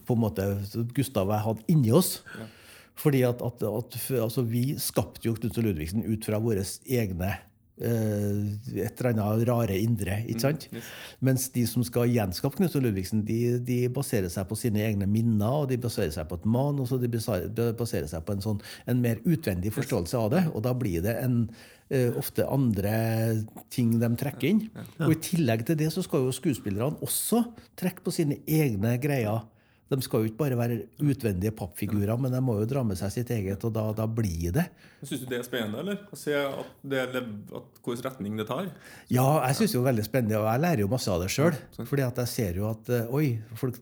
[0.06, 0.48] på en måte
[0.96, 2.16] Gustav og jeg hadde inni oss.
[3.02, 7.34] Fordi at, at, at altså, vi skapte jo Knutsen Ludvigsen ut fra våre egne
[7.82, 10.20] et eller annet rare indre.
[10.28, 10.68] ikke sant?
[11.24, 15.62] Mens de som skal gjenskape og Ludvigsen, de, de baserer seg på sine egne minner,
[15.64, 19.02] og de baserer seg på et manus, og de baserer seg på en, sånn, en
[19.02, 20.44] mer utvendig forståelse av det.
[20.52, 21.38] Og da blir det en,
[21.90, 22.94] eh, ofte andre
[23.72, 24.66] ting de trekker inn.
[25.02, 27.44] Og i tillegg til det så skal jo skuespillerne også
[27.78, 29.42] trekke på sine egne greier.
[29.92, 33.12] De skal jo ikke bare være utvendige pappfigurer, men de må jo dra med seg
[33.12, 34.64] sitt eget, og da, da blir det.
[35.02, 36.00] Syns du det er spennende, eller?
[36.08, 38.70] Å se at det at hvilken retning det tar?
[39.12, 41.58] Ja, jeg syns det er veldig spennende, og jeg lærer jo masse av det sjøl.
[41.82, 43.26] Fordi at jeg ser jo at eh, oi,
[43.60, 43.78] folk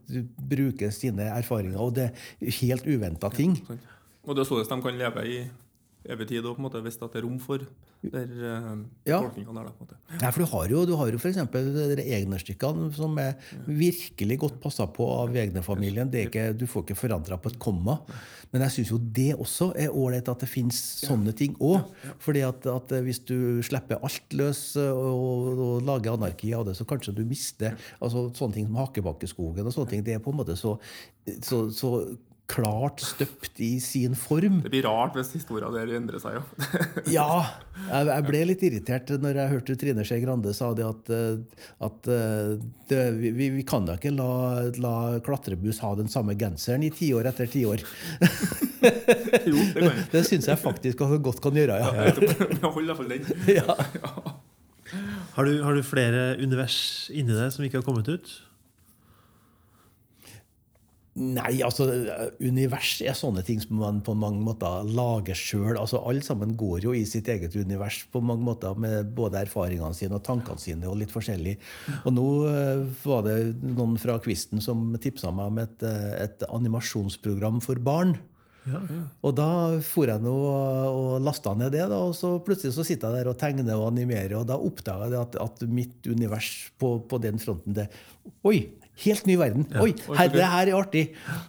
[0.51, 3.59] bruker sine erfaringer, og det er helt uventa ting.
[3.69, 3.91] Sant?
[4.27, 5.37] Og det er sånn at de kan leve i
[6.09, 7.65] evig tid, og på en måte, hvis det er rom for
[8.01, 9.19] der uh, Ja.
[9.21, 9.73] tolkningene er der.
[9.77, 9.97] på en måte.
[10.23, 11.37] Ja, for du har jo, du har jo f.eks.
[11.37, 13.35] Egner-stykkene som er
[13.67, 16.09] virkelig godt passa på av Egner-familien.
[16.17, 17.99] Er Du får ikke forandra på et komma.
[18.53, 21.85] Men jeg syns jo det også er ålreit at det fins sånne ting òg.
[22.19, 26.89] Fordi at, at hvis du slipper alt løs og, og lager anarki av det, så
[26.89, 30.03] kanskje du mister altså Sånne ting som Hakebakkeskogen og sånne ting.
[30.07, 30.79] Det er på en måte så,
[31.45, 31.93] så, så
[32.51, 34.61] klart støpt i sin form.
[34.65, 36.39] Det blir rart hvis historien der endrer seg.
[36.41, 36.43] jo.
[37.15, 37.29] Ja,
[37.93, 41.63] jeg, jeg ble litt irritert når jeg hørte Trine Skei Grande sa det at, eh,
[41.87, 42.57] at eh,
[42.91, 44.31] det, vi, vi- kan da ikke la,
[44.83, 44.95] la
[45.25, 47.87] klatrebuss ha den samme genseren i tiår etter tiår.
[48.81, 49.99] Jo, det kan.
[50.15, 51.91] Det syns jeg faktisk at godt kan gjøre, ja.
[52.09, 53.43] ja Hold i den.
[53.53, 53.77] ja.
[55.37, 56.79] Har du, har du flere univers
[57.13, 58.33] inni deg som ikke har kommet ut?
[61.19, 61.89] Nei, altså
[62.39, 65.75] univers er sånne ting som man på mange måter lager sjøl.
[65.75, 69.97] Altså, alle sammen går jo i sitt eget univers på mange måter med både erfaringene
[69.97, 71.57] sine og tankene sine og litt forskjellig.
[72.05, 76.47] Og nå eh, var det noen fra Kvisten som tipsa meg om et, eh, et
[76.47, 78.15] animasjonsprogram for barn.
[79.25, 79.51] Og da
[79.83, 83.33] for jeg nå og lasta ned det, da, og så plutselig så sitter jeg der
[83.33, 87.41] og tegner og animerer, og da oppdaga jeg at, at mitt univers på, på den
[87.43, 87.89] fronten det,
[88.47, 88.61] Oi!
[89.01, 89.65] Helt ny verden.
[89.81, 91.05] Oi, her, det her er artig!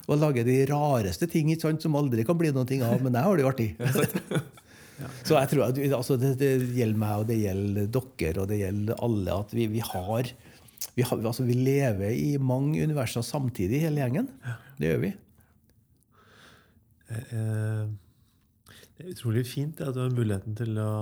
[0.08, 3.26] Å lage de rareste ting ikke sant, som aldri kan bli noe av, men jeg
[3.26, 3.68] har det jo artig.
[5.26, 8.58] Så jeg tror at altså, det, det, gjelder meg, og det gjelder dere, og det
[8.60, 10.30] gjelder alle, at vi, vi har
[10.96, 14.28] vi, har, altså, vi lever i mange universer samtidig, hele gjengen.
[14.78, 15.12] Det gjør vi.
[17.12, 17.84] Eh,
[18.96, 20.92] det er utrolig fint at du har muligheten til å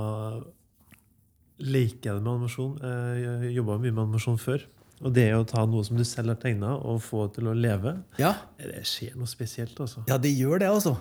[1.61, 2.77] leke deg med animasjon.
[2.87, 4.67] Eh, jeg jobba mye med animasjon før.
[5.01, 7.97] Og det å ta noe som du selv har tegna, og få til å leve,
[8.21, 8.35] ja.
[8.61, 9.79] det skjer noe spesielt.
[9.81, 10.05] altså.
[10.11, 10.99] Ja, det gjør det, altså.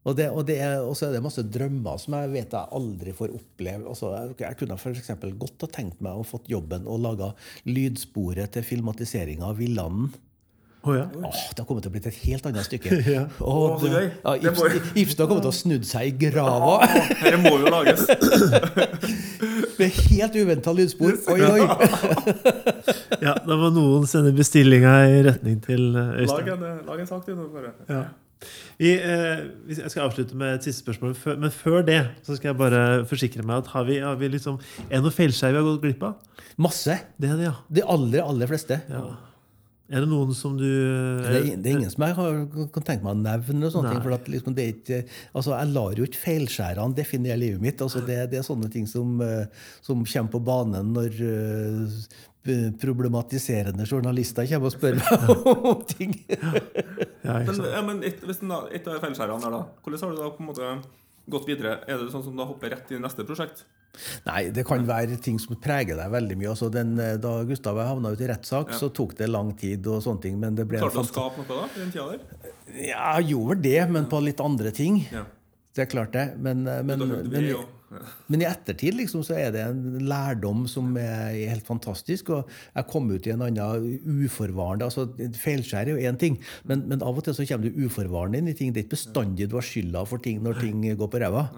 [0.00, 2.72] Og, det, og, det er, og, så er det masse drømmer som jeg vet jeg
[2.78, 3.84] aldri får oppleve.
[3.92, 7.30] Altså, jeg, jeg kunne for godt ha tenkt meg å fått jobben og laga
[7.68, 10.08] lydsporet til filmatiseringa av Villanden.
[10.82, 11.02] Oh, ja.
[11.14, 13.00] Åh, det har kommet til å bli et helt annet stykke.
[13.14, 13.26] ja.
[13.44, 14.04] Åh, det.
[14.24, 16.78] Ja, Ibsen, Ibsen har kommet til å snudd seg i grava.
[17.10, 18.06] Dette må jo lages.
[19.80, 21.18] Med helt uventa lydspor.
[21.34, 21.60] Oi, oi!
[23.26, 26.32] ja, da må noen sende bestillinga i retning til Øystein.
[26.32, 27.76] Lag en, eh, lag en sak, til nå, bare.
[27.92, 28.02] Ja.
[28.80, 31.12] Vi, eh, jeg skal avslutte med et siste spørsmål,
[31.42, 34.56] men før det så skal jeg bare forsikre meg at har vi, har vi liksom,
[34.86, 36.46] er det noe feilskjær vi har gått glipp av?
[36.56, 37.02] Masse.
[37.20, 37.58] Det er det, ja.
[37.68, 38.80] De aller, aller fleste.
[38.88, 39.10] ja.
[39.90, 42.36] Er det noen som du Det er, det er ingen som jeg har,
[42.74, 43.66] kan tenke meg å nevne.
[43.66, 43.94] og sånne Nei.
[43.96, 44.98] ting, for at liksom det er ikke,
[45.34, 47.82] altså Jeg lar jo ikke feilskjærene definere livet mitt.
[47.82, 49.46] altså det, det er sånne ting som, eh,
[49.82, 55.44] som kommer på banen når eh, problematiserende journalister kommer og spør meg
[55.74, 56.14] om ting.
[56.30, 60.14] ja, Men, ja, men et, hvis den da, et av feilskjærene der, da, hvordan har
[60.14, 60.70] du da på en måte
[61.30, 61.78] gått videre?
[61.88, 63.64] Er det sånn som da hopper rett i neste prosjekt?
[64.26, 66.50] Nei, det kan være ting som preger deg veldig mye.
[66.52, 69.52] altså den, eh, Da Gustav og jeg havna ut i rettssak, så tok det lang
[69.58, 71.66] tid, og sånne ting, men det ble Klarte du å skape noe da?
[71.74, 72.54] i den tida der?
[72.86, 75.02] Ja, jeg gjorde det, men på litt andre ting.
[75.10, 75.24] Ja.
[75.74, 76.38] Det er klart det.
[76.38, 77.66] Men, eh, men, Da men.
[78.30, 82.30] Men i ettertid liksom, så er det en lærdom som er helt fantastisk.
[82.36, 85.08] Og jeg kom ut i en annen uforvarende altså
[85.40, 86.38] Feilskjær er jo én ting,
[86.70, 88.72] men, men av og til så kommer du uforvarende inn i ting.
[88.72, 91.48] Det er ikke bestandig du har skylda for ting når ting går på ræva.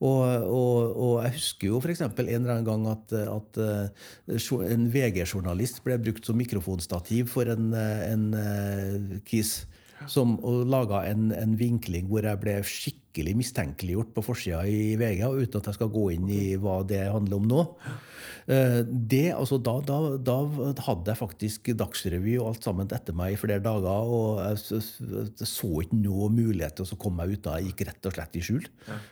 [0.00, 2.00] Og, og, og jeg husker jo f.eks.
[2.06, 7.74] en eller annen gang at, at eh, en VG-journalist ble brukt som mikrofonstativ for en,
[7.76, 9.66] eh, en eh, kis.
[10.08, 15.24] Som, og laga en, en vinkling hvor jeg ble skikkelig mistenkeliggjort på forsida i VG,
[15.26, 17.66] og uten at jeg skal gå inn i hva det handler om nå.
[18.46, 20.36] Eh, Det, altså da, da, da
[20.86, 24.06] hadde jeg faktisk Dagsrevy og alt sammen etter meg i flere dager.
[24.06, 28.06] Og jeg så ikke noe mulighet til å komme meg ut av Jeg gikk rett
[28.06, 28.66] og slett i skjul.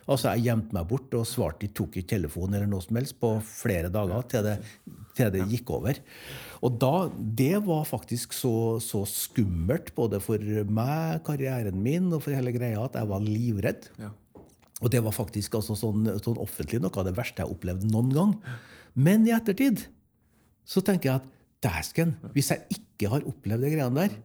[0.07, 3.19] Altså Jeg gjemte meg bort og svarte ikke, tok ikke telefon eller noe som helst
[3.19, 4.57] på flere dager til det,
[5.19, 5.99] til det gikk over.
[6.65, 12.35] Og da, Det var faktisk så, så skummelt, både for meg, karrieren min og for
[12.35, 13.88] hele greia, at jeg var livredd.
[13.97, 14.11] Ja.
[14.79, 17.87] Og det var faktisk altså sånn, sånn offentlig noe av det verste jeg har opplevd
[17.89, 18.33] noen gang.
[18.95, 19.83] Men i ettertid
[20.67, 21.29] så tenker jeg at
[21.65, 24.15] dæsken, hvis jeg ikke har opplevd de greiene der,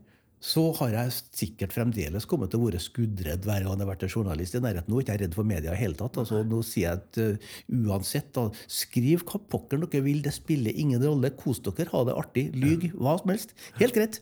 [0.44, 4.02] så har jeg sikkert fremdeles kommet til å være skuddredd hver gang jeg har vært
[4.04, 4.92] en journalist i nærheten.
[4.92, 6.18] Nå er jeg ikke redd for media i hele tatt.
[6.20, 7.54] Altså, nå sier jeg at uh,
[7.88, 11.32] uansett, da, skriv hva pokker dere vil, det spiller ingen rolle.
[11.40, 13.56] Kos dere, ha det artig, lyg, hva som helst.
[13.80, 14.20] Helt greit.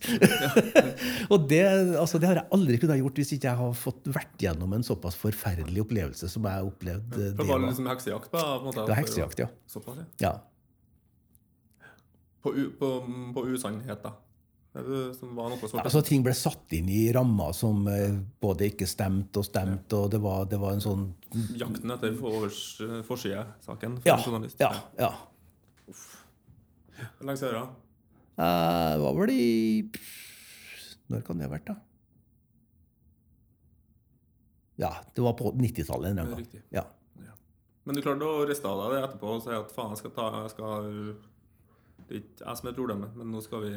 [1.33, 1.61] og det,
[1.99, 4.87] altså, det har jeg aldri kunnet gjort hvis ikke jeg har fått vært gjennom en
[4.87, 8.31] såpass forferdelig opplevelse som jeg opplevde For det det var liksom heksejakt?
[8.31, 9.51] på, på en måte, Det var heksejakt, ja.
[9.67, 10.31] Såpass, ja.
[10.31, 11.89] ja.
[12.43, 12.97] På, på,
[13.35, 14.15] på usannhet, da?
[14.73, 14.87] Er
[15.69, 15.83] svart?
[15.85, 20.09] Altså, ting ble satt inn i rammer som eh, både ikke stemte og stemte, og
[20.09, 21.03] det var, det var en sånn
[21.59, 24.17] Jakten etter forsidesaken for Ja.
[24.17, 24.57] en journalist?
[24.59, 25.11] ja, ja.
[25.85, 27.53] Hvor lenge siden?
[27.53, 27.65] da?
[27.67, 28.97] det?
[28.97, 29.91] Det var vel i
[31.13, 31.75] Når kan det ha vært, da?
[34.81, 36.47] Ja, det var på 90-tallet en gang.
[36.73, 36.87] Ja.
[37.85, 40.13] Men du klarte å riste av deg det etterpå og si at faen, jeg skal
[40.15, 40.87] ta jeg skal,
[42.07, 43.69] Det er ikke jeg som er problemet, men nå skal vi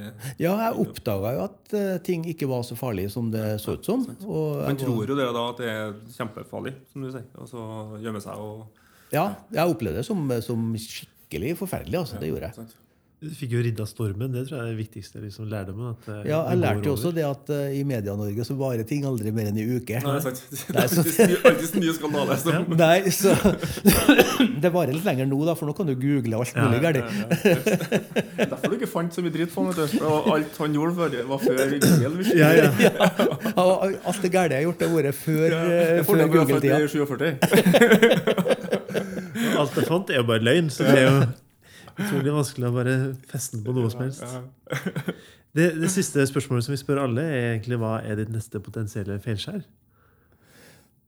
[0.42, 3.84] ja, jeg oppdaga jo at eh, ting ikke var så farlig som det så ut
[3.84, 4.02] som.
[4.06, 7.66] Man var- tror jo det da at det er kjempefarlig, som du sier, og så
[8.02, 8.66] gjemme seg og
[9.12, 11.98] Ja, jeg opplevde det som, som skikkelig forferdelig.
[12.00, 12.66] altså, Det gjorde jeg.
[13.26, 14.30] Du fikk jo ridda stormen.
[14.30, 15.94] Det tror jeg er det viktigste liksom, lærdommen.
[15.96, 19.02] At, eh, Ja, jeg lærte jo også det at uh, i Media-Norge så varer ting
[19.08, 19.98] aldri mer enn i uke.
[20.04, 20.38] Nei, sant.
[20.50, 22.36] Det er Alltid ny- alltid nye skandaler.
[22.38, 23.34] som- Nei, så
[24.62, 27.02] Det varer litt lenger nå, da, for nå kan du google alt mulig galt.
[28.36, 29.66] Derfor du ikke fant så mye dritt på.
[29.66, 32.24] Og alt han gjorde før, var før Google.
[32.42, 32.68] Ja, ja.
[33.56, 33.64] Ja,
[34.06, 35.60] alt det gærne jeg har gjort, det har vært før, Det
[35.96, 36.76] eh, før Google-tida.
[39.36, 40.70] Ja, Alt jeg fant, er jo bare løgn.
[40.72, 41.16] Så det er jo
[41.96, 42.96] utrolig vanskelig å bare
[43.30, 44.24] feste den på noe som helst.
[45.56, 49.16] Det, det siste spørsmålet som vi spør alle, er egentlig hva er ditt neste potensielle
[49.24, 49.62] feilskjær?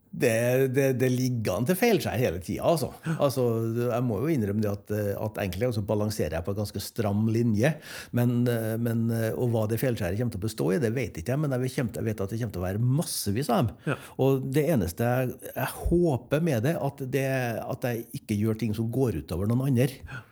[0.09, 2.65] Det, det, det ligger an til feilskjær hele tida.
[2.65, 2.89] Altså.
[3.21, 3.43] altså.
[3.91, 7.27] jeg må jo innrømme det at, at egentlig altså, balanserer jeg på en ganske stram
[7.35, 7.75] linje.
[8.17, 8.39] Men,
[8.81, 9.03] men,
[9.35, 11.43] og hva det feilskjæret kommer til å bestå i, det vet ikke jeg.
[11.45, 13.71] Men jeg vet, jeg vet at det kommer til å være massevis av dem.
[13.91, 13.99] Ja.
[14.25, 17.29] Og det eneste jeg, jeg håper med det, at, det,
[17.69, 20.25] at jeg ikke gjør ting som går utover noen andre.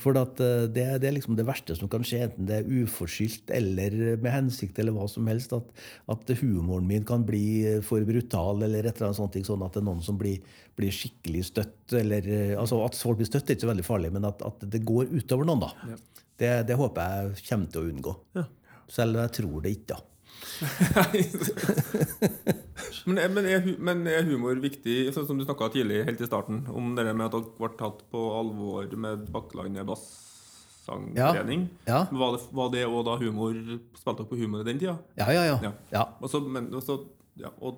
[0.00, 2.70] For at eh, det, det, er liksom det verste som kan skje, enten det er
[2.82, 5.52] uforskyldt eller med hensikt, eller hva som helst.
[5.56, 5.84] At,
[6.14, 9.82] at humoren min kan bli for brutal, eller et eller annet sånt, sånn at det
[9.82, 10.40] er noen som blir,
[10.78, 11.96] blir skikkelig støtt.
[12.00, 14.66] Eller, eh, altså At folk blir støtt, er ikke så veldig farlig, men at, at
[14.72, 15.92] det går utover noen, da.
[15.92, 16.00] Ja.
[16.34, 18.16] Det, det, håper jeg kommer til å unngå.
[18.40, 18.48] Ja.
[18.90, 19.94] Selv om jeg tror det ikke.
[19.94, 20.13] da.
[23.06, 26.28] men, er, men, er, men, er, humor viktig, sånn som du snakka tidlig, helt i
[26.28, 31.60] starten, om det med at dere ble tatt på alvor med Bakklandet bassangtrening?
[31.88, 32.04] Ja.
[32.04, 32.08] Ja.
[32.12, 33.54] Var, det, var det òg da humor
[33.98, 34.96] Spilte dere på humor i den tida?
[35.20, 35.56] Ja, ja, ja.
[35.70, 35.74] Ja.
[35.94, 36.04] ja.
[36.20, 36.94] Og så, men, og så,
[37.40, 37.72] ja, og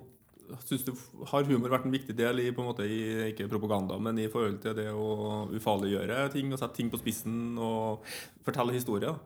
[0.63, 0.93] Synes du,
[1.27, 4.29] Har humor vært en viktig del i, på en måte, i ikke propaganda, men i
[4.31, 8.05] forhold til det å ufarliggjøre ting og sette ting på spissen og
[8.47, 9.17] fortelle historier?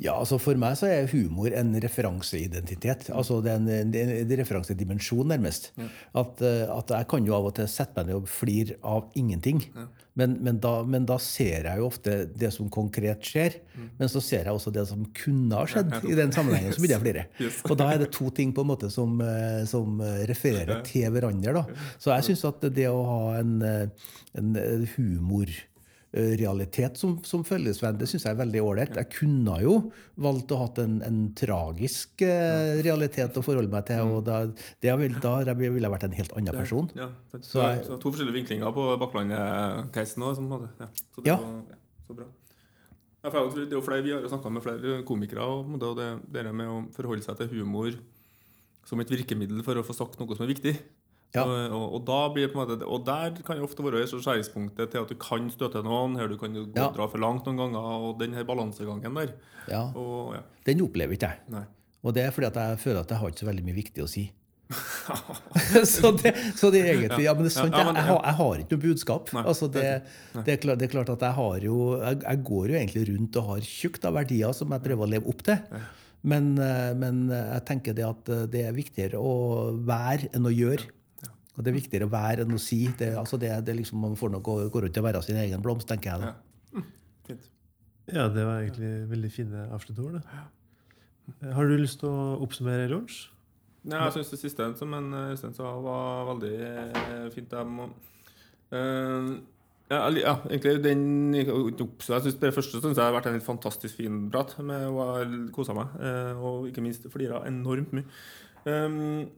[0.00, 3.08] Ja, altså For meg så er humor en referanseidentitet.
[3.14, 5.70] altså Det er en, en, en referansedimensjon, nærmest.
[5.78, 5.88] Ja.
[6.22, 9.10] At, eh, at, Jeg kan jo av og til sette meg ned og flire av
[9.18, 9.64] ingenting.
[9.74, 9.88] Ja.
[10.18, 13.56] Men, men, da, men, da, ser jeg jo ofte det som konkret skjer.
[13.72, 13.88] Mm.
[14.00, 16.74] Men så ser jeg også det som kunne ha skjedd i den sammenhengen.
[16.74, 17.26] Så begynner jeg å flire.
[17.40, 17.62] Yes.
[17.64, 21.54] Og da er det to ting på en måte som, eh, som refererer til hverandre.
[21.56, 21.86] da.
[22.02, 24.52] Så jeg syns at det å ha en, eh, en
[26.12, 28.96] humorrealitet som, som følgesvenn, det syns jeg er veldig ålreit.
[28.98, 29.74] Jeg kunne jo
[30.20, 34.00] valgt å hatt en, en tragisk eh, realitet å forholde meg til.
[34.16, 34.40] og Da,
[34.82, 36.90] det vil, da ville jeg vært en helt annen person.
[36.98, 40.68] Ja, så, Så jeg- så to forskjellige vinklinger på Bakklandet-casen òg.
[40.80, 40.88] Ja.
[41.14, 41.36] Så det Ja.
[41.36, 41.76] var- ja,
[42.08, 42.24] så bra.
[43.22, 46.42] Ja, for det er jo flere, Vi har snakka med flere komikere, og det, det,
[46.44, 47.92] det med å forholde seg til humor
[48.86, 50.78] som et virkemiddel for å få sagt noe som er viktig.
[51.34, 51.44] Ja.
[51.46, 54.02] Og, og, og, da blir det på en måte, og der kan det ofte være
[54.10, 56.88] skjæringspunktet til at du kan støte noen, her du kan gå Ja.
[56.90, 57.78] dra for langt noen ganger,
[58.08, 59.34] og den her balansegangen der.
[59.68, 61.38] Ja, Og, ja, Den opplever ikke jeg.
[61.54, 61.64] nei.
[62.02, 64.02] Og det er fordi at jeg føler at jeg har ikke så veldig mye viktig
[64.02, 64.24] å si.
[65.84, 67.74] så, det, så det er egentlig Ja, men det er sant.
[67.74, 69.32] Jeg, jeg, har, jeg har ikke noe budskap.
[69.36, 69.86] Nei, altså det,
[70.34, 73.06] det, er klart, det er klart at jeg har jo jeg, jeg går jo egentlig
[73.10, 75.58] rundt og har tjukt av verdier som jeg prøver å leve opp til.
[76.30, 79.34] Men, eh, men jeg tenker det at eh, det er viktigere å
[79.88, 80.88] være enn å gjøre.
[81.60, 82.78] Og det er viktigere å være enn å si.
[82.96, 85.60] Det, altså det, det liksom, Man får nok gå, gå rundt og være sin egen
[85.64, 86.22] blomst, tenker jeg.
[86.24, 86.30] da.
[86.80, 86.84] Ja.
[87.28, 87.50] Fint.
[88.10, 90.22] Ja, det var egentlig veldig fine avsluttord.
[91.54, 93.26] Har du lyst til å oppsummere lunsj?
[93.90, 97.52] Nei, jeg syns det siste som en Øystein sa, var veldig eh, fint.
[97.54, 97.86] Jeg må
[98.76, 99.30] eh,
[99.90, 101.00] ja, ja, egentlig den
[101.98, 104.52] Så jeg synes Det første synes jeg har vært en helt fantastisk fin prat.
[104.58, 105.96] med hun har Kosa meg.
[106.00, 108.04] eh, Og ikke minst flira enormt mye.
[108.64, 109.30] Um,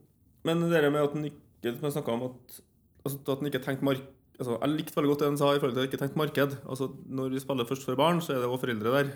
[0.43, 2.59] men det der med at en ikke Som jeg snakka om at,
[3.07, 4.03] altså, at ikke mark
[4.39, 6.57] altså, Jeg likte veldig godt det han sa i forhold til ikke tenkte marked.
[6.69, 9.13] Altså, når vi spiller først for barn, så er det også foreldre der.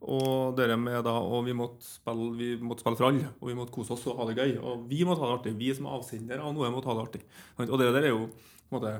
[0.00, 3.56] Og det med da, og vi måtte, spille, vi måtte spille for alle, og vi
[3.58, 4.58] måtte kose oss og ha det gøy.
[4.62, 5.54] Og vi måtte ha det artig.
[5.60, 7.24] Vi som avsender av noe måtte ha det artig.
[7.68, 8.98] Og det der er jo på en måte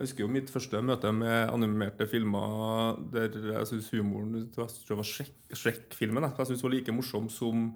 [0.00, 4.96] jeg husker jo mitt første møte med animerte filmer der jeg syns humoren jeg det
[4.96, 6.24] var Shrek- Shrek-filmen.
[6.24, 6.32] jeg.
[6.38, 7.66] Jeg synes det var like morsom som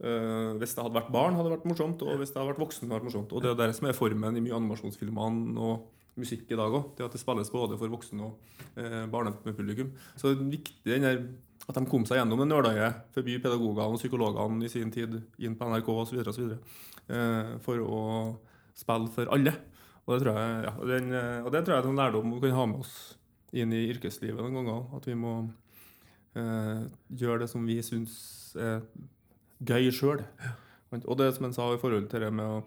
[0.00, 2.86] hvis det hadde vært barn, hadde det vært morsomt, og hvis det hadde vært voksen,
[2.86, 3.32] hadde vært morsomt.
[3.36, 5.82] Og det er det som er formen i mye animasjonsfilmene og
[6.20, 6.90] musikk i dag òg.
[6.96, 9.92] Det at det spilles både for voksen og eh, barnepublikum.
[10.16, 11.20] Så det er viktig der
[11.68, 15.56] at de kom seg gjennom det nåløyet forbi pedagogene og psykologene i sin tid inn
[15.58, 16.20] på NRK osv.
[16.24, 18.00] Eh, for å
[18.78, 19.54] spille for alle.
[20.06, 22.48] Og det tror jeg, ja, den, eh, og det tror jeg er en lærdom vi
[22.48, 22.94] kan ha med oss
[23.52, 24.84] inn i yrkeslivet noen ganger.
[24.96, 25.34] At vi må
[26.34, 26.84] eh,
[27.22, 28.16] gjøre det som vi syns
[28.58, 28.82] er
[29.66, 30.22] gøy sjøl.
[31.04, 32.60] Og det som han sa i forhold til det med å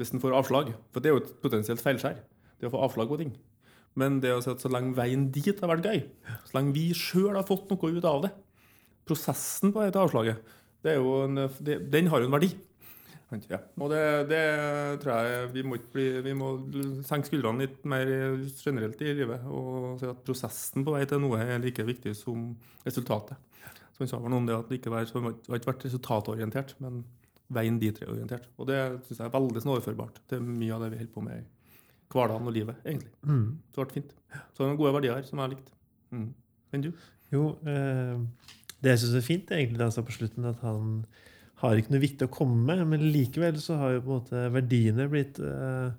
[0.00, 2.20] Hvis en får avslag For det er jo et potensielt feilskjær.
[2.60, 3.34] Det å få avslag på ting.
[3.98, 6.04] Men det å si at så lenge veien dit har vært gøy,
[6.46, 8.30] så lenge vi sjøl har fått noe ut av det
[9.08, 10.38] Prosessen på avslaget,
[10.84, 12.52] det er jo en, det, den har jo en verdi.
[13.50, 13.60] Ja.
[13.78, 14.44] Og det, det
[15.02, 16.52] tror jeg vi må, bli, vi må
[17.06, 18.08] senke skuldrene litt mer
[18.58, 22.48] generelt i livet og si at prosessen på vei til noe er like viktig som
[22.86, 23.38] resultatet.
[24.00, 25.68] Så han sa vel noe om det at det ikke var, så det har ikke
[25.74, 27.02] vært resultatorientert, men
[27.52, 28.46] veien dit er orientert.
[28.56, 31.24] Og det syns jeg er veldig sånn overførbart til mye av det vi holder på
[31.26, 31.44] med i
[32.10, 33.12] hverdagen og livet, egentlig.
[33.28, 33.44] Mm.
[33.68, 34.14] Så det ble fint.
[34.32, 35.74] Så det er noen gode verdier her som jeg har likt.
[36.16, 36.30] Mm.
[36.72, 36.90] Enn du?
[37.34, 38.48] Jo, eh,
[38.80, 41.04] det jeg syns er fint, er egentlig det han sa på slutten, at han
[41.60, 44.46] har ikke noe viktig å komme med, men likevel så har jo på en måte
[44.54, 45.90] verdiene blitt eh,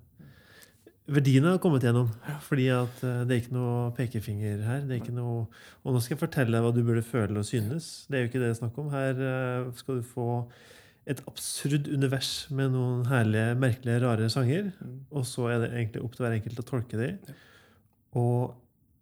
[1.10, 2.12] Verdiene har kommet gjennom.
[2.46, 4.84] Fordi at eh, det er ikke noe pekefinger her.
[4.86, 5.48] det er ikke noe,
[5.82, 8.06] Og nå skal jeg fortelle deg hva du burde føle og synes.
[8.08, 8.92] Det er jo ikke det det er snakk om.
[8.94, 10.30] Her eh, skal du få
[11.10, 14.70] et absurd univers med noen herlige, merkelige, rare sanger.
[15.10, 17.10] Og så er det egentlig opp til hver enkelt å tolke de.
[18.22, 18.54] Og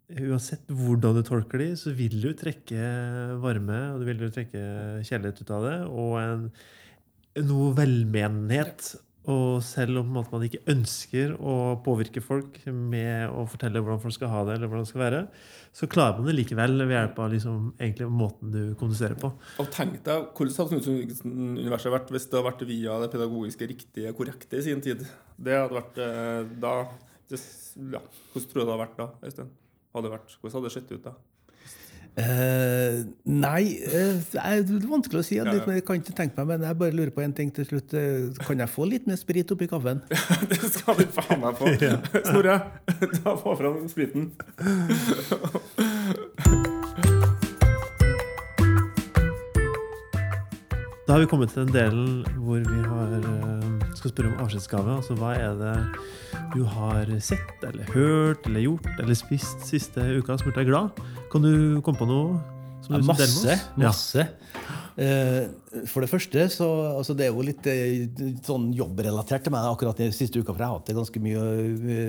[0.09, 2.87] uansett hvordan du tolker de, så vil du trekke
[3.43, 4.63] varme og du vil du trekke
[5.05, 5.77] kjærlighet ut av det.
[5.91, 6.47] Og en,
[7.49, 8.93] noe velmenenhet.
[9.27, 14.31] Og selv om man ikke ønsker å påvirke folk med å fortelle hvordan folk skal
[14.31, 15.19] ha det, eller hvordan det skal være,
[15.75, 19.33] så klarer man det likevel ved hjelp av liksom, egentlig måten du kommuniserer på.
[19.61, 24.15] Og tenk deg hvordan hadde Knutsen-universet vært hvis det hadde vært via det pedagogiske riktige,
[24.17, 25.03] korrekte i sin tid.
[25.37, 26.75] Det hadde vært eh, da
[27.29, 28.01] ja.
[28.31, 29.09] Hvordan tror du det hadde vært da,
[29.93, 31.13] hvordan hadde det sett ut da?
[32.19, 35.37] Eh, nei, uh, det er vanskelig å si.
[35.37, 35.63] Ja, ja, ja.
[35.67, 37.95] men Jeg kan ikke tenke meg, men jeg bare lurer på en ting til slutt.
[37.95, 40.03] Eh, Kan jeg få litt mer sprit oppi kaffen?
[40.51, 41.71] det skal du faen meg få.
[42.29, 42.59] Snorre,
[43.21, 44.31] ta få fram spriten.
[51.09, 54.97] Da har vi kommet til den delen hvor vi har, eh, skal spørre om avskjedsgave.
[54.99, 55.71] Altså hva er det
[56.53, 61.01] du har sett eller hørt eller gjort eller spist siste uka som gjort deg glad?
[61.31, 62.39] Kan du komme på noe?
[62.81, 63.53] Som Ja, du deler masse.
[63.53, 63.65] oss?
[63.77, 63.87] Ja.
[63.89, 64.27] masse.
[64.99, 65.47] Eh,
[65.87, 66.67] For det første, så
[66.97, 68.07] altså Det er jo litt eh,
[68.43, 71.43] sånn jobbrelatert til meg akkurat den siste uka, for jeg har hatt det ganske mye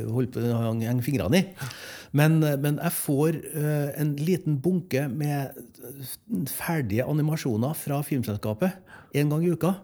[0.07, 0.41] å holde på
[0.87, 1.45] henge fingrene i.
[2.13, 5.53] Men, eh, men jeg får eh, en liten bunke med
[6.51, 8.73] ferdige animasjoner fra Filmselskapet
[9.15, 9.75] en gang i uka.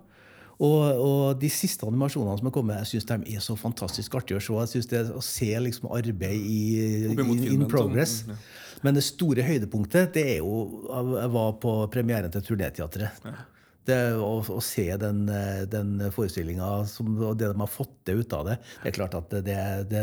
[0.57, 4.39] Og, og de siste animasjonene som er kommet, jeg syns de er så fantastisk artige
[4.39, 4.55] å se.
[4.63, 6.61] Jeg synes det Å se liksom arbeid i,
[7.13, 8.23] in, in progress.
[8.23, 8.63] sånn, ja.
[8.85, 10.57] Men det store høydepunktet det er jo
[10.93, 13.23] Jeg var på premieren til Turnéteatret.
[13.87, 18.33] Det å, å se den, eh, den forestillinga og det de har fått til ut
[18.35, 19.55] av det Det er klart at det,
[19.93, 20.03] det,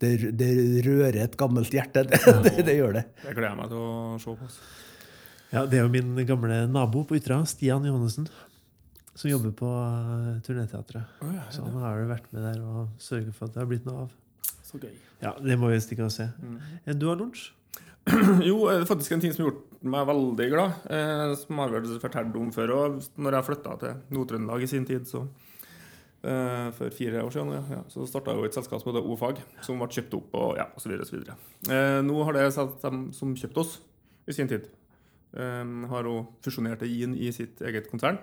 [0.00, 0.10] det,
[0.40, 0.48] det
[0.86, 2.06] rører et gammelt hjerte.
[2.08, 3.04] Det, det, det gjør det.
[3.20, 4.48] Det gleder jeg meg til å se på.
[4.48, 4.72] altså.
[5.52, 8.26] Ja, det er jo min gamle nabo på Ytra, Stian Johannessen,
[9.16, 9.68] som jobber på
[10.44, 11.18] Turneteatret.
[11.24, 13.70] Oh, ja, Så han har jo vært med der og sørget for at det har
[13.70, 14.14] blitt noe av.
[14.66, 14.92] Så gøy.
[15.22, 16.28] Ja, Det må vi stikke og se.
[16.42, 16.58] Mm.
[16.84, 17.52] Eh, Du har lunsj?
[18.48, 20.76] Jo, det er faktisk en ting som har gjort meg veldig glad.
[20.92, 22.72] Eh, som har vært fortalt om før.
[22.76, 25.24] Og når jeg flytta til Nord-Trøndelag i sin tid, så
[26.22, 29.40] eh, for fire år siden, ja, ja, så starta jo et selskap som heter Ofag,
[29.64, 30.92] som ble kjøpt opp og ja, osv.
[30.92, 33.78] Eh, nå har det satt dem som kjøpte oss
[34.26, 34.66] i sin tid,
[35.38, 35.64] eh,
[35.94, 38.20] har hun fusjonert det inn i sitt eget konsern.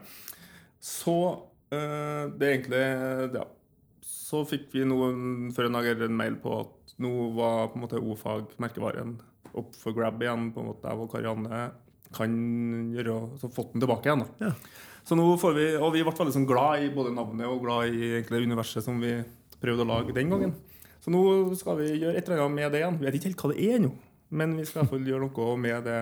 [0.84, 1.18] Så
[1.72, 2.82] uh, det egentlig
[3.38, 3.46] ja,
[4.04, 7.86] Så fikk vi noen før en dag en mail på at nå var på en
[7.86, 9.16] måte O-fag merkevaren
[9.58, 10.52] opp for grab igjen.
[10.54, 11.62] på en måte Jeg og Karianne
[12.14, 12.34] kan
[12.94, 14.26] gjøre så fått den tilbake igjen.
[14.26, 14.50] da.
[14.50, 14.52] Ja.
[15.04, 17.90] Så nå får vi, Og vi ble veldig sånn glad i både navnet og glad
[17.90, 19.18] i egentlig universet som vi
[19.64, 20.54] prøvde å lage den gangen.
[21.04, 21.24] Så nå
[21.60, 23.00] skal vi gjøre et eller annet med det igjen.
[23.00, 23.92] Vi vet ikke helt hva det er ennå,
[24.32, 26.00] men vi skal i hvert fall gjøre noe med det.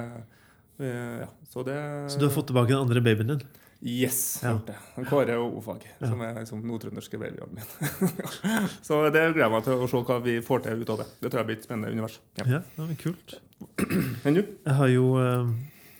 [0.82, 1.78] Eh, Ja, så det
[2.10, 3.42] Så du har fått tilbake den andre babyen din?
[3.84, 4.52] Yes, Ja.
[4.54, 4.76] gjort det.
[5.10, 8.12] Kåre og O-fag, som er liksom nordtrønderske babyjobben min.
[8.86, 11.08] så det gleder jeg meg til å se hva vi får til ut av det.
[11.24, 12.20] Det tror jeg blir et spennende univers.
[12.38, 12.46] Ja.
[12.46, 13.34] Ja, det var kult.
[14.26, 14.44] Men du?
[14.68, 15.50] Jeg har jo, eh,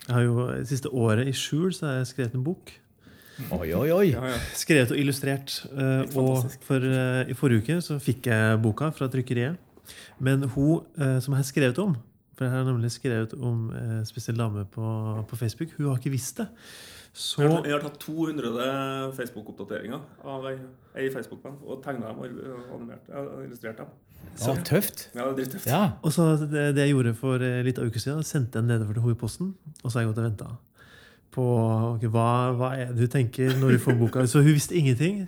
[0.06, 2.76] jeg har jo det siste året i skjul så har jeg skrevet en bok.
[3.58, 4.06] Oi, oi, oi.
[4.12, 4.38] Ja, ja.
[4.54, 5.58] Skrevet og illustrert.
[5.74, 9.58] eh, Og for, eh, i forrige uke så fikk jeg boka fra trykkeriet.
[10.22, 11.96] Men hun eh, som jeg har skrevet om
[12.38, 14.86] For jeg har nemlig skrevet om en spesiell dame på,
[15.30, 15.74] på Facebook.
[15.78, 16.48] Hun har ikke visst det.
[17.14, 20.00] Så Jeg har, jeg har tatt 200 Facebook-oppdateringer
[20.32, 23.10] av ei, Facebook-venn og tegna dem og animert,
[23.44, 23.90] illustrert dem.
[24.40, 25.10] Ja, tøft.
[25.18, 25.68] Ja, det er tøft.
[25.68, 25.82] Ja.
[26.08, 28.72] Og så det, det jeg gjorde for eh, litt av uke siden, sendte jeg den
[28.72, 29.50] nedover til henne i posten.
[29.82, 30.52] Og så har jeg gått og venta
[31.32, 31.44] på
[31.96, 32.30] okay, hva,
[32.60, 34.24] hva er det du tenker når du får boka.
[34.28, 35.26] Så hun visste ingenting.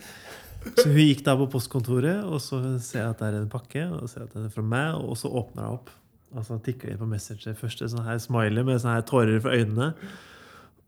[0.63, 3.85] Så hun gikk da på postkontoret, og så ser jeg at det er en pakke.
[3.99, 5.95] Og ser at den er fra meg, og så åpner jeg opp.
[6.33, 9.09] Og så tikker jeg inn på Messenger først en sånn her smiley med sånne her
[9.09, 9.91] tårer for øynene.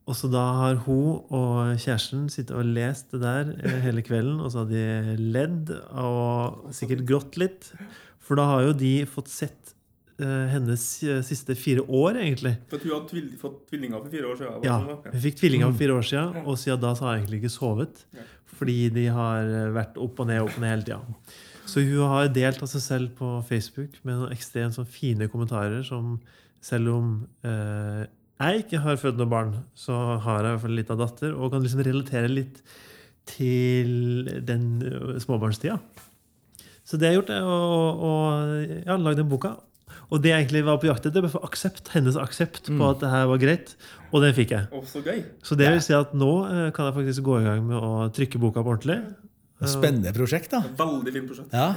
[0.05, 4.37] Og så da har hun og kjæresten sittet og lest det der eh, hele kvelden,
[4.37, 7.71] og så har de ledd og sikkert grått litt.
[8.21, 9.73] For da har jo de fått sett
[10.21, 12.53] uh, hennes eh, siste fire år, egentlig.
[12.69, 14.61] For at hun hadde tvil fått tvillinger for fire år siden.
[14.65, 15.09] Ja, sånn.
[15.09, 17.55] Hun fikk tvillinger for fire år siden, og siden da så har hun egentlig ikke
[17.57, 18.05] sovet.
[18.55, 21.33] Fordi de har vært opp og ned opp og ned hele tida.
[21.65, 25.81] Så hun har delt av seg selv på Facebook med noen ekstremt sånn fine kommentarer
[25.85, 26.19] som
[26.63, 27.09] selv om
[27.45, 28.05] eh,
[28.41, 31.35] jeg ikke har født noe barn, så har jeg i hvert fall litt av datter,
[31.35, 32.59] og kan liksom relatere litt
[33.29, 35.79] til den ø, småbarnstida.
[36.85, 37.61] Så det jeg har gjort, er å,
[37.95, 38.11] å
[38.85, 39.55] ja, lage den boka.
[40.13, 42.99] Og det jeg egentlig var på jakt etter, var for aksept, hennes aksept på at
[43.01, 43.71] det her var greit.
[44.11, 44.67] Og den fikk jeg.
[44.75, 45.23] Oh, så gøy.
[45.45, 48.05] Så det vil si at nå eh, kan jeg faktisk gå i gang med å
[48.13, 48.99] trykke boka på ordentlig.
[49.63, 50.59] Spennende prosjekt, da.
[50.75, 51.53] Veldig fint prosjekt.
[51.55, 51.69] Ja.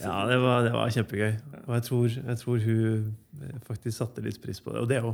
[0.00, 1.34] Ja, det var, det var kjempegøy.
[1.66, 3.10] Og jeg tror, jeg tror hun
[3.42, 4.80] eh, faktisk satte litt pris på det.
[4.80, 5.12] Og det er jo,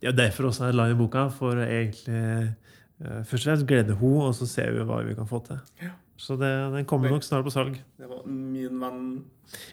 [0.00, 3.98] det er derfor også jeg la inn boka, for egentlig eh, først og fremst glede
[3.98, 5.58] hun, og så ser vi hva vi kan få til.
[6.16, 7.80] Så det, den kommer nok snart på salg.
[7.98, 9.04] Det var min venn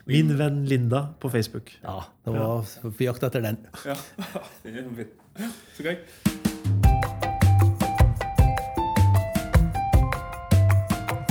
[0.10, 1.70] Min venn Linda på Facebook.
[1.86, 3.62] Ja, det var på jakt etter den.
[3.86, 3.96] Ja.
[5.78, 6.41] Så gøy.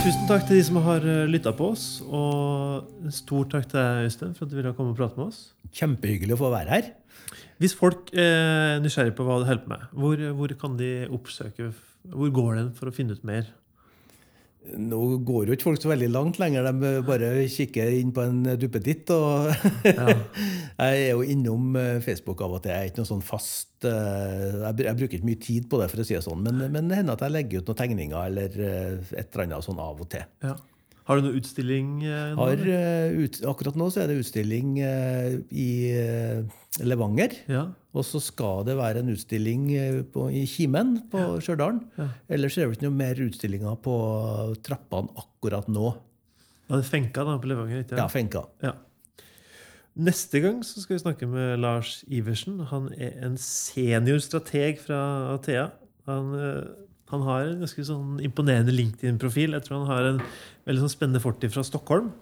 [0.01, 4.07] Tusen takk til de som har lytta på oss, og en stor takk til deg,
[4.09, 5.41] Øystein, for at du ville komme og prate med oss.
[5.77, 6.87] Kjempehyggelig å få være her.
[7.61, 11.69] Hvis folk er nysgjerrig på hva du holder på med, hvor, hvor kan de oppsøke
[12.09, 13.51] Hvor går den for å finne ut mer?
[14.61, 16.67] Nå går jo ikke folk så veldig langt lenger.
[16.69, 19.09] De bare kikker inn på en duppeditt.
[19.15, 19.49] Og
[19.89, 22.75] jeg er jo innom eh, Facebook av og til.
[22.75, 26.03] Jeg er ikke noe sånn fast eh, Jeg bruker ikke mye tid på det, for
[26.03, 26.45] å si det sånn.
[26.45, 29.67] Men, men det hender at jeg legger ut noen tegninger eller eh, et eller annet
[29.67, 30.29] sånn av og til.
[30.45, 30.59] Ja.
[31.11, 31.87] Har du noen utstilling?
[32.07, 35.71] eh, nå, Har, eh, ut, akkurat nå så er det utstilling eh, i
[36.87, 37.33] Levanger.
[37.51, 37.65] Ja.
[37.91, 39.65] Og så skal det være en utstilling
[40.15, 41.81] på, i Kimen på Stjørdal.
[42.31, 43.97] Ellers er det ikke noe mer utstillinger på
[44.63, 45.89] trappene akkurat nå.
[46.69, 47.83] Ja, det er Fenka da, på Levanger.
[47.83, 48.07] ikke Ja.
[48.07, 48.45] Fenka.
[48.63, 48.77] Ja.
[49.99, 52.61] Neste gang så skal vi snakke med Lars Iversen.
[52.71, 55.01] Han er en seniorstrateg fra
[55.35, 55.67] Athea.
[56.07, 56.31] Han,
[57.11, 59.57] han har en ganske sånn imponerende LinkedIn-profil.
[59.59, 60.21] Jeg tror han har en
[60.71, 62.13] veldig sånn spennende fortid fra Stockholm,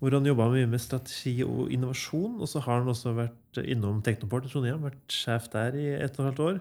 [0.00, 2.40] hvor han jobba mye med strategi og innovasjon.
[2.40, 6.16] Og så har han også vært innom Teknoport i Trondheim, vært sjef der i ett
[6.16, 6.60] og et halvt år.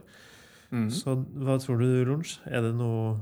[0.91, 2.38] Så hva tror du, Lunsj?
[2.45, 3.18] Er det noe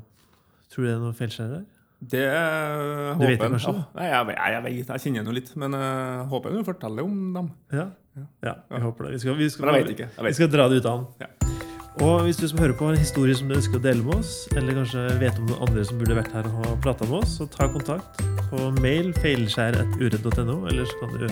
[0.73, 1.65] Tror du det er noe feilskjær her?
[2.01, 3.71] Det håper vet det kanskje?
[3.71, 7.07] Ja, nei, jeg, jeg, jeg vet, jeg kjenner noe litt, men jeg håper du forteller
[7.07, 7.51] om dem.
[7.71, 7.87] Ja,
[8.43, 9.15] ja jeg håper det.
[9.15, 9.99] Vi skal, vi skal, jeg.
[10.01, 11.07] Jeg vet Vi skal dra det ut av han.
[11.21, 11.54] Ja.
[12.03, 14.17] Og hvis du som hører på har en historie som du ønsker å dele med
[14.19, 17.21] oss, eller kanskje vet om noen andre som burde vært her og ha prata med
[17.21, 18.19] oss, så ta kontakt
[18.49, 21.25] på mail feilskjær.uredd.no, eller så kan du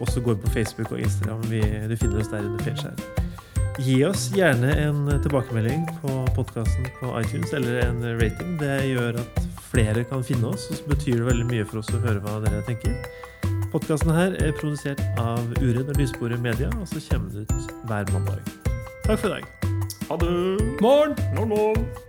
[0.00, 1.42] også gå inn på Facebook og Instagram.
[1.52, 3.26] Vi, du finner oss der under Feilskjær.
[3.84, 8.56] Gi oss gjerne en tilbakemelding på podkasten på iTunes, eller en rating.
[8.62, 11.92] Det gjør at flere kan finne oss, og så betyr det veldig mye for oss
[11.92, 12.96] å høre hva dere tenker.
[13.74, 18.08] Podkasten her er produsert av Uredd og Lysbordet Media, og så kommer den ut hver
[18.16, 18.56] mandag.
[19.04, 19.55] Takk for i dag.
[20.08, 20.80] Ha det!
[20.80, 21.16] Morgen!
[21.34, 22.05] Morgen!